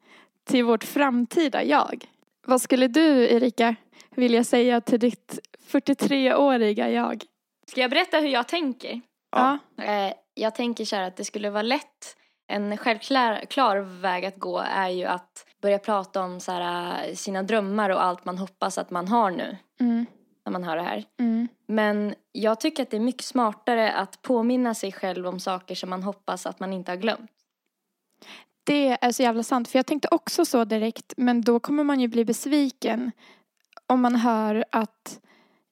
till 0.45 0.65
vårt 0.65 0.85
framtida 0.85 1.65
jag. 1.65 2.05
Vad 2.47 2.61
skulle 2.61 2.89
du, 2.89 3.25
Erika, 3.35 3.77
vilja 4.11 4.45
säga 4.45 4.81
till 4.81 5.01
ditt 5.01 5.39
43-åriga 5.71 6.91
jag? 6.91 7.25
Ska 7.67 7.81
jag 7.81 7.91
berätta 7.91 8.19
hur 8.19 8.29
jag 8.29 8.49
tänker? 8.49 9.01
Ja. 9.31 9.59
Eh, 9.79 10.13
jag 10.35 10.55
tänker 10.55 10.85
så 10.85 10.97
här 10.97 11.03
att 11.03 11.17
det 11.17 11.25
skulle 11.25 11.51
vara 11.51 11.63
lätt. 11.63 12.17
En 12.53 12.77
självklar 12.77 13.45
klar 13.51 13.77
väg 13.77 14.25
att 14.25 14.39
gå 14.39 14.59
är 14.59 14.89
ju 14.89 15.05
att 15.05 15.47
börja 15.63 15.79
prata 15.79 16.23
om 16.23 16.41
så 16.41 16.53
här, 16.53 17.09
eh, 17.09 17.15
sina 17.15 17.43
drömmar 17.43 17.91
och 17.91 18.05
allt 18.05 18.25
man 18.25 18.39
hoppas 18.39 18.79
att 18.79 18.91
man 18.91 19.09
har 19.09 19.31
nu 19.31 19.57
Mm, 19.81 20.07
när 20.45 20.53
man 20.53 20.65
hör 20.65 20.77
det 20.77 20.83
här. 20.83 21.05
mm, 21.21 21.49
Men 21.67 22.15
jag 22.33 22.61
tycker 22.61 22.83
att 22.83 22.91
det 22.91 22.97
är 22.97 23.01
mycket 23.01 23.25
smartare 23.25 23.93
att 23.93 24.23
påminna 24.23 24.75
sig 24.75 24.93
själv 24.93 25.27
om 25.27 25.41
saker 25.41 25.75
som 25.75 25.91
man 25.91 26.03
hoppas 26.03 26.47
att 26.47 26.61
man 26.61 26.73
inte 26.73 26.93
har 26.93 26.97
glömt. 26.97 27.31
Det 28.65 28.99
är 29.01 29.13
så 29.13 29.23
jävla 29.23 29.43
sant. 29.43 29.69
För 29.69 29.79
jag 29.79 29.87
tänkte 29.87 30.09
också 30.11 30.45
så 30.45 30.65
direkt. 30.65 31.13
Men 31.17 31.41
då 31.41 31.61
kommer 31.61 31.85
man 31.85 32.01
ju 32.01 32.09
bli 32.09 32.25
besviken 32.25 33.13
om 33.87 34.01
man 34.01 34.17
hör 34.17 34.65
att 34.73 35.21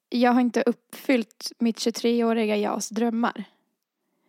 jag 0.09 0.33
har 0.33 0.41
inte 0.41 0.63
uppfyllt 0.63 1.53
mitt 1.59 1.79
23-åriga 1.79 2.57
jags 2.57 2.89
drömmar. 2.89 3.45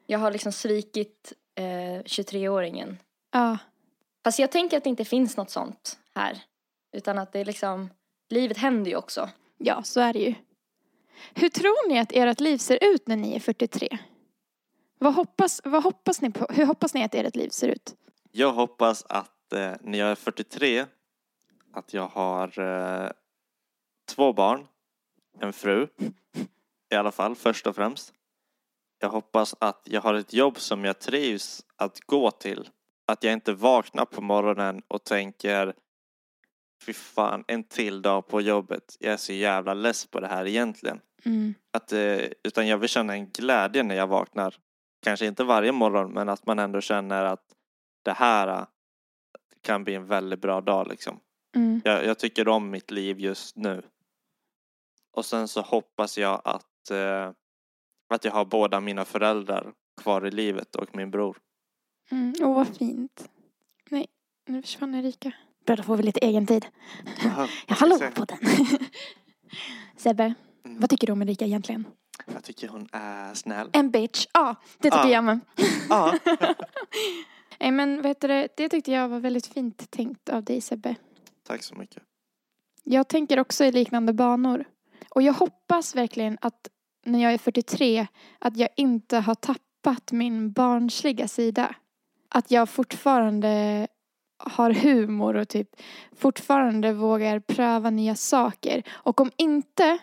Jag 0.05 0.19
har 0.19 0.31
liksom 0.31 0.51
svikit 0.51 1.33
eh, 1.61 2.03
23-åringen. 2.03 2.97
Ja. 3.31 3.57
Fast 4.23 4.39
jag 4.39 4.51
tänker 4.51 4.77
att 4.77 4.83
det 4.83 4.89
inte 4.89 5.05
finns 5.05 5.37
något 5.37 5.49
sånt 5.49 5.99
här. 6.15 6.43
Utan 6.91 7.17
att 7.17 7.33
det 7.33 7.39
är 7.39 7.45
liksom, 7.45 7.89
livet 8.29 8.57
händer 8.57 8.91
ju 8.91 8.97
också. 8.97 9.29
Ja, 9.57 9.83
så 9.83 10.01
är 10.01 10.13
det 10.13 10.19
ju. 10.19 10.33
Hur 11.33 11.49
tror 11.49 11.89
ni 11.89 11.99
att 11.99 12.11
ert 12.11 12.39
liv 12.39 12.57
ser 12.57 12.79
ut 12.81 13.07
när 13.07 13.15
ni 13.15 13.35
är 13.35 13.39
43? 13.39 13.97
Vad 14.99 15.13
hoppas, 15.13 15.61
vad 15.63 15.83
hoppas 15.83 16.21
ni 16.21 16.31
på? 16.31 16.47
Hur 16.49 16.65
hoppas 16.65 16.93
ni 16.93 17.03
att 17.03 17.15
ert 17.15 17.35
liv 17.35 17.49
ser 17.49 17.67
ut? 17.67 17.95
jag 18.31 18.53
hoppas 18.53 19.05
att 19.09 19.53
eh, 19.53 19.73
när 19.81 19.99
jag 19.99 20.11
är 20.11 20.15
43 20.15 20.85
att 21.73 21.93
jag 21.93 22.07
har 22.07 22.59
eh, 22.59 23.11
två 24.09 24.33
barn, 24.33 24.67
en 25.39 25.53
fru 25.53 25.87
i 26.89 26.95
alla 26.95 27.11
fall 27.11 27.35
först 27.35 27.67
och 27.67 27.75
främst. 27.75 28.13
Jag 29.01 29.09
hoppas 29.09 29.55
att 29.59 29.81
jag 29.83 30.01
har 30.01 30.13
ett 30.13 30.33
jobb 30.33 30.59
som 30.59 30.85
jag 30.85 30.99
trivs 30.99 31.65
att 31.75 31.99
gå 31.99 32.31
till. 32.31 32.69
Att 33.07 33.23
jag 33.23 33.33
inte 33.33 33.53
vaknar 33.53 34.05
på 34.05 34.21
morgonen 34.21 34.81
och 34.87 35.03
tänker 35.03 35.73
fy 36.85 36.93
fan, 36.93 37.43
en 37.47 37.63
till 37.63 38.01
dag 38.01 38.27
på 38.27 38.41
jobbet. 38.41 38.97
Jag 38.99 39.13
är 39.13 39.17
så 39.17 39.33
jävla 39.33 39.73
less 39.73 40.05
på 40.05 40.19
det 40.19 40.27
här 40.27 40.47
egentligen. 40.47 40.99
Mm. 41.25 41.53
Att, 41.73 41.91
eh, 41.91 42.19
utan 42.43 42.67
jag 42.67 42.77
vill 42.77 42.89
känna 42.89 43.13
en 43.13 43.29
glädje 43.29 43.83
när 43.83 43.95
jag 43.95 44.07
vaknar. 44.07 44.55
Kanske 45.03 45.25
inte 45.25 45.43
varje 45.43 45.71
morgon 45.71 46.11
men 46.11 46.29
att 46.29 46.45
man 46.45 46.59
ändå 46.59 46.81
känner 46.81 47.23
att 47.23 47.45
det 48.03 48.13
här 48.13 48.47
eh, 48.47 48.65
kan 49.61 49.83
bli 49.83 49.95
en 49.95 50.05
väldigt 50.05 50.41
bra 50.41 50.61
dag 50.61 50.87
liksom. 50.87 51.19
Mm. 51.55 51.81
Jag, 51.85 52.05
jag 52.05 52.19
tycker 52.19 52.47
om 52.47 52.69
mitt 52.69 52.91
liv 52.91 53.19
just 53.19 53.55
nu. 53.55 53.81
Och 55.11 55.25
sen 55.25 55.47
så 55.47 55.61
hoppas 55.61 56.17
jag 56.17 56.41
att, 56.43 56.91
eh, 56.91 57.31
att 58.13 58.25
jag 58.25 58.31
har 58.31 58.45
båda 58.45 58.79
mina 58.79 59.05
föräldrar 59.05 59.73
kvar 60.01 60.27
i 60.27 60.31
livet 60.31 60.75
och 60.75 60.95
min 60.95 61.11
bror. 61.11 61.37
Mm. 62.11 62.33
Åh, 62.39 62.53
vad 62.55 62.67
fint. 62.77 63.29
Nej, 63.89 64.07
nu 64.47 64.61
försvann 64.61 64.95
Erika. 64.95 65.31
Bra, 65.65 65.75
då 65.75 65.83
får 65.83 65.97
vi 65.97 66.03
lite 66.03 66.19
egen 66.19 66.47
tid. 66.47 66.65
Jaha, 67.23 67.47
Ja, 67.67 67.75
hallå 67.79 67.99
på 68.15 68.25
den. 68.25 68.37
Sebbe, 69.97 70.33
Mm. 70.65 70.79
vad 70.79 70.89
tycker 70.89 71.07
du 71.07 71.13
om 71.13 71.21
Erika 71.21 71.45
egentligen? 71.45 71.85
Jag 72.33 72.43
tycker 72.43 72.67
hon 72.67 72.87
är 72.91 73.33
snäll. 73.33 73.69
En 73.73 73.91
bitch. 73.91 74.25
Ja, 74.33 74.55
det 74.77 74.91
tycker 74.91 74.97
Ja. 75.07 75.09
jag 75.09 75.23
med. 75.23 75.39
Ja. 75.89 76.17
Nej, 77.59 77.71
men 77.71 78.01
vet 78.01 78.21
du, 78.21 78.27
det 78.27 78.47
det 78.57 78.69
tyckte 78.69 78.91
jag 78.91 79.09
var 79.09 79.19
väldigt 79.19 79.47
fint 79.47 79.91
tänkt 79.91 80.29
av 80.29 80.43
dig 80.43 80.61
Sebbe. 80.61 80.95
Tack 81.47 81.63
så 81.63 81.75
mycket. 81.75 82.03
Jag 82.83 83.07
tänker 83.07 83.39
också 83.39 83.65
i 83.65 83.71
liknande 83.71 84.13
banor. 84.13 84.65
Och 85.09 85.21
jag 85.21 85.33
hoppas 85.33 85.95
verkligen 85.95 86.37
att 86.41 86.69
när 87.03 87.23
jag 87.23 87.33
är 87.33 87.37
43 87.37 88.07
att 88.39 88.57
jag 88.57 88.69
inte 88.75 89.17
har 89.17 89.35
tappat 89.35 90.11
min 90.11 90.51
barnsliga 90.51 91.27
sida. 91.27 91.75
Att 92.29 92.51
jag 92.51 92.69
fortfarande 92.69 93.87
har 94.37 94.71
humor 94.71 95.35
och 95.35 95.47
typ 95.47 95.69
fortfarande 96.15 96.93
vågar 96.93 97.39
pröva 97.39 97.89
nya 97.89 98.15
saker. 98.15 98.83
Och 98.89 99.21
om 99.21 99.31
inte 99.37 99.97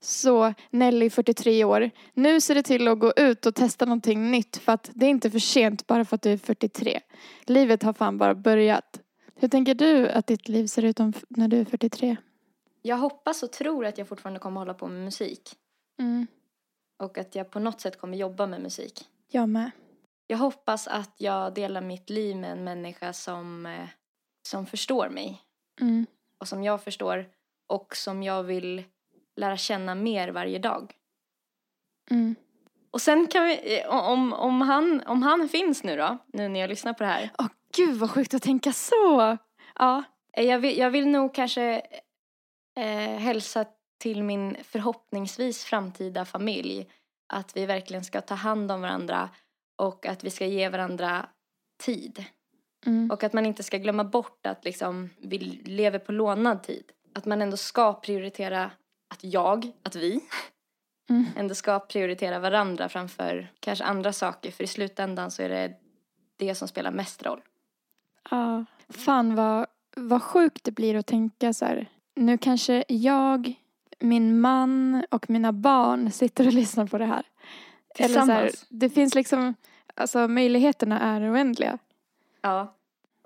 så 0.00 0.54
Nelly 0.70 1.10
43 1.10 1.64
år, 1.64 1.90
nu 2.14 2.40
ser 2.40 2.54
det 2.54 2.62
till 2.62 2.88
att 2.88 2.98
gå 2.98 3.12
ut 3.16 3.46
och 3.46 3.54
testa 3.54 3.84
någonting 3.84 4.30
nytt 4.30 4.56
för 4.56 4.72
att 4.72 4.90
det 4.94 5.06
är 5.06 5.10
inte 5.10 5.30
för 5.30 5.38
sent 5.38 5.86
bara 5.86 6.04
för 6.04 6.14
att 6.14 6.22
du 6.22 6.32
är 6.32 6.36
43. 6.36 7.00
Livet 7.46 7.82
har 7.82 7.92
fan 7.92 8.18
bara 8.18 8.34
börjat. 8.34 9.00
Hur 9.36 9.48
tänker 9.48 9.74
du 9.74 10.08
att 10.08 10.26
ditt 10.26 10.48
liv 10.48 10.66
ser 10.66 10.84
ut 10.84 11.00
om, 11.00 11.12
när 11.28 11.48
du 11.48 11.60
är 11.60 11.64
43? 11.64 12.16
Jag 12.82 12.96
hoppas 12.96 13.42
och 13.42 13.52
tror 13.52 13.86
att 13.86 13.98
jag 13.98 14.08
fortfarande 14.08 14.40
kommer 14.40 14.60
hålla 14.60 14.74
på 14.74 14.88
med 14.88 15.04
musik. 15.04 15.56
Mm, 15.98 16.26
Och 17.04 17.18
att 17.18 17.34
jag 17.34 17.50
på 17.50 17.58
något 17.60 17.80
sätt 17.80 17.98
kommer 18.00 18.16
jobba 18.16 18.46
med 18.46 18.60
musik. 18.60 19.08
jag 19.30 19.48
med. 19.48 19.70
Jag 20.26 20.38
hoppas 20.38 20.86
att 20.88 21.14
jag 21.16 21.54
delar 21.54 21.80
mitt 21.80 22.10
liv 22.10 22.36
med 22.36 22.52
en 22.52 22.64
människa 22.64 23.12
som, 23.12 23.66
eh, 23.66 23.88
som 24.48 24.66
förstår 24.66 25.08
mig. 25.08 25.42
Mm, 25.80 26.06
Och 26.38 26.48
som 26.48 26.62
jag 26.64 26.82
förstår. 26.84 27.26
Och 27.66 27.96
som 27.96 28.22
jag 28.22 28.42
vill 28.42 28.84
lära 29.36 29.56
känna 29.56 29.94
mer 29.94 30.28
varje 30.28 30.58
dag. 30.58 30.92
mm. 32.10 32.34
Och 32.90 33.00
sen 33.00 33.26
kan 33.26 33.44
vi, 33.44 33.80
eh, 33.80 33.88
om, 33.88 34.32
om, 34.32 34.60
han, 34.60 35.02
om 35.06 35.22
han 35.22 35.48
finns 35.48 35.84
nu 35.84 35.96
då, 35.96 36.18
nu 36.26 36.48
när 36.48 36.60
jag 36.60 36.68
lyssnar 36.68 36.92
på 36.92 37.02
det 37.04 37.10
här. 37.10 37.30
Åh 37.38 37.46
gud 37.76 37.96
vad 37.96 38.10
sjukt 38.10 38.34
att 38.34 38.42
tänka 38.42 38.72
så. 38.72 39.36
Ja. 39.78 40.02
Eh, 40.32 40.44
Jag 40.44 40.58
vill, 40.58 40.78
jag 40.78 40.90
vill 40.90 41.08
nog 41.08 41.34
kanske 41.34 41.82
eh, 42.76 43.16
hälsa 43.18 43.64
till 44.04 44.22
min 44.22 44.56
förhoppningsvis 44.62 45.64
framtida 45.64 46.24
familj 46.24 46.86
att 47.26 47.56
vi 47.56 47.66
verkligen 47.66 48.04
ska 48.04 48.20
ta 48.20 48.34
hand 48.34 48.72
om 48.72 48.80
varandra 48.80 49.28
och 49.76 50.06
att 50.06 50.24
vi 50.24 50.30
ska 50.30 50.46
ge 50.46 50.68
varandra 50.68 51.26
tid. 51.84 52.24
Mm, 52.86 53.10
Och 53.10 53.24
att 53.24 53.32
man 53.32 53.46
inte 53.46 53.62
ska 53.62 53.78
glömma 53.78 54.04
bort 54.04 54.46
att 54.46 54.64
liksom 54.64 55.10
vi 55.18 55.38
lever 55.64 55.98
på 55.98 56.12
lånad 56.12 56.62
tid. 56.62 56.84
Att 57.14 57.24
man 57.24 57.42
ändå 57.42 57.56
ska 57.56 57.92
prioritera 58.00 58.70
att 59.10 59.24
jag, 59.24 59.72
att 59.82 59.96
vi, 59.96 60.20
Mm. 61.10 61.26
ändå 61.36 61.54
ska 61.54 61.78
prioritera 61.80 62.38
varandra 62.38 62.88
framför 62.88 63.52
kanske 63.60 63.84
andra 63.84 64.12
saker. 64.12 64.50
För 64.50 64.64
i 64.64 64.66
slutändan 64.66 65.30
så 65.30 65.42
är 65.42 65.48
det 65.48 65.74
det 66.36 66.54
som 66.54 66.68
spelar 66.68 66.90
mest 66.90 67.22
roll. 67.22 67.40
ja. 68.30 68.64
Fan 68.88 69.34
vad 69.34 69.66
vad 69.96 70.22
sjukt 70.22 70.64
det 70.64 70.70
blir 70.72 70.94
att 70.94 71.06
tänka 71.06 71.52
så 71.52 71.64
här. 71.64 71.86
Nu 72.16 72.38
kanske 72.38 72.84
jag, 72.88 73.54
min 74.00 74.40
man 74.40 75.04
och 75.10 75.30
mina 75.30 75.52
barn 75.52 76.10
sitter 76.12 76.46
och 76.46 76.52
lyssnar 76.52 76.86
på 76.86 76.98
det 76.98 77.04
här. 77.06 77.26
Eller 77.98 78.08
så 78.14 78.20
här, 78.20 78.46
Tillsammans. 78.46 78.66
det 78.70 78.90
finns 78.90 79.14
liksom, 79.14 79.54
alltså 79.94 80.28
möjligheterna 80.28 81.00
är 81.00 81.32
oändliga. 81.32 81.78
Ja. 82.40 82.76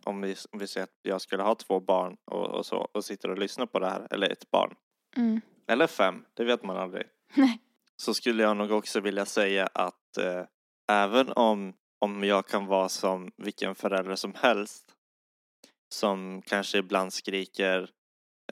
Om 0.05 0.21
vi, 0.21 0.37
om 0.51 0.59
vi 0.59 0.67
säger 0.67 0.85
att 0.85 0.99
jag 1.03 1.21
skulle 1.21 1.43
ha 1.43 1.55
två 1.55 1.81
barn 1.81 2.17
och, 2.25 2.47
och 2.47 2.67
så 2.67 2.77
och 2.77 3.05
sitter 3.05 3.31
och 3.31 3.39
lyssnar 3.39 3.67
på 3.67 3.79
det 3.79 3.89
här, 3.91 4.07
eller 4.11 4.31
ett 4.33 4.51
barn, 4.51 4.75
Mm. 5.17 5.41
eller 5.67 5.87
fem, 5.87 6.25
det 6.35 6.45
vet 6.45 6.63
man 6.63 6.77
aldrig. 6.77 7.05
Nej. 7.35 7.59
Så 7.97 8.15
skulle 8.15 8.43
jag 8.43 8.57
nog 8.57 8.71
också 8.73 9.01
vilja 9.01 9.25
säga 9.27 9.69
att 9.75 10.17
eh, 10.19 10.43
även 10.89 11.33
om, 11.33 11.75
om 11.99 12.25
jag 12.25 12.47
kan 12.47 12.67
vara 12.67 12.89
som 12.89 13.31
vilken 13.37 13.75
förälder 13.75 14.17
som 14.17 14.35
helst 14.35 14.85
som 15.89 16.43
kanske 16.47 16.79
ibland 16.79 17.13
skriker 17.13 17.91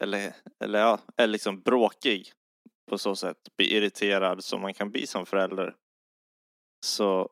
eller, 0.01 0.33
eller 0.61 0.79
ja, 0.79 0.99
är 1.17 1.27
liksom 1.27 1.61
bråkig 1.61 2.33
på 2.91 2.99
så 2.99 3.17
sätt, 3.17 3.57
blir 3.57 3.73
irriterad 3.73 4.45
som 4.45 4.61
man 4.61 4.75
kan 4.75 4.91
bli 4.91 5.07
som 5.07 5.27
förälder 5.27 5.75
så, 6.81 7.29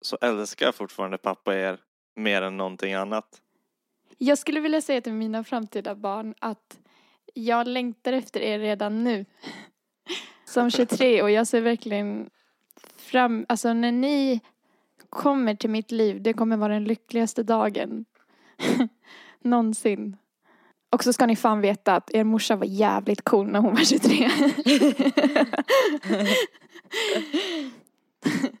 så 0.00 0.18
älskar 0.20 0.66
jag 0.66 0.74
fortfarande 0.74 1.18
pappa 1.18 1.56
er 1.56 1.78
mer 2.16 2.42
än 2.42 2.56
någonting 2.56 2.94
annat. 2.94 3.42
Jag 4.18 4.38
skulle 4.38 4.60
vilja 4.60 4.80
säga 4.80 5.00
till 5.00 5.12
mina 5.12 5.44
framtida 5.44 5.94
barn 5.94 6.34
att 6.38 6.78
jag 7.34 7.68
längtar 7.68 8.12
efter 8.12 8.40
er 8.40 8.58
redan 8.58 9.04
nu. 9.04 9.24
Som 10.44 10.70
23 10.70 11.22
och 11.22 11.30
jag 11.30 11.46
ser 11.46 11.60
verkligen 11.60 12.30
fram, 12.96 13.46
alltså 13.48 13.72
när 13.72 13.92
ni 13.92 14.40
kommer 15.10 15.54
till 15.54 15.70
mitt 15.70 15.90
liv, 15.90 16.22
det 16.22 16.32
kommer 16.32 16.56
vara 16.56 16.72
den 16.72 16.84
lyckligaste 16.84 17.42
dagen 17.42 18.04
någonsin. 19.40 20.16
Och 20.90 21.04
så 21.04 21.12
ska 21.12 21.26
ni 21.26 21.36
fan 21.36 21.60
veta 21.60 21.96
att 21.96 22.10
er 22.14 22.24
morsa 22.24 22.56
var 22.56 22.66
jävligt 22.66 23.24
cool 23.24 23.46
när 23.50 23.60
hon 23.60 23.74
var 23.74 23.84
23. 23.84 24.30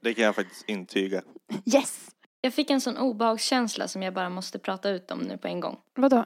Det 0.00 0.14
kan 0.14 0.24
jag 0.24 0.34
faktiskt 0.34 0.68
intyga. 0.68 1.22
yes! 1.74 2.10
Jag 2.40 2.54
fick 2.54 2.70
en 2.70 2.80
sån 2.80 2.96
obehagskänsla 2.96 3.88
som 3.88 4.02
jag 4.02 4.14
bara 4.14 4.28
måste 4.28 4.58
prata 4.58 4.90
ut 4.90 5.10
om 5.10 5.18
nu 5.18 5.38
på 5.38 5.48
en 5.48 5.60
gång. 5.60 5.80
Vadå? 5.94 6.24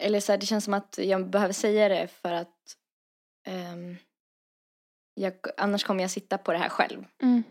Eller 0.00 0.20
så 0.20 0.32
här, 0.32 0.38
det 0.38 0.46
känns 0.46 0.64
som 0.64 0.74
att 0.74 0.98
jag 1.02 1.30
behöver 1.30 1.52
säga 1.52 1.88
det 1.88 2.08
för 2.08 2.32
att 2.32 2.76
ehm, 3.46 3.96
jag, 5.14 5.34
annars 5.56 5.84
kommer 5.84 6.02
jag 6.02 6.10
sitta 6.10 6.38
på 6.38 6.52
det 6.52 6.58
här 6.58 6.68
själv. 6.68 7.04
Mm. 7.22 7.42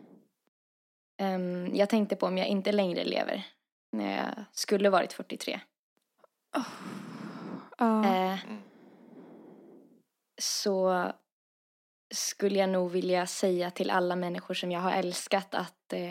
Ehm, 1.21 1.75
jag 1.75 1.89
tänkte 1.89 2.15
på 2.15 2.25
om 2.25 2.37
jag 2.37 2.47
inte 2.47 2.71
längre 2.71 3.03
lever 3.03 3.47
när 3.91 4.17
jag 4.17 4.45
skulle 4.51 4.89
varit 4.89 5.13
43. 5.13 5.59
Ja. 7.81 8.05
Eh, 8.05 8.45
Mm. 8.45 8.61
så 10.41 11.11
skulle 12.13 12.59
jag 12.59 12.69
nog 12.69 12.91
vilja 12.91 13.27
säga 13.27 13.71
till 13.71 13.89
alla 13.89 14.15
människor 14.15 14.53
som 14.53 14.71
jag 14.71 14.79
har 14.79 14.91
älskat 14.91 15.55
att 15.55 15.93
eh, 15.93 16.09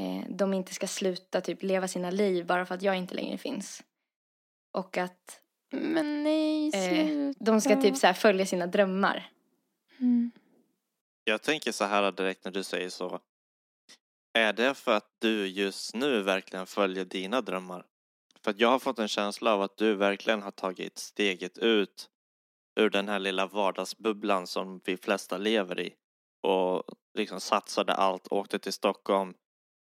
eh, 0.00 0.24
de 0.28 0.54
inte 0.54 0.74
ska 0.74 0.86
sluta 0.86 1.40
typ 1.40 1.62
leva 1.62 1.88
sina 1.88 2.10
liv 2.10 2.46
bara 2.46 2.66
för 2.66 2.74
att 2.74 2.82
jag 2.82 2.96
inte 2.96 3.14
längre 3.14 3.38
finns. 3.38 3.82
Och 4.72 4.98
att 4.98 5.40
Men 5.70 6.22
nej, 6.24 6.66
Eh, 6.74 6.88
sluta. 7.06 7.44
de 7.44 7.60
ska 7.60 7.80
typ 7.82 7.96
så 7.96 8.06
här 8.06 8.14
följa 8.14 8.46
sina 8.46 8.66
drömmar. 8.66 9.30
Mm. 9.98 10.30
Jag 11.24 11.42
tänker 11.42 11.72
så 11.72 11.84
här 11.84 12.12
direkt 12.12 12.44
när 12.44 12.52
du 12.52 12.62
säger 12.62 12.88
så. 12.90 13.20
Är 14.38 14.52
det 14.52 14.74
för 14.74 14.92
att 14.96 15.10
du 15.18 15.46
just 15.46 15.94
nu 15.94 16.22
verkligen 16.22 16.66
följer 16.66 17.04
dina 17.04 17.40
drömmar? 17.40 17.86
För 18.44 18.50
att 18.50 18.60
jag 18.60 18.68
har 18.68 18.78
fått 18.78 18.98
en 18.98 19.08
känsla 19.08 19.54
av 19.54 19.62
att 19.62 19.76
du 19.76 19.94
verkligen 19.94 20.42
har 20.42 20.50
tagit 20.50 20.98
steget 20.98 21.58
ut 21.58 22.08
ur 22.80 22.90
den 22.90 23.08
här 23.08 23.18
lilla 23.18 23.46
vardagsbubblan 23.46 24.46
som 24.46 24.80
vi 24.84 24.96
flesta 24.96 25.38
lever 25.38 25.80
i 25.80 25.94
och 26.42 26.84
liksom 27.14 27.40
satsade 27.40 27.94
allt, 27.94 28.28
åkte 28.28 28.58
till 28.58 28.72
Stockholm 28.72 29.34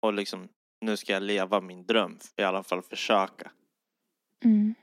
och 0.02 0.12
liksom 0.12 0.48
nu 0.80 0.96
ska 0.96 1.12
jag 1.12 1.22
leva 1.22 1.60
min 1.60 1.86
dröm, 1.86 2.18
i 2.36 2.42
alla 2.42 2.62
fall 2.62 2.82
försöka. 2.82 3.50
Mm. 4.44 4.74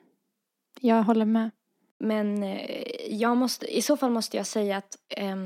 Jag 0.80 1.04
håller 1.04 1.26
med. 1.26 1.52
Men 2.00 2.44
eh, 2.44 3.16
jag 3.16 3.38
måste, 3.38 3.78
i 3.78 3.82
så 3.82 3.98
fall 3.98 4.12
måste 4.12 4.38
jag 4.38 4.48
säga 4.48 4.78
att 4.78 4.98
eh, 5.10 5.38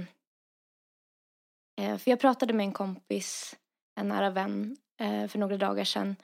för 1.97 2.11
jag 2.11 2.19
pratade 2.19 2.53
med 2.53 2.63
en 2.63 2.71
kompis, 2.71 3.55
en 3.95 4.07
nära 4.07 4.29
vän, 4.29 4.77
eh, 4.99 5.27
för 5.27 5.39
några 5.39 5.57
dagar 5.57 5.83
sedan 5.83 6.15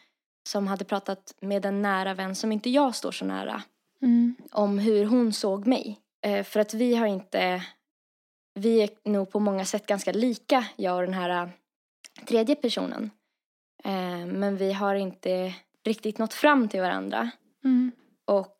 som 0.50 0.68
hade 0.68 0.86
pratat 0.86 1.36
med 1.42 1.66
en 1.66 1.82
nära 1.82 2.14
vän 2.14 2.36
som 2.36 2.52
inte 2.52 2.70
jag 2.70 2.96
står 2.96 3.12
så 3.12 3.26
nära 3.26 3.64
Mm. 4.02 4.36
om 4.52 4.80
hur 4.80 5.06
hon 5.06 5.34
såg 5.34 5.68
mig. 5.68 6.00
Eh, 6.26 6.44
för 6.44 6.60
att 6.60 6.74
vi 6.74 6.96
har 6.96 7.08
inte, 7.08 7.64
vi 8.54 8.82
är 8.82 8.90
nog 9.10 9.32
på 9.32 9.40
många 9.40 9.66
sätt 9.66 9.86
ganska 9.86 10.12
lika, 10.12 10.66
jag 10.76 10.96
och 10.96 11.02
den 11.02 11.14
här 11.14 11.30
eh, 11.30 11.50
tredje 12.26 12.56
personen. 12.56 13.12
Eh, 13.84 14.26
men 14.26 14.58
vi 14.58 14.74
har 14.74 14.96
inte 14.96 15.54
riktigt 15.86 16.18
nått 16.18 16.34
fram 16.34 16.68
till 16.68 16.82
varandra. 16.82 17.30
Mm. 17.64 17.92
Och 18.26 18.56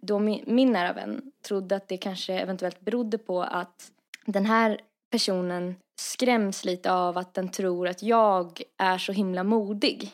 då 0.00 0.18
min, 0.18 0.44
min 0.46 0.72
nära 0.72 0.92
vän 0.92 1.32
trodde 1.46 1.76
att 1.76 1.88
det 1.88 1.96
kanske 1.96 2.34
eventuellt 2.34 2.80
berodde 2.80 3.18
på 3.18 3.42
att 3.42 3.92
den 4.26 4.46
här 4.46 4.80
personen 5.10 5.76
skräms 6.00 6.64
lite 6.64 6.92
av 6.92 7.18
att 7.18 7.34
den 7.34 7.48
tror 7.48 7.88
att 7.88 8.02
jag 8.02 8.62
är 8.78 8.98
så 8.98 9.12
himla 9.12 9.44
modig. 9.44 10.12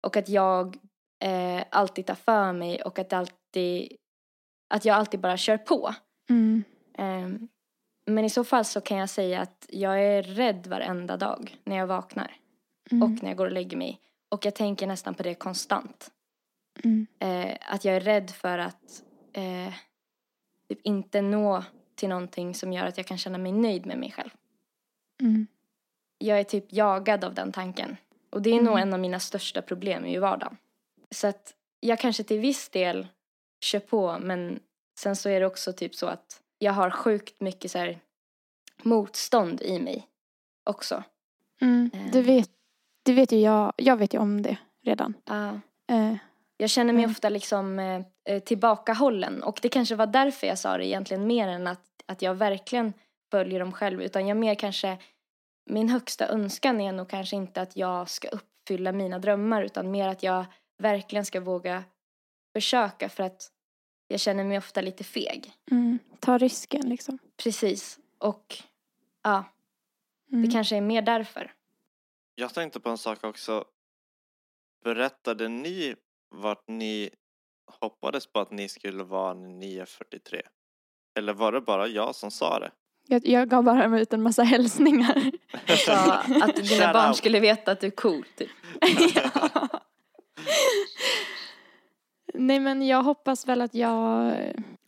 Och 0.00 0.16
att 0.16 0.28
jag 0.28 0.78
eh, 1.22 1.64
alltid 1.70 2.06
tar 2.06 2.14
för 2.14 2.52
mig 2.52 2.82
och 2.82 2.98
att, 2.98 3.12
alltid, 3.12 3.96
att 4.68 4.84
jag 4.84 4.96
alltid 4.96 5.20
bara 5.20 5.36
kör 5.36 5.58
på. 5.58 5.94
Mm. 6.30 6.64
Eh, 6.98 7.48
men 8.06 8.24
i 8.24 8.30
så 8.30 8.44
fall 8.44 8.64
så 8.64 8.80
kan 8.80 8.98
jag 8.98 9.10
säga 9.10 9.40
att 9.40 9.66
jag 9.68 10.04
är 10.04 10.22
rädd 10.22 10.66
varenda 10.66 11.16
dag 11.16 11.56
när 11.64 11.76
jag 11.76 11.86
vaknar 11.86 12.36
Mm. 12.92 13.02
och 13.02 13.22
när 13.22 13.30
jag 13.30 13.36
går 13.36 13.46
och 13.46 13.52
lägger 13.52 13.76
mig. 13.76 14.00
Och 14.28 14.44
jag 14.44 14.54
tänker 14.54 14.86
nästan 14.86 15.14
på 15.14 15.22
det 15.22 15.34
konstant. 15.34 16.10
Mm. 16.84 17.06
Eh, 17.18 17.56
att 17.60 17.84
jag 17.84 17.96
är 17.96 18.00
rädd 18.00 18.30
för 18.30 18.58
att 18.58 19.02
eh, 19.32 19.74
typ 20.68 20.80
inte 20.82 21.22
nå 21.22 21.64
till 21.94 22.08
någonting 22.08 22.54
som 22.54 22.72
gör 22.72 22.86
att 22.86 22.96
jag 22.96 23.06
kan 23.06 23.18
känna 23.18 23.38
mig 23.38 23.52
nöjd 23.52 23.86
med 23.86 23.98
mig 23.98 24.12
själv. 24.12 24.30
Mm. 25.22 25.46
Jag 26.18 26.40
är 26.40 26.44
typ 26.44 26.72
jagad 26.72 27.24
av 27.24 27.34
den 27.34 27.52
tanken. 27.52 27.96
Och 28.30 28.42
det 28.42 28.50
är 28.50 28.60
nog 28.60 28.72
Mm. 28.76 28.88
en 28.88 28.94
av 28.94 29.00
mina 29.00 29.20
största 29.20 29.62
problem 29.62 30.06
i 30.06 30.18
vardagen. 30.18 30.56
Så 31.10 31.26
att 31.26 31.54
jag 31.80 31.98
kanske 31.98 32.22
till 32.24 32.40
viss 32.40 32.68
del 32.68 33.06
kör 33.64 33.78
på 33.80 34.18
men 34.18 34.60
sen 34.98 35.16
så 35.16 35.28
är 35.28 35.40
det 35.40 35.46
också 35.46 35.72
typ 35.72 35.94
så 35.94 36.06
att 36.06 36.40
jag 36.58 36.72
har 36.72 36.90
sjukt 36.90 37.40
mycket 37.40 37.70
så 37.70 37.78
här 37.78 37.98
motstånd 38.82 39.62
i 39.62 39.78
mig 39.78 40.06
också. 40.64 41.02
Mm. 41.60 41.90
Eh. 41.94 42.12
Det, 42.12 42.22
vet, 42.22 42.50
det 43.02 43.12
vet 43.12 43.32
ju 43.32 43.38
jag. 43.38 43.72
Jag 43.76 43.96
vet 43.96 44.14
ju 44.14 44.18
om 44.18 44.42
det 44.42 44.56
redan. 44.84 45.14
Ja. 45.24 45.48
Eh, 45.94 46.14
Jag 46.56 46.70
känner 46.70 46.92
mig 46.92 47.02
Mm. 47.04 47.10
ofta 47.10 47.28
liksom 47.28 47.78
eh, 47.78 48.02
eh, 48.24 48.42
tillbakahållen 48.42 49.42
och 49.42 49.58
det 49.62 49.68
kanske 49.68 49.94
var 49.94 50.06
därför 50.06 50.46
jag 50.46 50.58
sa 50.58 50.76
det 50.78 50.86
egentligen 50.86 51.26
mer 51.26 51.48
än 51.48 51.66
att, 51.66 51.82
att 52.06 52.22
jag 52.22 52.34
verkligen 52.34 52.92
följer 53.30 53.60
dem 53.60 53.72
själv 53.72 54.02
utan 54.02 54.26
jag 54.26 54.36
mer 54.36 54.54
kanske 54.54 54.98
min 55.70 55.88
högsta 55.88 56.28
önskan 56.28 56.80
är 56.80 56.92
nog 56.92 57.08
kanske 57.08 57.36
inte 57.36 57.62
att 57.62 57.76
jag 57.76 58.10
ska 58.10 58.28
uppfylla 58.28 58.92
mina 58.92 59.18
drömmar 59.18 59.62
utan 59.62 59.90
mer 59.90 60.08
att 60.08 60.22
jag 60.22 60.44
verkligen 60.78 61.24
ska 61.26 61.40
våga 61.40 61.84
försöka 62.52 63.08
för 63.08 63.22
att 63.22 63.52
jag 64.08 64.20
känner 64.20 64.44
mig 64.44 64.58
ofta 64.58 64.80
lite 64.80 65.04
feg. 65.04 65.52
mm. 65.70 65.98
Ta 66.20 66.38
risken 66.38 66.88
liksom. 66.88 67.18
Precis. 67.36 67.98
Och 68.18 68.56
ja, 69.22 69.44
Mm. 70.32 70.42
det 70.42 70.50
kanske 70.52 70.76
är 70.76 70.80
mer 70.80 71.02
därför. 71.02 71.52
Jag 72.34 72.54
tänkte 72.54 72.80
på 72.80 72.88
en 72.90 72.98
sak 72.98 73.24
också. 73.24 73.64
Berättade 74.84 75.48
ni 75.48 75.94
vart 76.28 76.68
ni 76.68 77.10
hoppades 77.80 78.26
på 78.26 78.40
att 78.40 78.50
ni 78.50 78.68
skulle 78.68 79.02
vara 79.04 79.34
när 79.34 79.48
ni 79.48 79.76
är 79.76 79.84
43? 79.84 80.42
Eller 81.18 81.32
var 81.32 81.52
det 81.52 81.60
bara 81.60 81.86
jag 81.88 82.14
som 82.14 82.30
sa 82.30 82.58
det? 82.58 82.70
Jag, 83.10 83.26
jag 83.26 83.48
gav 83.48 83.64
bara 83.64 84.00
ut 84.00 84.12
en 84.12 84.22
massa 84.22 84.42
hälsningar. 84.42 85.30
Så 85.86 85.92
att 85.92 86.56
dina 86.56 86.68
Shout 86.68 86.92
barn 86.92 87.08
out. 87.08 87.16
skulle 87.16 87.40
veta 87.40 87.72
att 87.72 87.80
du 87.80 87.86
är 87.86 87.90
cool 87.90 88.24
typ. 88.36 88.50
ja. 89.14 89.68
Nej 92.34 92.60
men 92.60 92.86
jag 92.86 93.02
hoppas 93.02 93.48
väl 93.48 93.60
att 93.60 93.74
jag 93.74 94.34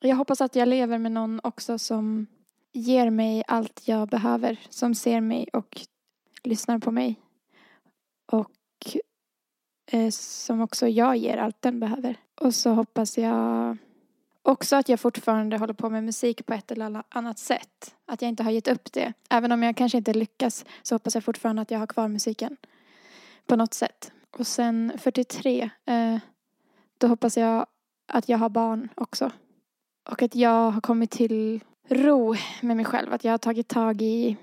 Jag 0.00 0.16
hoppas 0.16 0.40
att 0.40 0.56
jag 0.56 0.68
lever 0.68 0.98
med 0.98 1.12
någon 1.12 1.40
också 1.42 1.78
som 1.78 2.26
ger 2.72 3.10
mig 3.10 3.44
allt 3.48 3.82
jag 3.84 4.08
behöver. 4.08 4.56
Som 4.68 4.94
ser 4.94 5.20
mig 5.20 5.48
och 5.52 5.80
lyssnar 6.44 6.78
på 6.78 6.90
mig. 6.90 7.20
Och 8.32 8.50
eh, 9.90 10.10
som 10.10 10.60
också 10.60 10.88
jag 10.88 11.16
ger 11.16 11.36
allt 11.36 11.62
den 11.62 11.80
behöver. 11.80 12.16
Och 12.40 12.54
så 12.54 12.70
hoppas 12.70 13.18
jag 13.18 13.78
också 14.42 14.76
att 14.76 14.88
jag 14.88 15.00
fortfarande 15.00 15.56
håller 15.56 15.74
på 15.74 15.90
med 15.90 16.04
musik 16.04 16.46
på 16.46 16.54
ett 16.54 16.70
eller 16.70 17.02
annat 17.08 17.38
sätt. 17.38 17.94
Att 18.06 18.22
jag 18.22 18.28
inte 18.28 18.42
har 18.42 18.50
gett 18.50 18.68
upp 18.68 18.92
det. 18.92 19.12
Även 19.30 19.52
om 19.52 19.62
jag 19.62 19.76
kanske 19.76 19.98
inte 19.98 20.14
lyckas 20.14 20.64
så 20.82 20.94
hoppas 20.94 21.14
jag 21.14 21.24
fortfarande 21.24 21.62
att 21.62 21.70
jag 21.70 21.78
har 21.78 21.86
kvar 21.86 22.08
musiken. 22.08 22.56
På 23.46 23.56
något 23.56 23.74
sätt. 23.74 24.12
Och 24.30 24.46
sen 24.46 24.92
43. 24.98 25.70
Eh, 25.84 26.18
då 26.98 27.06
hoppas 27.06 27.36
jag 27.36 27.66
att 28.06 28.28
jag 28.28 28.38
har 28.38 28.48
barn 28.48 28.88
också. 28.94 29.30
Och 30.10 30.22
att 30.22 30.34
jag 30.34 30.70
har 30.70 30.80
kommit 30.80 31.10
till 31.10 31.60
ro 31.88 32.36
med 32.60 32.76
mig 32.76 32.84
själv. 32.84 33.12
Att 33.12 33.24
jag 33.24 33.32
har 33.32 33.38
tagit 33.38 33.68
tag 33.68 34.02
i 34.02 34.36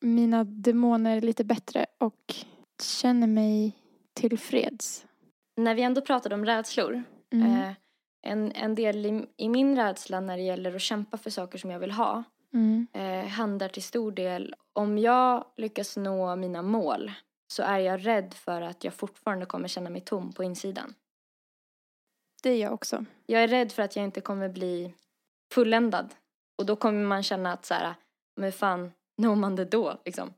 mina 0.00 0.44
demoner 0.44 1.20
lite 1.20 1.44
bättre 1.44 1.86
och 1.98 2.34
känner 2.82 3.26
mig 3.26 3.72
tillfreds. 4.14 5.06
När 5.56 5.74
vi 5.74 5.82
ändå 5.82 6.00
pratade 6.00 6.34
om 6.34 6.44
rädslor. 6.44 7.02
Mm. 7.32 7.60
Eh, 7.60 7.72
en, 8.24 8.52
en 8.52 8.74
del 8.74 9.06
i, 9.06 9.26
i 9.36 9.48
min 9.48 9.76
rädsla 9.76 10.20
när 10.20 10.36
det 10.36 10.42
gäller 10.42 10.74
att 10.74 10.82
kämpa 10.82 11.16
för 11.16 11.30
saker 11.30 11.58
som 11.58 11.70
jag 11.70 11.78
vill 11.78 11.90
ha 11.90 12.24
Mm. 12.54 12.86
eh, 12.92 13.28
handlar 13.28 13.68
till 13.68 13.82
stor 13.82 14.12
del 14.12 14.54
om 14.72 14.98
jag 14.98 15.44
lyckas 15.56 15.96
nå 15.96 16.36
mina 16.36 16.62
mål 16.62 17.12
så 17.46 17.62
är 17.62 17.78
jag 17.78 18.06
rädd 18.06 18.34
för 18.34 18.62
att 18.62 18.84
jag 18.84 18.94
fortfarande 18.94 19.46
kommer 19.46 19.68
känna 19.68 19.90
mig 19.90 20.00
tom 20.00 20.32
på 20.32 20.44
insidan. 20.44 20.94
Det 22.42 22.50
är 22.50 22.62
jag 22.62 22.72
också. 22.72 23.04
Jag 23.26 23.42
är 23.42 23.48
rädd 23.48 23.72
för 23.72 23.82
att 23.82 23.96
jag 23.96 24.04
inte 24.04 24.20
kommer 24.20 24.48
bli 24.48 24.94
fulländad 25.52 26.14
och 26.58 26.66
då 26.66 26.76
kommer 26.76 27.06
man 27.06 27.22
känna 27.22 27.52
att 27.52 27.66
så 27.66 27.74
här, 27.74 27.94
men 28.36 28.52
fan, 28.52 28.92
når 29.16 29.34
man 29.34 29.56
det 29.56 29.64
då 29.64 29.98
liksom? 30.04 30.34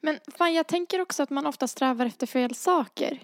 Men 0.00 0.18
fan, 0.28 0.54
jag 0.54 0.66
tänker 0.66 1.00
också 1.00 1.22
att 1.22 1.30
man 1.30 1.46
ofta 1.46 1.68
strävar 1.68 2.06
efter 2.06 2.26
fel 2.26 2.54
saker. 2.54 3.22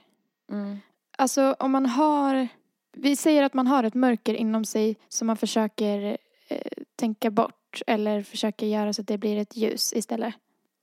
Mm. 0.52 0.80
Alltså 1.18 1.56
om 1.58 1.72
man 1.72 1.86
har, 1.86 2.48
vi 2.92 3.16
säger 3.16 3.42
att 3.42 3.54
man 3.54 3.66
har 3.66 3.84
ett 3.84 3.94
mörker 3.94 4.34
inom 4.34 4.64
sig 4.64 4.96
som 5.08 5.26
man 5.26 5.36
försöker 5.36 6.16
eh, 6.48 6.82
tänka 6.96 7.30
bort 7.30 7.82
eller 7.86 8.22
försöker 8.22 8.66
göra 8.66 8.92
så 8.92 9.02
att 9.02 9.08
det 9.08 9.18
blir 9.18 9.36
ett 9.36 9.56
ljus 9.56 9.92
istället. 9.92 10.34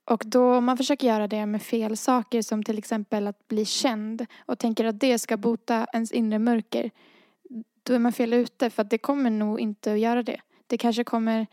Och 0.04 0.22
då 0.26 0.54
om 0.54 0.64
man 0.64 0.76
försöker 0.76 1.06
göra 1.06 1.28
det 1.28 1.46
med 1.46 1.62
fel 1.62 1.96
saker 1.96 2.42
som 2.42 2.62
till 2.62 2.78
exempel 2.78 3.26
att 3.26 3.48
bli 3.48 3.64
känd 3.64 4.26
och 4.46 4.58
tänker 4.58 4.84
att 4.84 5.00
det 5.00 5.18
ska 5.18 5.36
bota 5.36 5.86
ens 5.92 6.12
inre 6.12 6.38
mörker. 6.38 6.90
Då 7.82 7.94
är 7.94 7.98
man 7.98 8.12
fel 8.12 8.32
ute 8.32 8.70
för 8.70 8.82
att 8.82 8.90
det 8.90 8.98
kommer 8.98 9.30
nog 9.30 9.60
inte 9.60 9.92
att 9.92 9.98
göra 9.98 10.22
det. 10.22 10.40
Det 10.66 10.78
kanske 10.78 11.04
kommer 11.04 11.46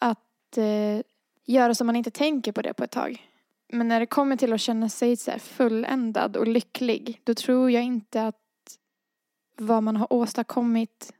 att 0.00 0.56
eh, 0.56 1.00
göra 1.44 1.74
så 1.74 1.84
man 1.84 1.96
inte 1.96 2.10
tänker 2.10 2.52
på 2.52 2.62
det 2.62 2.74
på 2.74 2.84
ett 2.84 2.90
tag. 2.90 3.28
Men 3.72 3.88
när 3.88 4.00
det 4.00 4.06
kommer 4.06 4.36
till 4.36 4.52
att 4.52 4.60
känna 4.60 4.88
sig 4.88 5.16
så 5.16 5.30
här 5.30 5.38
fulländad 5.38 6.36
och 6.36 6.46
lycklig, 6.46 7.20
då 7.24 7.34
tror 7.34 7.70
jag 7.70 7.84
inte 7.84 8.26
att 8.26 8.41
vad 9.56 9.82
man 9.82 9.96
har 9.96 10.12
åstadkommit 10.12 11.12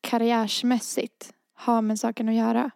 karriärsmässigt 0.00 1.32
har 1.54 1.82
med 1.82 1.98
saken 1.98 2.28
att 2.28 2.34
göra. 2.34 2.70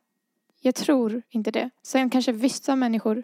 Jag 0.61 0.75
tror 0.75 1.23
inte 1.31 1.51
det. 1.51 1.71
Sen 1.83 2.11
kanske 2.11 2.33
vissa 2.33 2.77
människor, 2.77 3.23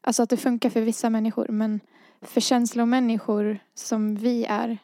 alltså 0.00 0.22
att 0.22 0.30
det 0.30 0.36
funkar 0.36 0.70
för 0.70 0.80
vissa 0.80 1.10
människor, 1.10 1.48
men 1.48 1.80
för 2.22 2.40
känslomänniskor 2.40 3.58
som 3.74 4.16
vi 4.16 4.44
är 4.44 4.78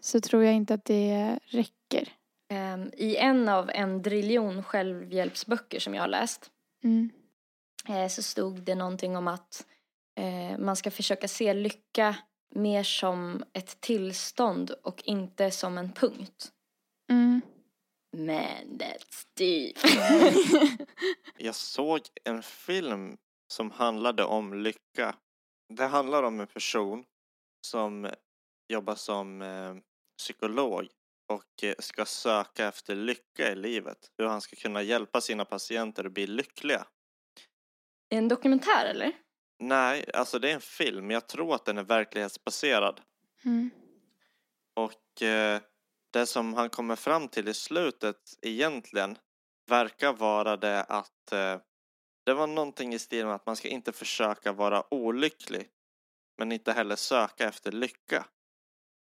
så 0.00 0.20
tror 0.20 0.44
jag 0.44 0.54
inte 0.54 0.74
att 0.74 0.84
det 0.84 1.38
räcker. 1.44 2.08
Ehm, 2.48 2.90
I 2.96 3.16
en 3.16 3.48
av 3.48 3.70
en 3.70 4.02
driljon 4.02 4.62
självhjälpsböcker 4.62 5.80
som 5.80 5.94
jag 5.94 6.02
har 6.02 6.08
läst 6.08 6.50
Mm. 6.84 7.10
eh, 7.88 8.08
så 8.08 8.22
stod 8.22 8.62
det 8.62 8.74
någonting 8.74 9.16
om 9.16 9.28
att 9.28 9.66
eh, 10.16 10.58
man 10.58 10.76
ska 10.76 10.90
försöka 10.90 11.28
se 11.28 11.54
lycka 11.54 12.16
mer 12.54 12.82
som 12.82 13.44
ett 13.52 13.80
tillstånd 13.80 14.70
och 14.82 15.02
inte 15.04 15.50
som 15.50 15.78
en 15.78 15.92
punkt. 15.92 16.52
Mm. 17.10 17.40
Men 18.16 18.78
that's 18.78 19.26
deep. 19.36 19.76
Jag 21.38 21.54
såg 21.54 22.00
en 22.24 22.42
film 22.42 23.16
som 23.48 23.70
handlade 23.70 24.24
om 24.24 24.54
lycka. 24.54 25.14
Det 25.68 25.86
handlar 25.86 26.22
om 26.22 26.40
en 26.40 26.46
person 26.46 27.04
som 27.66 28.10
jobbar 28.68 28.94
som 28.94 29.42
eh, 29.42 29.74
psykolog 30.18 30.88
och 31.32 31.64
eh, 31.64 31.74
ska 31.78 32.04
söka 32.04 32.68
efter 32.68 32.94
lycka 32.94 33.52
i 33.52 33.56
livet. 33.56 34.10
Hur 34.18 34.26
han 34.26 34.40
ska 34.40 34.56
kunna 34.56 34.82
hjälpa 34.82 35.20
sina 35.20 35.44
patienter 35.44 36.04
att 36.04 36.12
bli 36.12 36.26
lyckliga. 36.26 36.86
en 38.08 38.28
dokumentär 38.28 38.86
eller? 38.86 39.12
Nej, 39.58 40.10
alltså 40.14 40.38
det 40.38 40.50
är 40.50 40.54
en 40.54 40.60
film. 40.60 41.10
Jag 41.10 41.26
tror 41.26 41.54
att 41.54 41.64
den 41.64 41.78
är 41.78 41.82
verklighetsbaserad. 41.82 43.00
Mm. 43.44 43.70
Och 44.74 45.22
eh, 45.22 45.60
det 46.12 46.26
som 46.26 46.54
han 46.54 46.70
kommer 46.70 46.96
fram 46.96 47.28
till 47.28 47.48
i 47.48 47.54
slutet 47.54 48.16
egentligen 48.42 49.18
verkar 49.66 50.12
vara 50.12 50.56
det 50.56 50.82
att 50.82 51.32
eh, 51.32 51.58
det 52.24 52.34
var 52.34 52.46
någonting 52.46 52.94
i 52.94 52.98
stil 52.98 53.26
med 53.26 53.34
att 53.34 53.46
man 53.46 53.56
ska 53.56 53.68
inte 53.68 53.92
försöka 53.92 54.52
vara 54.52 54.94
olycklig 54.94 55.68
men 56.38 56.52
inte 56.52 56.72
heller 56.72 56.96
söka 56.96 57.48
efter 57.48 57.72
lycka. 57.72 58.26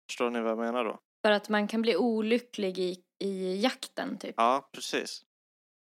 Förstår 0.09 0.29
ni 0.29 0.41
vad 0.41 0.51
jag 0.51 0.57
menar 0.57 0.85
då? 0.85 0.99
För 1.21 1.31
att 1.31 1.49
man 1.49 1.67
kan 1.67 1.81
bli 1.81 1.95
olycklig 1.95 2.79
i, 2.79 3.03
i 3.19 3.61
jakten 3.61 4.17
typ. 4.17 4.35
Ja, 4.37 4.69
precis. 4.71 5.25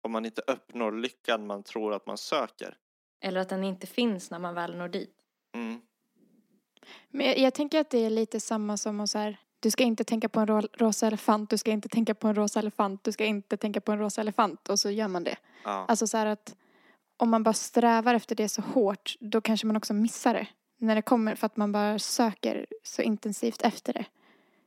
Om 0.02 0.12
man 0.12 0.26
inte 0.26 0.41
uppnår 0.47 0.91
lyckan 0.91 1.47
man 1.47 1.64
tror 1.64 1.93
att 1.93 2.06
man 2.06 2.18
söker. 2.18 2.78
Eller 3.22 3.42
att 3.42 3.50
den 3.50 3.64
inte 3.64 3.88
finns 3.88 4.32
när 4.32 4.40
man 4.40 4.56
väl 4.56 4.78
når 4.78 4.88
dit. 4.88 5.16
Mm. 5.54 5.82
Men 7.10 7.26
jag, 7.26 7.38
jag 7.38 7.54
tänker 7.54 7.80
att 7.80 7.90
det 7.90 7.98
är 7.98 8.10
lite 8.10 8.40
samma 8.40 8.78
som 8.78 9.00
att 9.00 9.10
så 9.10 9.18
här, 9.18 9.40
du 9.60 9.72
ska 9.72 9.84
inte 9.84 10.04
tänka 10.04 10.30
på 10.30 10.40
en 10.40 10.48
ro, 10.48 10.62
rosa 10.74 11.08
elefant, 11.08 11.50
du 11.50 11.58
ska 11.58 11.72
inte 11.72 11.90
tänka 11.90 12.16
på 12.16 12.28
en 12.28 12.36
rosa 12.36 12.60
elefant, 12.60 13.04
du 13.04 13.12
ska 13.12 13.26
inte 13.26 13.58
tänka 13.58 13.82
på 13.82 13.92
en 13.92 14.00
rosa 14.00 14.22
elefant 14.22 14.70
och 14.70 14.80
så 14.80 14.90
gör 14.90 15.08
man 15.08 15.24
det. 15.24 15.38
Ja. 15.64 15.86
Alltså 15.88 16.08
så 16.08 16.18
här 16.18 16.26
att 16.26 16.56
om 17.18 17.30
man 17.30 17.44
bara 17.44 17.54
strävar 17.54 18.16
efter 18.16 18.36
det 18.36 18.50
så 18.50 18.62
hårt, 18.62 19.16
då 19.20 19.42
kanske 19.42 19.68
man 19.68 19.76
också 19.76 19.94
missar 19.94 20.34
det. 20.34 20.48
När 20.78 20.96
det 20.96 21.02
kommer, 21.02 21.36
för 21.36 21.46
att 21.46 21.58
man 21.58 21.72
bara 21.72 22.00
söker 22.00 22.66
så 22.84 23.02
intensivt 23.02 23.62
efter 23.62 23.94
det. 23.94 24.06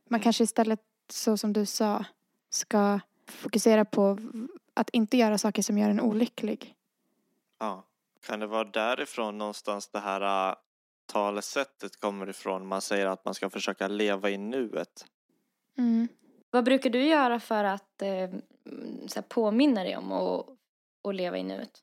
Man 0.09 0.19
kanske 0.19 0.43
istället, 0.43 0.79
så 1.09 1.37
som 1.37 1.53
du 1.53 1.65
sa, 1.65 2.05
ska 2.49 2.99
fokusera 3.27 3.85
på 3.85 4.17
att 4.73 4.89
inte 4.89 5.17
göra 5.17 5.37
saker 5.37 5.61
som 5.61 5.77
gör 5.77 5.89
en 5.89 6.01
olycklig. 6.01 6.75
ja. 7.59 7.83
Kan 8.25 8.39
det 8.39 8.47
vara 8.47 8.63
därifrån 8.63 9.37
någonstans 9.37 9.87
det 9.87 9.99
här 9.99 10.49
äh, 10.49 10.55
talesättet 11.05 11.99
kommer 11.99 12.29
ifrån? 12.29 12.67
Man 12.67 12.81
säger 12.81 13.05
att 13.05 13.25
man 13.25 13.33
ska 13.33 13.49
försöka 13.49 13.87
leva 13.87 14.29
i 14.29 14.37
nuet. 14.37 15.05
Mm. 15.77 16.07
Vad 16.51 16.65
brukar 16.65 16.89
du 16.89 17.05
göra 17.05 17.39
för 17.39 17.63
att 17.63 18.01
mm, 18.01 18.41
så 19.07 19.21
påminna 19.21 19.83
dig 19.83 19.97
om 19.97 20.11
att, 20.11 20.45
att 21.07 21.15
leva 21.15 21.37
i 21.37 21.43
nuet? 21.43 21.79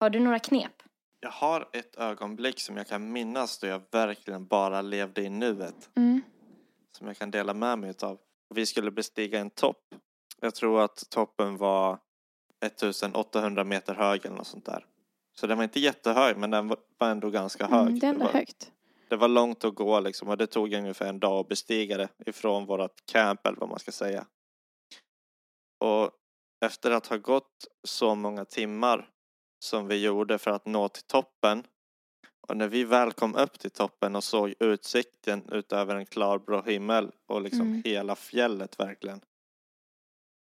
Har 0.00 0.10
du 0.10 0.20
några 0.20 0.38
knep? 0.38 0.82
Jag 1.20 1.30
har 1.30 1.68
ett 1.72 1.96
ögonblick 1.96 2.60
som 2.60 2.76
jag 2.76 2.86
kan 2.86 3.12
minnas 3.12 3.58
då 3.58 3.66
jag 3.66 3.82
verkligen 3.90 4.46
bara 4.46 4.82
levde 4.82 5.22
i 5.22 5.30
nuet. 5.30 5.90
Mm. 5.96 6.22
Som 6.98 7.06
jag 7.06 7.16
kan 7.16 7.30
dela 7.30 7.54
med 7.54 7.78
mig 7.78 7.90
utav. 7.90 8.18
Vi 8.54 8.66
skulle 8.66 8.90
bestiga 8.90 9.40
en 9.40 9.50
topp. 9.50 9.94
Jag 10.40 10.54
tror 10.54 10.82
att 10.84 11.10
toppen 11.10 11.56
var 11.56 11.98
1800 12.64 13.64
meter 13.64 13.94
hög 13.94 14.26
eller 14.26 14.36
något 14.36 14.46
sånt 14.46 14.66
där. 14.66 14.86
Så 15.34 15.46
den 15.46 15.56
var 15.56 15.64
inte 15.64 15.80
jättehög 15.80 16.36
men 16.36 16.50
den 16.50 16.68
var 16.68 17.10
ändå 17.10 17.30
ganska 17.30 17.66
hög. 17.66 17.80
Mm, 17.86 17.98
det 17.98 18.06
är 18.06 18.10
ändå 18.10 18.24
var, 18.24 18.32
högt. 18.32 18.72
det 19.08 19.16
var 19.16 19.28
långt 19.28 19.64
att 19.64 19.74
gå 19.74 20.00
liksom 20.00 20.28
och 20.28 20.36
det 20.36 20.46
tog 20.46 20.72
ungefär 20.72 21.06
en 21.06 21.20
dag 21.20 21.40
att 21.40 21.48
bestiga 21.48 21.96
det 21.96 22.08
ifrån 22.26 22.66
vårat 22.66 22.94
camp 23.12 23.46
eller 23.46 23.58
vad 23.58 23.68
man 23.68 23.78
ska 23.78 23.92
säga. 23.92 24.26
Och 25.84 26.10
efter 26.64 26.90
att 26.90 27.06
ha 27.06 27.16
gått 27.16 27.66
så 27.84 28.14
många 28.14 28.44
timmar 28.44 29.10
som 29.64 29.86
vi 29.86 30.02
gjorde 30.02 30.38
för 30.38 30.50
att 30.50 30.66
nå 30.66 30.88
till 30.88 31.02
toppen 31.02 31.66
och 32.48 32.56
när 32.56 32.68
vi 32.68 32.84
väl 32.84 33.12
kom 33.12 33.34
upp 33.34 33.58
till 33.58 33.70
toppen 33.70 34.16
och 34.16 34.24
såg 34.24 34.54
utsikten 34.60 35.48
utöver 35.52 35.94
en 35.96 36.06
klarblå 36.06 36.62
himmel 36.62 37.10
och 37.26 37.42
liksom 37.42 37.60
Mm. 37.60 37.82
hela 37.84 38.16
fjället 38.16 38.78
verkligen. 38.78 39.20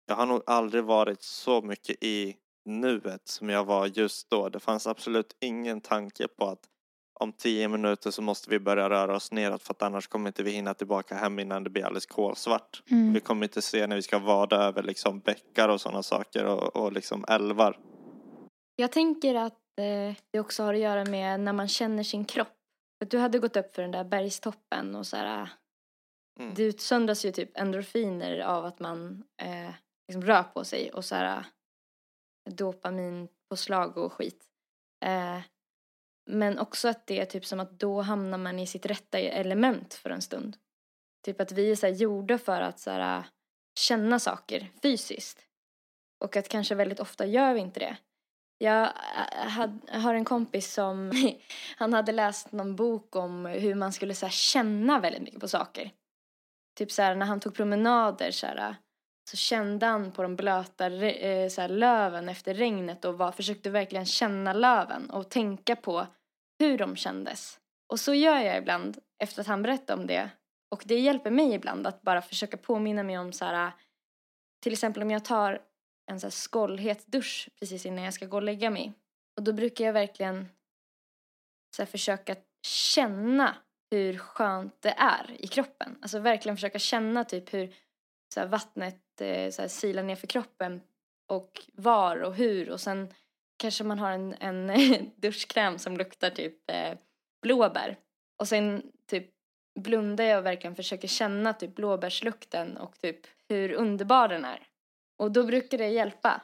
Jag 0.06 0.16
har 0.16 0.26
nog 0.26 0.44
aldrig 0.46 0.84
varit 0.84 1.22
så 1.24 1.62
mycket 1.62 2.04
i 2.04 2.38
nuet 2.66 3.28
som 3.28 3.50
jag 3.50 3.66
var 3.66 3.88
just 3.88 4.30
då. 4.30 4.50
Det 4.50 4.60
fanns 4.60 4.88
absolut 4.88 5.36
ingen 5.40 5.82
tanke 5.82 6.28
på 6.28 6.46
att 6.46 6.60
om 7.20 7.34
tio 7.34 7.68
minuter 7.68 8.12
så 8.12 8.22
måste 8.22 8.50
vi 8.50 8.60
börja 8.60 8.90
röra 8.90 9.16
oss 9.16 9.32
neråt 9.32 9.64
för 9.64 9.74
att 9.74 9.82
annars 9.82 10.08
kommer 10.08 10.30
inte 10.30 10.44
vi 10.44 10.52
hinna 10.52 10.74
tillbaka 10.74 11.16
hem 11.16 11.40
innan 11.40 11.64
det 11.64 11.70
blir 11.70 11.86
alldeles 11.86 12.06
kolsvart. 12.06 12.84
Mm. 12.92 13.14
Vi 13.14 13.20
kommer 13.20 13.44
inte 13.44 13.62
se 13.62 13.88
när 13.88 13.96
vi 13.96 14.02
ska 14.02 14.20
vada 14.20 14.56
över 14.56 14.84
liksom 14.84 15.20
bäckar 15.20 15.70
och 15.70 15.82
sådana 15.82 16.04
saker 16.04 16.46
och, 16.46 16.76
och 16.76 16.94
liksom 16.94 17.26
älvar. 17.28 17.80
Jag 18.76 18.92
tänker 18.92 19.36
att 19.36 19.60
eh, 19.80 20.16
det 20.32 20.40
också 20.40 20.64
har 20.64 20.74
att 20.74 20.80
göra 20.80 21.06
med 21.06 21.40
när 21.40 21.54
man 21.54 21.68
känner 21.68 22.04
sin 22.04 22.26
kropp. 22.26 22.54
För 23.02 23.10
du 23.10 23.18
hade 23.18 23.40
gått 23.40 23.58
upp 23.58 23.76
för 23.76 23.82
den 23.82 23.92
där 23.92 24.04
bergstoppen 24.04 24.96
och 24.96 25.08
så 25.08 25.18
här, 25.18 25.50
Mm. 26.40 26.54
det 26.54 26.64
utsöndras 26.64 27.26
ju 27.26 27.32
typ 27.32 27.58
endorfiner 27.58 28.40
av 28.40 28.66
att 28.66 28.80
man 28.80 29.24
eh, 29.42 29.74
liksom 30.08 30.26
rör 30.26 30.44
på 30.44 30.64
sig 30.64 30.92
och 30.92 31.06
så 31.06 31.16
här 31.16 31.46
dopaminpåslag 32.50 33.98
och 33.98 34.14
skit. 34.14 34.46
Eh, 35.06 35.40
men 36.26 36.60
också 36.60 36.88
att 36.88 37.08
det 37.08 37.20
är 37.20 37.26
typ 37.26 37.46
som 37.46 37.60
att 37.60 37.80
då 37.80 38.02
hamnar 38.02 38.38
man 38.38 38.60
i 38.60 38.68
sitt 38.68 38.86
rätta 38.86 39.20
element 39.20 39.94
för 39.94 40.10
en 40.10 40.22
stund. 40.22 40.58
Typ 41.26 41.42
att 41.42 41.52
vi 41.52 41.72
är 41.72 41.76
så 41.76 41.86
här 41.86 41.94
gjorda 41.94 42.38
för 42.38 42.62
att 42.62 42.80
så 42.80 42.92
här, 42.92 43.18
eh, 43.18 43.26
känna 43.80 44.20
saker 44.20 44.72
fysiskt. 44.82 45.48
Och 46.20 46.36
att 46.36 46.50
kanske 46.50 46.76
väldigt 46.76 47.00
ofta 47.00 47.26
gör 47.26 47.54
vi 47.54 47.60
inte 47.60 47.80
det. 47.80 47.98
Jag 48.58 48.84
eh, 48.84 50.02
har 50.02 50.14
en 50.14 50.26
kompis 50.26 50.74
som, 50.74 51.12
han 51.78 51.94
hade 51.94 52.12
läst 52.12 52.52
någon 52.52 52.76
bok 52.76 53.16
om 53.16 53.46
hur 53.46 53.76
man 53.76 53.94
skulle 53.94 54.16
så 54.16 54.26
här, 54.26 54.34
känna 54.34 55.00
väldigt 55.00 55.22
mycket 55.22 55.40
på 55.40 55.48
saker. 55.48 55.92
typ 56.78 56.92
så 56.92 57.02
här 57.02 57.16
när 57.16 57.26
han 57.26 57.40
tog 57.40 57.56
promenader 57.56 58.32
så 58.32 58.48
här, 58.48 58.70
eh, 58.70 58.76
så 59.30 59.38
kände 59.38 59.86
han 59.86 60.12
på 60.12 60.24
de 60.24 60.36
blöta 60.36 60.88
eh, 60.88 61.50
så 61.50 61.62
här, 61.62 61.70
löven 61.70 62.30
efter 62.30 62.54
regnet 62.54 63.06
och 63.06 63.18
var, 63.18 63.32
försökte 63.32 63.70
verkligen 63.70 64.06
känna 64.06 64.54
löven 64.54 65.10
och 65.10 65.30
tänka 65.30 65.76
på 65.76 66.08
hur 66.60 66.78
de 66.78 66.96
kändes. 66.96 67.60
Och 67.88 68.00
så 68.00 68.14
gör 68.14 68.40
jag 68.40 68.58
ibland 68.58 68.98
efter 69.24 69.42
att 69.42 69.48
han 69.48 69.62
berättade 69.62 70.02
om 70.02 70.08
det. 70.08 70.30
Och 70.72 70.84
det 70.86 71.00
hjälper 71.00 71.32
mig 71.32 71.54
ibland 71.54 71.88
att 71.88 72.02
bara 72.02 72.22
försöka 72.22 72.58
påminna 72.58 73.04
mig 73.04 73.18
om 73.18 73.34
så 73.34 73.46
här, 73.46 73.72
till 74.64 74.74
exempel 74.74 75.04
om 75.04 75.12
jag 75.12 75.26
tar 75.26 75.62
en 76.12 76.20
så 76.20 76.26
här 76.26 76.32
skållhet 76.32 77.08
dusch 77.08 77.50
precis 77.60 77.86
innan 77.86 78.04
jag 78.04 78.14
ska 78.14 78.26
gå 78.26 78.38
och 78.38 78.44
lägga 78.44 78.70
mig. 78.70 78.94
Och 79.38 79.44
då 79.44 79.54
brukar 79.54 79.86
jag 79.86 79.94
verkligen 79.94 80.50
så 81.76 81.82
här, 81.82 81.88
försöka 81.88 82.36
känna 82.68 83.56
hur 83.92 84.18
skönt 84.18 84.82
det 84.82 84.94
är 84.98 85.36
i 85.40 85.48
kroppen. 85.48 85.98
Alltså 86.02 86.20
verkligen 86.20 86.58
försöka 86.58 86.80
känna 86.80 87.24
typ 87.24 87.54
hur 87.54 87.76
så 88.34 88.40
här, 88.40 88.48
vattnet 88.48 89.22
eh, 89.22 89.50
så 89.50 89.62
här, 89.62 89.70
silar 89.70 90.04
ner 90.04 90.16
för 90.16 90.28
kroppen 90.28 90.82
och 91.28 91.62
var 91.74 92.22
och 92.24 92.36
hur 92.36 92.70
och 92.70 92.82
sen 92.82 93.14
kanske 93.58 93.84
man 93.84 94.00
har 94.00 94.12
en, 94.12 94.36
en 94.40 94.72
duschkräm 95.16 95.80
som 95.80 95.98
luktar 95.98 96.30
typ 96.30 96.72
eh, 96.72 96.98
blåbär 97.42 97.98
och 98.38 98.48
sen 98.48 98.92
typ 99.08 99.30
blundar 99.80 100.24
jag 100.24 100.40
och 100.40 100.46
verkligen 100.46 100.76
försöker 100.76 101.08
känna 101.08 101.54
typ 101.54 101.76
blåbärslukten 101.76 102.78
och 102.78 103.00
typ 103.00 103.20
hur 103.50 103.72
underbar 103.72 104.28
den 104.28 104.46
är. 104.46 104.68
Och 105.18 105.32
då 105.32 105.44
brukar 105.44 105.78
det 105.78 105.88
hjälpa. 105.88 106.42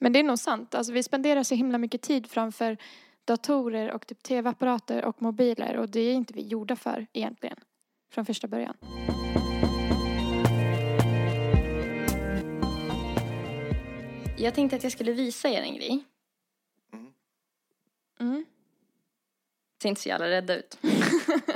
Men 0.00 0.12
det 0.12 0.18
är 0.18 0.24
nog 0.24 0.38
sant. 0.38 0.74
Alltså 0.74 0.92
vi 0.92 1.02
spenderar 1.02 1.42
så 1.42 1.54
himla 1.54 1.78
mycket 1.78 2.02
tid 2.02 2.30
framför 2.30 2.76
datorer 3.24 3.92
och 3.92 4.06
typ 4.06 4.22
tv-apparater 4.22 5.04
och 5.04 5.22
mobiler 5.22 5.76
och 5.76 5.88
det 5.88 6.00
är 6.00 6.14
inte 6.14 6.34
vi 6.34 6.46
gjorda 6.46 6.76
för 6.76 7.06
egentligen. 7.12 7.58
Från 8.12 8.26
första 8.26 8.48
början. 8.48 8.76
Jag 14.40 14.54
tänkte 14.54 14.76
att 14.76 14.82
jag 14.82 14.92
skulle 14.92 15.12
visa 15.12 15.48
er 15.48 15.62
en 15.62 15.74
grej. 15.74 16.04
Mm. 18.20 18.44
Ser 19.82 19.88
inte 19.88 20.00
så 20.00 20.08
jävla 20.08 20.28
rädda 20.28 20.56
ut. 20.56 20.78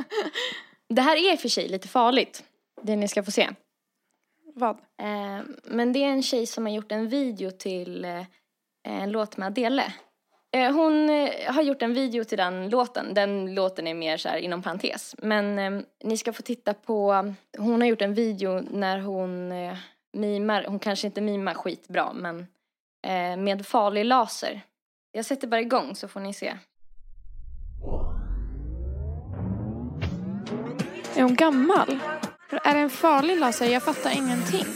det 0.88 1.02
här 1.02 1.16
är 1.16 1.36
för 1.36 1.48
sig 1.48 1.68
lite 1.68 1.88
farligt. 1.88 2.44
Det 2.82 2.96
ni 2.96 3.08
ska 3.08 3.22
få 3.22 3.30
se. 3.30 3.50
Vad? 4.54 4.76
Eh, 4.76 5.40
men 5.64 5.92
det 5.92 6.04
är 6.04 6.08
en 6.08 6.22
tjej 6.22 6.46
som 6.46 6.66
har 6.66 6.72
gjort 6.72 6.92
en 6.92 7.08
video 7.08 7.50
till 7.50 8.04
eh, 8.04 8.24
en 8.82 9.10
låt 9.10 9.36
med 9.36 9.46
Adele. 9.46 9.94
Eh, 10.52 10.72
hon 10.72 11.10
eh, 11.10 11.52
har 11.52 11.62
gjort 11.62 11.82
en 11.82 11.94
video 11.94 12.24
till 12.24 12.38
den 12.38 12.70
låten. 12.70 13.14
Den 13.14 13.54
låten 13.54 13.86
är 13.86 13.94
mer 13.94 14.16
så 14.16 14.28
här 14.28 14.38
inom 14.38 14.62
parentes. 14.62 15.14
Men 15.18 15.58
eh, 15.58 15.82
ni 16.04 16.16
ska 16.16 16.32
få 16.32 16.42
titta 16.42 16.74
på, 16.74 17.32
hon 17.58 17.80
har 17.80 17.88
gjort 17.88 18.02
en 18.02 18.14
video 18.14 18.60
när 18.60 18.98
hon 18.98 19.52
eh, 19.52 19.76
mimar, 20.12 20.64
hon 20.68 20.78
kanske 20.78 21.06
inte 21.06 21.20
mimar 21.20 21.54
skitbra 21.54 22.12
men 22.12 22.46
eh, 23.02 23.36
med 23.36 23.66
farlig 23.66 24.04
laser. 24.04 24.60
Jag 25.12 25.24
sätter 25.24 25.48
bara 25.48 25.60
igång 25.60 25.96
så 25.96 26.08
får 26.08 26.20
ni 26.20 26.34
se. 26.34 26.58
Är 31.14 31.22
hon 31.22 31.34
gammal? 31.34 31.98
Är 32.64 32.74
det 32.74 32.80
en 32.80 32.90
farlig 32.90 33.40
laser? 33.40 33.66
Jag 33.66 33.82
fattar 33.82 34.10
ingenting. 34.16 34.66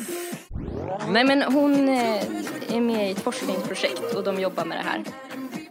Nej 1.09 1.24
men 1.24 1.43
hon 1.43 1.89
eh, 1.89 2.22
är 2.74 2.81
med 2.81 3.09
i 3.09 3.12
ett 3.12 3.20
forskningsprojekt 3.20 4.14
och 4.14 4.24
de 4.24 4.41
jobbar 4.41 4.64
med 4.64 4.79
det 4.79 4.83
här. 4.83 5.05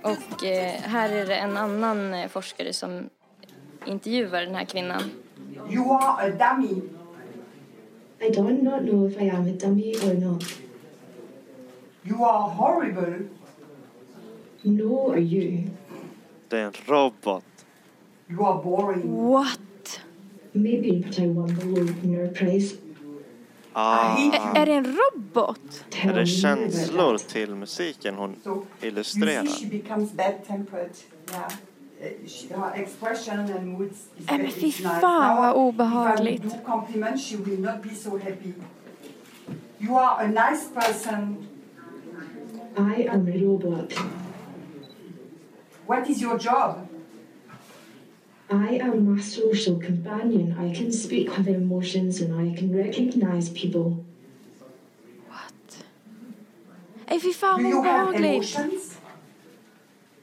Och 0.03 0.43
eh, 0.43 0.81
här 0.81 1.09
är 1.09 1.25
det 1.25 1.35
en 1.35 1.57
annan 1.57 2.29
forskare 2.29 2.73
som 2.73 3.09
intervjuar 3.85 4.41
den 4.41 4.55
här 4.55 4.65
kvinnan. 4.65 5.01
You 5.69 5.91
are 5.91 6.27
a 6.27 6.29
dummy. 6.29 6.81
I 8.19 8.29
don't 8.29 8.63
not 8.63 8.81
know 8.81 9.11
if 9.11 9.21
I 9.21 9.29
am 9.29 9.47
a 9.47 9.53
dummy 9.59 9.95
or 9.95 10.13
not. 10.13 10.43
You 12.07 12.23
are 12.25 12.49
horrible. 12.49 13.29
No, 14.63 15.11
are 15.11 15.19
you? 15.19 15.69
Det 16.49 16.57
är 16.59 16.65
en 16.65 16.73
robot. 16.85 17.43
You 18.29 18.45
are 18.45 18.63
boring. 18.63 19.27
What? 19.31 19.59
Maybe, 20.51 20.91
but 21.05 21.19
I 21.19 21.27
won 21.27 21.55
the 21.55 21.65
Loebner 21.65 22.33
Prize. 22.33 22.75
Ah, 23.73 24.17
Ä- 24.17 24.57
är 24.57 24.65
det 24.65 24.73
en 24.73 24.85
robot? 24.97 25.83
Tell 25.89 26.09
är 26.09 26.13
det 26.19 26.25
känslor 26.25 27.17
till 27.17 27.55
musiken 27.55 28.15
hon 28.15 28.35
So 28.43 28.49
you 28.49 28.65
illustrerar? 28.81 29.45
see, 29.45 29.65
she 29.69 29.77
becomes 29.83 30.11
bad 30.11 30.33
tempered. 30.47 30.91
Yeah. 31.31 31.51
She, 32.27 32.47
her 32.53 32.71
expression 32.83 33.39
and 33.39 33.67
moods 33.67 33.91
is 34.17 34.25
Nej, 34.29 34.37
men 34.37 34.39
very 34.39 34.51
fy 34.51 34.65
nice. 34.65 34.99
fan, 35.01 35.37
vad 35.37 35.55
Now, 35.55 35.67
obehagligt. 35.67 36.45
If 36.45 36.53
I 36.53 36.57
do 36.57 36.63
compliments, 36.65 37.23
she 37.27 37.37
will 37.37 37.59
not 37.59 37.81
be 37.83 37.89
so 37.95 38.09
happy. 38.17 38.53
You 39.79 39.97
are 39.97 40.23
a 40.25 40.27
nice 40.27 40.65
person. 40.73 41.47
I 42.77 43.07
am 43.09 43.27
a 43.27 43.37
robot. 43.45 43.93
What 45.87 46.09
is 46.09 46.21
your 46.21 46.37
job? 46.37 46.87
I 48.51 48.77
am 48.81 49.17
a 49.17 49.21
social 49.21 49.79
companion. 49.79 50.55
I 50.59 50.73
can 50.75 50.91
speak 50.91 51.37
with 51.37 51.47
emotions 51.47 52.21
and 52.21 52.33
I 52.33 52.55
can 52.57 52.71
recognize 52.77 53.49
people. 53.49 54.05
What? 55.29 55.85
Nej 57.07 57.19
fy 57.19 57.33
fan 57.33 57.57
Do 57.57 57.63
vad 57.63 57.71
you 57.71 57.81
have 57.83 58.09
obehagligt. 58.09 58.55
emotions? 58.59 58.97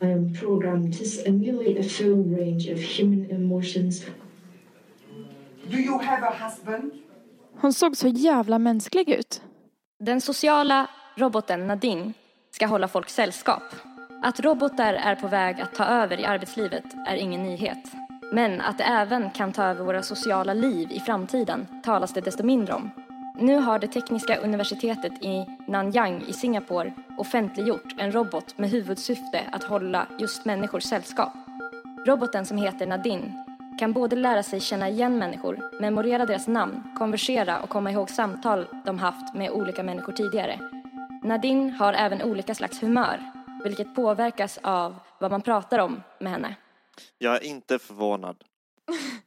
I 0.02 0.06
am 0.12 0.32
programmed 0.34 0.98
to 0.98 1.04
stimulate 1.04 1.78
a 1.80 1.82
full 1.82 2.24
range 2.38 2.72
of 2.72 2.78
human 2.98 3.30
emotions. 3.30 4.04
Do 5.70 5.76
you 5.78 5.98
have 5.98 6.22
a 6.26 6.34
husband? 6.44 6.92
Hon 7.54 7.72
såg 7.72 7.96
så 7.96 8.08
jävla 8.08 8.58
mänsklig 8.58 9.08
ut. 9.10 9.42
Den 9.98 10.20
sociala 10.20 10.86
roboten 11.16 11.66
Nadine 11.66 12.12
ska 12.62 12.66
hålla 12.66 12.88
folk 12.88 13.08
sällskap. 13.08 13.62
Att 14.22 14.40
robotar 14.40 14.94
är 14.94 15.14
på 15.14 15.28
väg 15.28 15.60
att 15.60 15.74
ta 15.74 15.84
över 15.84 16.20
i 16.20 16.24
arbetslivet 16.24 16.84
är 17.06 17.16
ingen 17.16 17.42
nyhet. 17.42 17.92
Men 18.32 18.60
att 18.60 18.78
det 18.78 18.84
även 18.84 19.30
kan 19.30 19.52
ta 19.52 19.64
över 19.64 19.84
våra 19.84 20.02
sociala 20.02 20.54
liv 20.54 20.92
i 20.92 21.00
framtiden 21.00 21.66
talas 21.84 22.12
det 22.12 22.20
desto 22.20 22.42
mindre 22.42 22.74
om. 22.74 22.90
Nu 23.38 23.56
har 23.56 23.78
det 23.78 23.86
tekniska 23.86 24.36
universitetet 24.36 25.12
i 25.12 25.46
Nanyang 25.68 26.24
i 26.28 26.32
Singapore 26.32 26.92
offentliggjort 27.18 27.94
en 27.98 28.12
robot 28.12 28.58
med 28.58 28.70
huvudsyfte 28.70 29.40
att 29.52 29.64
hålla 29.64 30.06
just 30.18 30.44
människor 30.44 30.80
sällskap. 30.80 31.32
Roboten 32.06 32.46
som 32.46 32.56
heter 32.56 32.86
Nadine 32.86 33.44
kan 33.78 33.92
både 33.92 34.16
lära 34.16 34.42
sig 34.42 34.60
känna 34.60 34.88
igen 34.88 35.18
människor, 35.18 35.80
memorera 35.80 36.26
deras 36.26 36.48
namn, 36.48 36.82
konversera 36.98 37.60
och 37.60 37.68
komma 37.68 37.90
ihåg 37.90 38.10
samtal 38.10 38.66
de 38.84 38.98
haft 38.98 39.34
med 39.34 39.50
olika 39.50 39.82
människor 39.82 40.12
tidigare. 40.12 40.81
Nadine 41.24 41.70
har 41.70 41.92
även 41.92 42.22
olika 42.22 42.54
slags 42.54 42.82
humör, 42.82 43.32
vilket 43.64 43.94
påverkas 43.94 44.58
av 44.62 44.96
vad 45.18 45.30
man 45.30 45.42
pratar 45.42 45.78
om 45.78 46.02
med 46.20 46.32
henne. 46.32 46.56
Jag 47.18 47.34
är 47.34 47.44
inte 47.44 47.78
förvånad. 47.78 48.44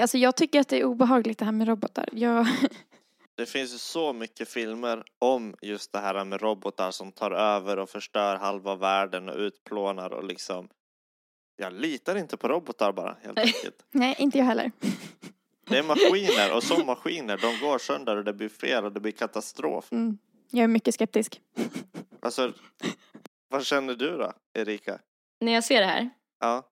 Alltså 0.00 0.18
jag 0.18 0.36
tycker 0.36 0.60
att 0.60 0.68
det 0.68 0.80
är 0.80 0.84
obehagligt 0.84 1.38
det 1.38 1.44
här 1.44 1.52
med 1.52 1.68
robotar. 1.68 2.08
Jag... 2.12 2.46
Det 3.36 3.46
finns 3.46 3.74
ju 3.74 3.78
så 3.78 4.12
mycket 4.12 4.48
filmer 4.48 5.02
om 5.18 5.54
just 5.62 5.92
det 5.92 5.98
här 5.98 6.24
med 6.24 6.42
robotar 6.42 6.90
som 6.90 7.12
tar 7.12 7.30
över 7.30 7.78
och 7.78 7.90
förstör 7.90 8.36
halva 8.36 8.74
världen 8.76 9.28
och 9.28 9.36
utplånar 9.36 10.12
och 10.12 10.24
liksom 10.24 10.68
jag 11.56 11.72
litar 11.72 12.16
inte 12.16 12.36
på 12.36 12.48
robotar 12.48 12.92
bara 12.92 13.16
helt 13.22 13.38
enkelt. 13.38 13.84
Nej, 13.90 14.16
inte 14.18 14.38
jag 14.38 14.44
heller. 14.44 14.72
Det 15.66 15.78
är 15.78 15.82
maskiner 15.82 16.56
och 16.56 16.62
som 16.62 16.86
maskiner, 16.86 17.38
de 17.38 17.66
går 17.66 17.78
sönder 17.78 18.16
och 18.16 18.24
det 18.24 18.32
blir 18.32 18.48
fel 18.48 18.84
och 18.84 18.92
det 18.92 19.00
blir 19.00 19.12
katastrof. 19.12 19.92
Mm. 19.92 20.18
Jag 20.54 20.64
är 20.64 20.68
mycket 20.68 20.94
skeptisk. 20.94 21.40
Alltså, 22.20 22.52
vad 23.48 23.64
känner 23.66 23.94
du 23.94 24.16
då, 24.18 24.32
Erika? 24.54 24.98
När 25.40 25.52
jag 25.52 25.64
ser 25.64 25.80
det 25.80 25.86
här, 25.86 26.10
Ja, 26.40 26.62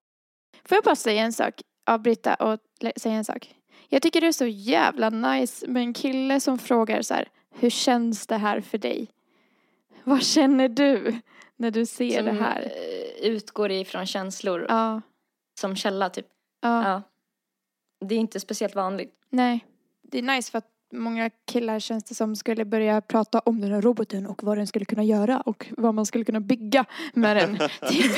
Får 0.65 0.77
jag 0.77 0.85
bara 0.85 0.97
säga 0.97 1.23
en 1.23 1.33
sak? 1.33 1.61
Avbryta 1.87 2.35
och 2.35 2.59
säga 2.97 3.15
en 3.15 3.25
sak. 3.25 3.55
Jag 3.89 4.03
tycker 4.03 4.21
det 4.21 4.27
är 4.27 4.33
så 4.33 4.47
jävla 4.47 5.11
nice 5.11 5.67
med 5.69 5.83
en 5.83 5.95
kille 5.95 6.41
som 6.41 6.59
frågar 6.59 7.03
så 7.03 7.15
här. 7.15 7.29
Hur 7.55 7.71
känns 7.71 8.27
det 8.27 8.37
här 8.37 8.61
för 8.61 8.79
dig? 8.79 9.09
Vad 10.05 10.23
känner 10.23 10.69
du 10.69 11.21
när 11.57 11.71
du 11.71 11.87
ser 11.87 12.17
som 12.17 12.25
det 12.25 12.33
här? 12.33 12.63
eh, 12.63 13.27
utgår 13.31 13.71
ifrån 13.71 14.07
känslor 14.07 14.67
Ja, 14.69 15.01
som 15.61 15.77
källa 15.77 16.11
typ. 16.11 16.27
ja, 16.61 16.89
Ja. 16.89 17.03
Det 18.07 18.15
är 18.15 18.19
inte 18.19 18.41
speciellt 18.41 18.75
vanligt. 18.75 19.15
nej. 19.29 19.67
Det 20.03 20.19
är 20.19 20.23
nice 20.23 20.51
för 20.51 20.59
att 20.59 20.72
många 20.93 21.31
killar 21.31 21.81
känns 21.81 22.05
det 22.05 22.15
som 22.15 22.37
skulle 22.37 22.65
börja 22.65 23.01
prata 23.01 23.39
om 23.39 23.61
den 23.61 23.73
här 23.73 23.81
roboten 23.81 24.27
och 24.27 24.43
vad 24.43 24.59
den 24.59 24.67
skulle 24.67 24.85
kunna 24.85 25.05
göra 25.05 25.41
och 25.41 25.67
vad 25.77 25.95
man 25.95 26.07
skulle 26.07 26.25
kunna 26.25 26.41
bygga 26.41 26.85
med 27.15 27.37
den. 27.37 27.59
Typ. 27.89 28.13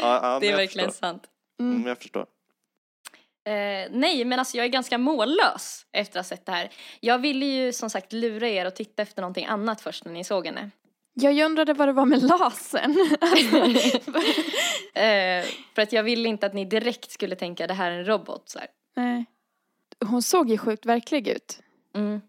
ja, 0.00 0.20
ja 0.22 0.38
Det 0.40 0.46
är 0.46 0.50
jag 0.50 0.56
verkligen 0.56 0.90
förstår. 0.90 1.06
sant. 1.06 1.22
Mm, 1.60 1.86
jag 1.86 1.98
förstår. 1.98 2.26
Eh, 3.44 3.90
nej, 3.90 4.24
men 4.24 4.38
alltså 4.38 4.56
jag 4.56 4.64
är 4.66 4.70
ganska 4.70 4.98
mållös 4.98 5.86
efter 5.92 6.20
att 6.20 6.26
ha 6.26 6.36
sett 6.36 6.46
det 6.46 6.52
här. 6.52 6.70
Jag 7.00 7.18
ville 7.18 7.46
ju 7.46 7.72
som 7.72 7.90
sagt 7.90 8.12
lura 8.12 8.48
er 8.48 8.66
och 8.66 8.74
titta 8.74 9.02
efter 9.02 9.22
någonting 9.22 9.46
annat 9.46 9.80
först 9.80 10.04
när 10.04 10.12
ni 10.12 10.24
såg 10.24 10.46
henne. 10.46 10.70
Jag 11.14 11.40
undrade 11.40 11.74
vad 11.74 11.88
det 11.88 11.92
var 11.92 12.06
med 12.06 12.22
lasern. 12.22 12.94
Eh, 14.94 15.44
för 15.74 15.82
att 15.82 15.92
jag 15.92 16.02
ville 16.02 16.28
inte 16.28 16.46
att 16.46 16.54
ni 16.54 16.64
direkt 16.64 17.10
skulle 17.10 17.36
tänka 17.36 17.66
det 17.66 17.74
här 17.74 17.90
är 17.90 17.98
en 17.98 18.04
robot. 18.04 18.48
Så 18.48 18.58
här. 18.58 18.68
nej. 18.96 19.24
Hon 20.06 20.22
såg 20.22 20.50
ju 20.50 20.58
sjukt 20.58 20.86
verklig 20.86 21.28
ut. 21.28 21.62
Mm. 21.94 22.20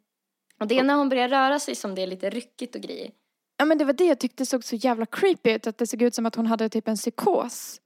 Och 0.60 0.68
det 0.68 0.80
är 0.80 0.84
när 0.84 0.96
hon 0.96 1.10
börjar 1.10 1.30
röra 1.30 1.60
sig 1.60 1.76
som 1.76 1.96
det 1.96 2.02
är 2.02 2.08
lite 2.08 2.30
ryckigt 2.30 2.76
och 2.76 2.82
grejer. 2.82 3.12
Ja 3.58 3.66
men 3.66 3.78
det 3.78 3.86
var 3.86 3.94
det 3.94 4.06
jag 4.06 4.20
tyckte 4.20 4.46
såg 4.46 4.64
så 4.64 4.76
jävla 4.76 5.06
creepy 5.06 5.52
ut. 5.52 5.68
Att 5.68 5.78
det 5.78 5.88
såg 5.88 6.02
ut 6.02 6.16
som 6.16 6.26
att 6.26 6.36
hon 6.36 6.48
hade 6.48 6.70
typ 6.70 6.88
en 6.88 6.96
psykos. 6.96 7.82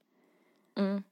Mm. 0.78 1.04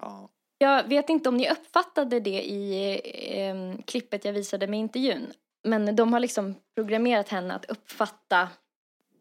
Ja. 0.00 0.28
Jag 0.58 0.88
vet 0.88 1.08
inte 1.08 1.28
om 1.28 1.36
ni 1.36 1.50
uppfattade 1.50 2.20
det 2.20 2.42
i 2.42 2.90
eh, 3.38 3.84
klippet 3.84 4.24
jag 4.24 4.32
visade 4.32 4.66
med 4.66 4.80
intervjun. 4.80 5.32
Men 5.64 5.96
de 5.96 6.12
har 6.12 6.20
liksom 6.20 6.54
programmerat 6.74 7.28
henne 7.28 7.54
att 7.54 7.64
uppfatta 7.64 8.48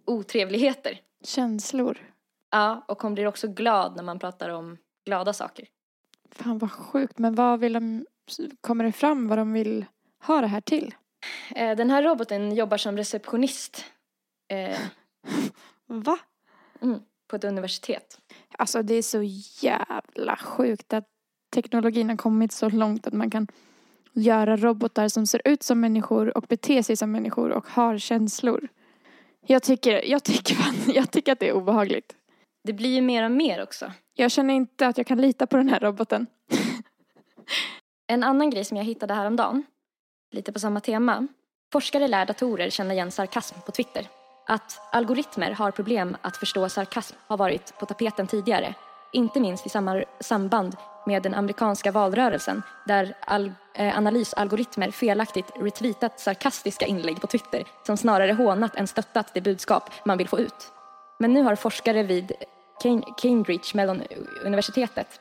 otrevligheter. 0.06 1.02
Känslor. 1.24 1.98
Ja, 2.52 2.86
och 2.88 3.02
hon 3.02 3.14
blir 3.14 3.28
också 3.28 3.48
glad 3.48 3.96
när 3.96 4.04
man 4.04 4.20
pratar 4.20 4.50
om 4.50 4.78
glada 5.06 5.34
saker. 5.34 5.68
Fan 6.32 6.58
vad 6.58 6.72
sjukt. 6.72 7.18
Men 7.18 7.36
vad 7.36 7.60
vill 7.60 7.74
de, 7.74 8.06
kommer 8.62 8.84
det 8.84 8.92
fram 8.92 9.28
vad 9.28 9.38
de 9.38 9.54
vill 9.54 9.86
ha 10.24 10.42
det 10.42 10.48
här 10.48 10.62
till? 10.62 10.96
Eh, 11.56 11.76
den 11.76 11.90
här 11.90 12.04
roboten 12.04 12.56
jobbar 12.56 12.78
som 12.78 12.98
receptionist 12.98 13.86
eh, 14.48 14.80
Va? 15.86 16.18
mm, 16.82 17.00
på 17.28 17.36
ett 17.36 17.44
universitet. 17.44 18.18
Alltså 18.58 18.84
det 18.84 18.94
är 18.94 19.02
så 19.02 19.22
jävla 19.66 20.36
sjukt 20.36 20.94
att 20.94 21.08
teknologin 21.54 22.10
har 22.10 22.18
kommit 22.18 22.52
så 22.52 22.70
långt 22.70 23.08
att 23.08 23.14
man 23.14 23.30
kan 23.30 23.48
göra 24.14 24.58
robotar 24.58 25.08
som 25.08 25.28
ser 25.28 25.42
ut 25.46 25.64
som 25.64 25.80
människor 25.80 26.38
och 26.38 26.46
beter 26.50 26.82
sig 26.82 26.96
som 26.96 27.12
människor 27.12 27.52
och 27.52 27.68
har 27.68 27.98
känslor. 27.98 28.68
Jag 29.48 29.64
tycker, 29.64 30.06
jag 30.06 30.24
tycker, 30.24 30.56
fan, 30.56 30.76
jag 30.96 31.12
tycker 31.12 31.32
att 31.32 31.40
det 31.40 31.50
är 31.50 31.54
obehagligt. 31.54 32.16
Det 32.64 32.74
blir 32.74 32.96
ju 32.96 33.02
mer 33.02 33.26
och 33.26 33.32
mer 33.32 33.64
också. 33.64 33.92
Jag 34.14 34.32
känner 34.32 34.54
inte 34.54 34.88
att 34.88 34.98
jag 34.98 35.08
kan 35.08 35.22
lita 35.22 35.48
på 35.48 35.58
den 35.58 35.70
här 35.70 35.80
roboten. 35.80 36.28
En 38.08 38.24
annan 38.24 38.49
grej 38.49 38.66
som 38.66 38.78
jag 38.78 38.84
hittade 38.84 39.14
häromdagen, 39.14 39.64
lite 40.32 40.51
på 40.51 40.60
samma 40.60 40.80
tema. 40.80 41.28
Forskare 41.72 42.08
lär 42.08 42.26
datorer 42.26 42.70
känna 42.70 42.93
igen 42.93 43.12
sarkasm 43.12 43.56
på 43.66 43.72
Twitter. 43.72 44.08
Att 44.47 44.80
algoritmer 44.91 45.51
har 45.51 45.72
problem 45.72 46.18
att 46.22 46.38
förstå 46.38 46.70
sarkasm 46.70 47.16
har 47.28 47.38
varit 47.38 47.78
på 47.80 47.86
tapeten 47.86 48.28
tidigare. 48.28 48.74
Inte 49.14 49.39
minst 49.39 49.66
i 49.66 49.70
samband 50.20 50.76
med 51.06 51.24
den 51.24 51.34
amerikanska 51.34 51.91
valrörelsen 51.91 52.62
där 52.88 53.16
eh, 53.74 53.97
analysalgoritmer 53.97 54.91
felaktigt 54.91 55.51
retweetat 55.56 56.20
sarkastiska 56.20 56.86
inlägg 56.86 57.22
på 57.22 57.28
Twitter 57.28 57.64
som 57.86 57.97
snarare 57.97 58.34
hånat 58.34 58.76
än 58.76 58.88
stöttat 58.88 59.34
det 59.34 59.41
budskap 59.41 59.89
man 60.06 60.18
vill 60.18 60.30
få 60.30 60.39
ut. 60.39 60.72
Men 61.20 61.34
nu 61.34 61.41
har 61.41 61.56
forskare 61.56 62.04
vid 62.04 62.32
Cambridge 63.18 63.72
Mellon-universitetet 63.74 65.20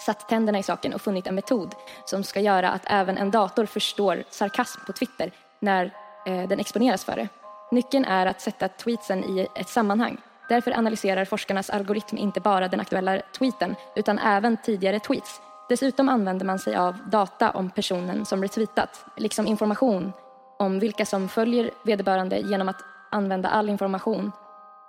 satt 0.00 0.28
tänderna 0.28 0.58
i 0.58 0.62
saken 0.62 0.94
och 0.94 1.00
funnit 1.00 1.26
en 1.26 1.34
metod 1.34 1.74
som 2.04 2.24
ska 2.24 2.40
göra 2.40 2.70
att 2.70 2.82
även 2.86 3.18
en 3.18 3.30
dator 3.30 3.66
förstår 3.66 4.24
sarkasm 4.30 4.80
på 4.86 4.92
Twitter 4.92 5.32
när 5.60 5.84
eh, 6.26 6.48
den 6.48 6.60
exponeras 6.60 7.04
för 7.04 7.16
det. 7.16 7.28
Nyckeln 7.70 8.04
är 8.04 8.26
att 8.26 8.40
sätta 8.40 8.68
tweetsen 8.68 9.24
i 9.24 9.46
ett 9.54 9.68
sammanhang. 9.68 10.16
Därför 10.48 10.78
analyserar 10.78 11.24
forskarnas 11.24 11.70
algoritm 11.70 12.16
inte 12.16 12.40
bara 12.40 12.68
den 12.68 12.80
aktuella 12.80 13.20
tweeten 13.38 13.74
utan 13.96 14.18
även 14.18 14.56
tidigare 14.56 15.00
tweets. 15.00 15.40
Dessutom 15.68 16.08
använder 16.08 16.46
man 16.46 16.58
sig 16.58 16.76
av 16.76 17.10
data 17.10 17.50
om 17.50 17.70
personen 17.70 18.26
som 18.26 18.42
retweetat, 18.42 19.04
liksom 19.16 19.46
information 19.46 20.12
om 20.58 20.78
vilka 20.78 21.06
som 21.06 21.28
följer 21.28 21.70
vederbörande 21.82 22.38
genom 22.38 22.68
att 22.68 22.82
använda 23.10 23.48
all 23.48 23.68
information 23.68 24.32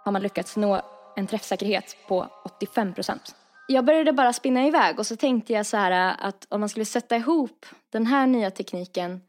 har 0.03 0.12
man 0.12 0.22
lyckats 0.22 0.57
nå 0.57 0.82
en 1.16 1.28
träffsäkerhet 1.28 1.95
på 2.07 2.28
85 2.43 2.93
procent. 2.93 3.36
Jag 3.72 3.86
började 3.86 4.13
bara 4.13 4.34
spinna 4.34 4.67
iväg 4.67 4.99
och 4.99 5.07
så 5.07 5.15
tänkte 5.15 5.53
jag 5.53 5.65
så 5.65 5.78
här 5.78 6.15
att 6.19 6.47
om 6.49 6.59
man 6.59 6.69
skulle 6.69 6.86
sätta 6.86 7.15
ihop 7.15 7.65
den 7.89 8.05
här 8.05 8.28
nya 8.28 8.51
tekniken 8.51 9.22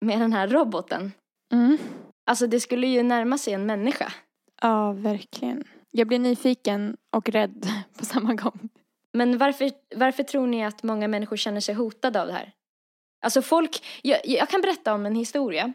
med 0.00 0.20
den 0.20 0.32
här 0.32 0.48
roboten. 0.48 1.12
Mm. 1.52 1.78
Alltså 2.26 2.46
det 2.46 2.60
skulle 2.60 2.86
ju 2.86 3.02
närma 3.02 3.38
sig 3.38 3.52
en 3.52 3.66
människa. 3.66 4.12
Ja, 4.62 4.92
verkligen. 4.92 5.64
Jag 5.90 6.08
blir 6.08 6.18
nyfiken 6.18 6.96
och 7.16 7.28
rädd 7.28 7.66
på 7.98 8.04
samma 8.04 8.34
gång. 8.34 8.68
Men 9.12 9.38
varför, 9.38 9.70
varför 9.96 10.22
tror 10.22 10.46
ni 10.46 10.64
att 10.64 10.82
många 10.82 11.08
människor 11.08 11.36
känner 11.36 11.60
sig 11.60 11.74
hotade 11.74 12.20
av 12.20 12.26
det 12.26 12.32
här? 12.32 12.52
Alltså 13.24 13.42
folk, 13.42 13.84
jag, 14.02 14.20
jag 14.24 14.48
kan 14.48 14.60
berätta 14.60 14.94
om 14.94 15.06
en 15.06 15.14
historia. 15.14 15.72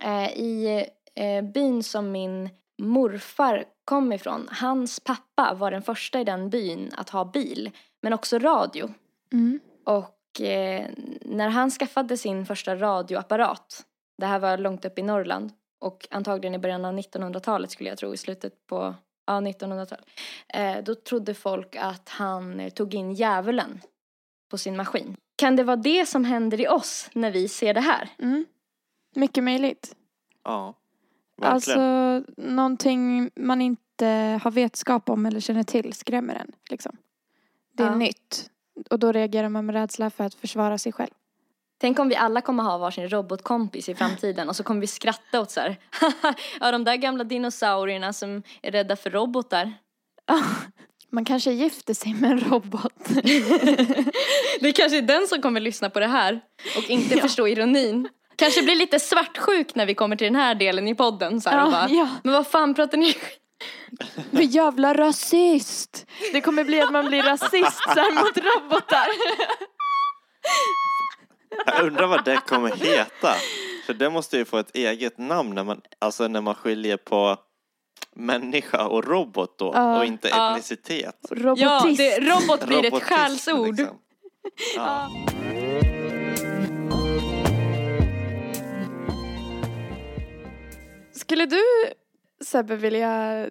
Eh, 0.00 0.28
I 0.28 0.84
eh, 1.14 1.44
byn 1.44 1.82
som 1.82 2.12
min 2.12 2.50
morfar 2.82 3.64
kom 3.88 4.12
ifrån, 4.12 4.48
hans 4.52 5.00
pappa 5.00 5.54
var 5.54 5.70
den 5.70 5.82
första 5.82 6.20
i 6.20 6.24
den 6.24 6.50
byn 6.50 6.92
att 6.96 7.10
ha 7.10 7.24
bil, 7.24 7.70
men 8.00 8.12
också 8.12 8.38
radio. 8.38 8.94
Mm. 9.32 9.60
Och 9.84 10.40
eh, 10.40 10.86
när 11.20 11.48
han 11.48 11.70
skaffade 11.70 12.16
sin 12.16 12.46
första 12.46 12.76
radioapparat, 12.76 13.84
det 14.18 14.26
här 14.26 14.38
var 14.38 14.58
långt 14.58 14.84
upp 14.84 14.98
i 14.98 15.02
Norrland 15.02 15.52
och 15.80 16.08
antagligen 16.10 16.54
i 16.54 16.58
början 16.58 16.84
av 16.84 16.98
1900-talet 16.98 17.70
skulle 17.70 17.88
jag 17.88 17.98
tro, 17.98 18.14
i 18.14 18.16
slutet 18.16 18.66
på 18.66 18.94
ja, 19.26 19.32
1900-talet. 19.32 20.06
Eh, 20.48 20.84
då 20.84 20.94
trodde 20.94 21.34
folk 21.34 21.76
att 21.76 22.08
han 22.08 22.60
eh, 22.60 22.70
tog 22.70 22.94
in 22.94 23.14
djävulen 23.14 23.80
på 24.50 24.58
sin 24.58 24.76
maskin. 24.76 25.16
Kan 25.36 25.56
det 25.56 25.64
vara 25.64 25.76
det 25.76 26.06
som 26.06 26.24
händer 26.24 26.60
i 26.60 26.68
oss 26.68 27.10
när 27.12 27.30
vi 27.30 27.48
ser 27.48 27.74
det 27.74 27.80
här? 27.80 28.08
Mm. 28.18 28.46
Mycket 29.14 29.44
möjligt. 29.44 29.96
Ja. 30.44 30.74
Verkligen. 31.38 31.80
Alltså 31.80 32.32
någonting 32.36 33.30
man 33.36 33.60
inte 33.60 34.40
har 34.42 34.50
vetskap 34.50 35.08
om 35.10 35.26
eller 35.26 35.40
känner 35.40 35.62
till 35.62 35.92
skrämmer 35.92 36.34
en. 36.34 36.52
Liksom. 36.70 36.96
Det 37.76 37.82
är 37.82 37.86
Ja. 37.86 37.94
nytt. 37.94 38.50
Och 38.90 38.98
då 38.98 39.12
reagerar 39.12 39.48
man 39.48 39.66
med 39.66 39.74
rädsla 39.74 40.10
för 40.10 40.24
att 40.24 40.34
försvara 40.34 40.78
sig 40.78 40.92
själv. 40.92 41.10
Tänk 41.80 41.98
om 41.98 42.08
vi 42.08 42.16
alla 42.16 42.40
kommer 42.40 42.62
ha 42.62 42.78
varsin 42.78 43.08
robotkompis 43.08 43.88
i 43.88 43.94
framtiden 43.94 44.48
och 44.48 44.56
så 44.56 44.62
kommer 44.62 44.80
vi 44.80 44.86
skratta 44.86 45.40
åt 45.40 45.50
så 45.50 45.60
här. 45.60 45.76
ja, 46.60 46.72
de 46.72 46.84
där 46.84 46.96
gamla 46.96 47.24
dinosaurierna 47.24 48.12
som 48.12 48.42
är 48.62 48.70
rädda 48.70 48.96
för 48.96 49.10
robotar. 49.10 49.72
Man 51.10 51.24
kanske 51.24 51.52
gifter 51.52 51.94
sig 51.94 52.14
med 52.14 52.30
en 52.30 52.40
robot. 52.40 53.08
Det 54.60 54.72
kanske 54.72 54.98
är 54.98 55.02
den 55.02 55.26
som 55.28 55.42
kommer 55.42 55.60
lyssna 55.60 55.90
på 55.90 56.00
det 56.00 56.06
här 56.06 56.40
och 56.76 56.90
inte 56.90 57.16
förstå 57.16 57.48
ironin. 57.48 58.08
Kanske 58.38 58.62
blir 58.62 58.76
lite 58.76 59.00
svartsjuk 59.00 59.74
när 59.74 59.86
vi 59.86 59.94
kommer 59.94 60.16
till 60.16 60.24
den 60.26 60.36
här 60.36 60.54
delen 60.54 60.88
i 60.88 60.94
podden. 60.94 61.40
Så 61.40 61.50
här, 61.50 61.66
och 61.66 61.72
Ja, 61.72 61.78
bara, 61.78 61.88
ja. 61.90 62.08
Men 62.24 62.32
vad 62.34 62.46
fan 62.46 62.74
pratar 62.74 62.98
ni? 62.98 63.14
Men 64.30 64.46
jävla 64.46 64.94
rasist! 64.94 66.06
Det 66.32 66.40
kommer 66.40 66.64
bli 66.64 66.80
att 66.80 66.92
man 66.92 67.06
blir 67.08 67.22
rasist 67.22 67.82
så 67.84 67.90
här 68.00 68.12
mot 68.12 68.36
robotar. 68.36 69.06
Jag 71.66 71.86
undrar 71.86 72.06
vad 72.06 72.24
det 72.24 72.36
kommer 72.36 72.70
heta. 72.76 73.34
För 73.86 73.94
det 73.94 74.10
måste 74.10 74.36
ju 74.38 74.44
få 74.44 74.58
ett 74.58 74.76
eget 74.76 75.18
namn 75.18 75.54
när 75.54 75.64
man, 75.64 75.80
alltså 75.98 76.28
när 76.28 76.40
man 76.40 76.54
skiljer 76.54 76.96
på 76.96 77.36
människa 78.16 78.86
och 78.86 79.04
robot 79.04 79.58
då 79.58 79.72
Ja. 79.74 79.98
och 79.98 80.04
inte 80.04 80.28
Ja. 80.28 80.50
etnicitet. 80.50 81.16
Ja, 81.30 81.36
Robotist. 81.36 81.98
det, 81.98 82.20
robot 82.20 82.66
blir 82.66 82.78
ett 82.78 82.84
Robotism, 82.84 83.14
skällsord. 83.14 83.76
liksom. 83.78 83.96
Ja. 84.76 85.10
Skulle 91.28 91.46
du 91.46 91.62
Sebbe 92.44 92.76
vilja 92.76 93.46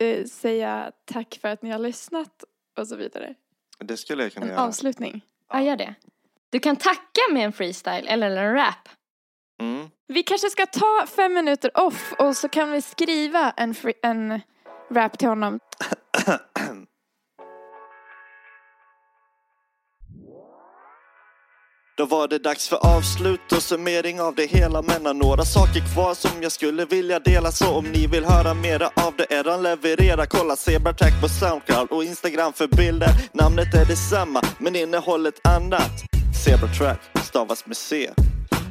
eh, 0.00 0.24
säga 0.26 0.92
tack 1.04 1.38
för 1.40 1.48
att 1.48 1.62
ni 1.62 1.70
har 1.70 1.78
lyssnat 1.78 2.44
och 2.78 2.88
så 2.88 2.96
vidare? 2.96 3.34
Det 3.78 3.96
skulle 3.96 4.22
jag 4.22 4.32
kunna 4.32 4.46
En 4.46 4.52
göra. 4.52 4.62
avslutning. 4.62 5.24
Ja, 5.52 5.62
gör 5.62 5.76
det. 5.76 5.94
Du 6.50 6.58
kan 6.58 6.76
tacka 6.76 7.20
med 7.32 7.44
en 7.44 7.52
freestyle 7.52 8.08
eller 8.08 8.36
en 8.36 8.54
rap. 8.54 8.88
Mm. 9.60 9.88
Vi 10.08 10.22
kanske 10.22 10.50
ska 10.50 10.66
ta 10.66 11.06
fem 11.16 11.32
minuter 11.34 11.70
off 11.74 12.12
och 12.18 12.36
så 12.36 12.48
kan 12.48 12.70
vi 12.72 12.82
skriva 12.82 13.50
en, 13.56 13.74
en 14.02 14.40
rap 14.90 15.18
till 15.18 15.28
honom. 15.28 15.60
Då 21.98 22.06
var 22.06 22.28
det 22.28 22.38
dags 22.38 22.68
för 22.68 22.96
avslut 22.96 23.52
och 23.52 23.62
summering 23.62 24.20
av 24.20 24.34
det 24.34 24.46
hela. 24.46 24.82
Men 24.82 25.06
har 25.06 25.14
några 25.14 25.44
saker 25.44 25.94
kvar 25.94 26.14
som 26.14 26.30
jag 26.42 26.52
skulle 26.52 26.84
vilja 26.84 27.18
dela. 27.18 27.52
Så 27.52 27.74
om 27.74 27.84
ni 27.84 28.06
vill 28.06 28.24
höra 28.24 28.54
mera 28.54 28.86
av 28.86 29.14
det 29.16 29.26
eran 29.30 29.62
leverera 29.62 30.26
Kolla 30.26 30.56
Zebra 30.56 30.92
Track 30.92 31.20
på 31.20 31.28
Soundcloud 31.28 31.88
och 31.90 32.04
Instagram 32.04 32.52
för 32.52 32.66
bilder. 32.66 33.08
Namnet 33.32 33.74
är 33.74 33.84
detsamma 33.84 34.42
men 34.58 34.76
innehållet 34.76 35.46
annat. 35.46 35.92
Zebra 36.44 36.68
Track 36.68 37.00
stavas 37.24 37.66
med 37.66 37.76
C. 37.76 38.10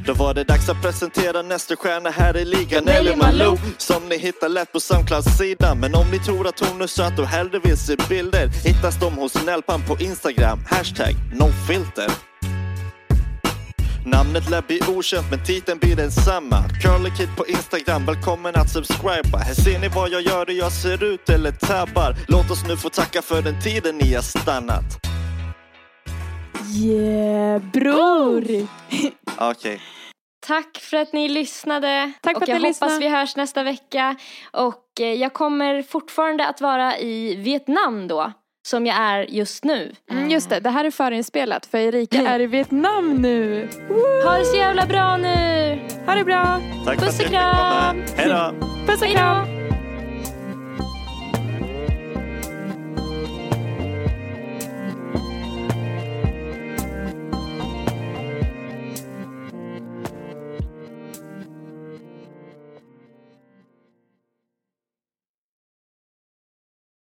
Då 0.06 0.14
var 0.14 0.34
det 0.34 0.44
dags 0.44 0.70
att 0.70 0.82
presentera 0.82 1.42
nästa 1.42 1.76
stjärna 1.76 2.10
här 2.10 2.38
i 2.38 2.46
ligan. 2.46 2.84
Nelly 2.84 3.16
Malou 3.16 3.58
Som 3.78 4.10
ni 4.10 4.18
hittar 4.18 4.50
lätt 4.50 4.72
på 4.72 4.80
Soundclouds 4.80 5.38
sida. 5.38 5.76
Men 5.76 5.96
om 5.96 6.12
ni 6.12 6.20
tror 6.20 6.48
att 6.48 6.60
hon 6.60 6.82
är 6.82 6.88
söt 6.88 7.20
och 7.20 7.28
hellre 7.28 7.60
vill 7.60 7.78
se 7.78 7.96
bilder 8.10 8.48
Hittas 8.48 9.00
de 9.00 9.14
hos 9.14 9.46
Nellpan 9.46 9.82
på 9.88 9.98
Instagram. 10.00 10.60
Hashtag 10.70 11.16
nofilter 11.34 12.27
Namnet 14.14 14.49
lär 14.49 14.62
bli 14.62 14.80
okänt 14.95 15.26
men 15.32 15.45
titeln 15.45 15.80
blir 15.80 15.95
densamma 15.95 16.58
Curly 16.82 17.10
Kid 17.18 17.30
på 17.38 17.47
Instagram, 17.47 18.05
välkommen 18.05 18.55
att 18.55 18.70
subscriba 18.70 19.38
Här 19.38 19.53
ser 19.53 19.80
ni 19.80 19.88
vad 19.88 20.10
jag 20.10 20.22
gör, 20.22 20.45
hur 20.45 20.53
jag 20.53 20.72
ser 20.72 21.03
ut 21.03 21.30
eller 21.30 21.51
tabbar 21.51 22.16
Låt 22.28 22.51
oss 22.51 22.68
nu 22.68 22.78
få 22.78 22.89
tacka 22.89 23.22
för 23.22 23.41
den 23.41 23.62
tiden 23.62 23.97
ni 23.97 24.14
har 24.14 24.22
stannat 24.22 25.08
Yeah, 26.76 27.62
bror! 27.62 28.68
Okej. 29.38 29.82
Tack 30.47 30.78
för 30.78 30.97
att 30.97 31.14
ni 31.14 31.30
lyssnade. 31.30 32.12
Tack 32.22 32.34
för 32.34 32.38
och 32.38 32.43
att 32.43 32.49
jag 32.49 32.62
ni 32.62 32.68
hoppas 32.68 32.82
lyssnade. 32.82 32.99
vi 32.99 33.10
hörs 33.10 33.36
nästa 33.36 33.64
vecka. 33.64 34.16
Och 34.51 35.01
eh, 35.01 35.14
jag 35.14 35.34
kommer 35.34 35.82
fortfarande 35.82 36.47
att 36.47 36.62
vara 36.62 36.97
i 36.97 37.36
Vietnam 37.36 38.08
då. 38.08 38.34
Som 38.68 38.86
jag 38.86 38.97
är 38.97 39.26
just 39.30 39.63
nu. 39.63 39.91
Mm, 40.11 40.30
just 40.30 40.49
det, 40.49 40.59
det 40.59 40.70
här 40.70 40.86
är 40.86 40.91
förinspelat 40.91 41.65
för 41.65 41.78
Erika 41.78 42.18
är 42.18 42.39
i 42.39 42.47
Vietnam 42.47 43.13
nu. 43.22 43.70
Ha 44.24 44.38
det 44.38 44.45
så 44.45 44.57
jävla 44.57 44.86
bra 44.86 45.18
nu! 45.18 45.80
Ha 46.05 46.15
det 46.15 46.24
bra! 46.24 46.61
Tack 46.86 46.99
Puss 46.99 47.20
och 47.20 47.26
kram. 47.26 48.03
Hej 48.15 48.30
då! 48.30 48.53
Puss 48.88 49.01
och 49.01 49.07
kram! 49.07 49.57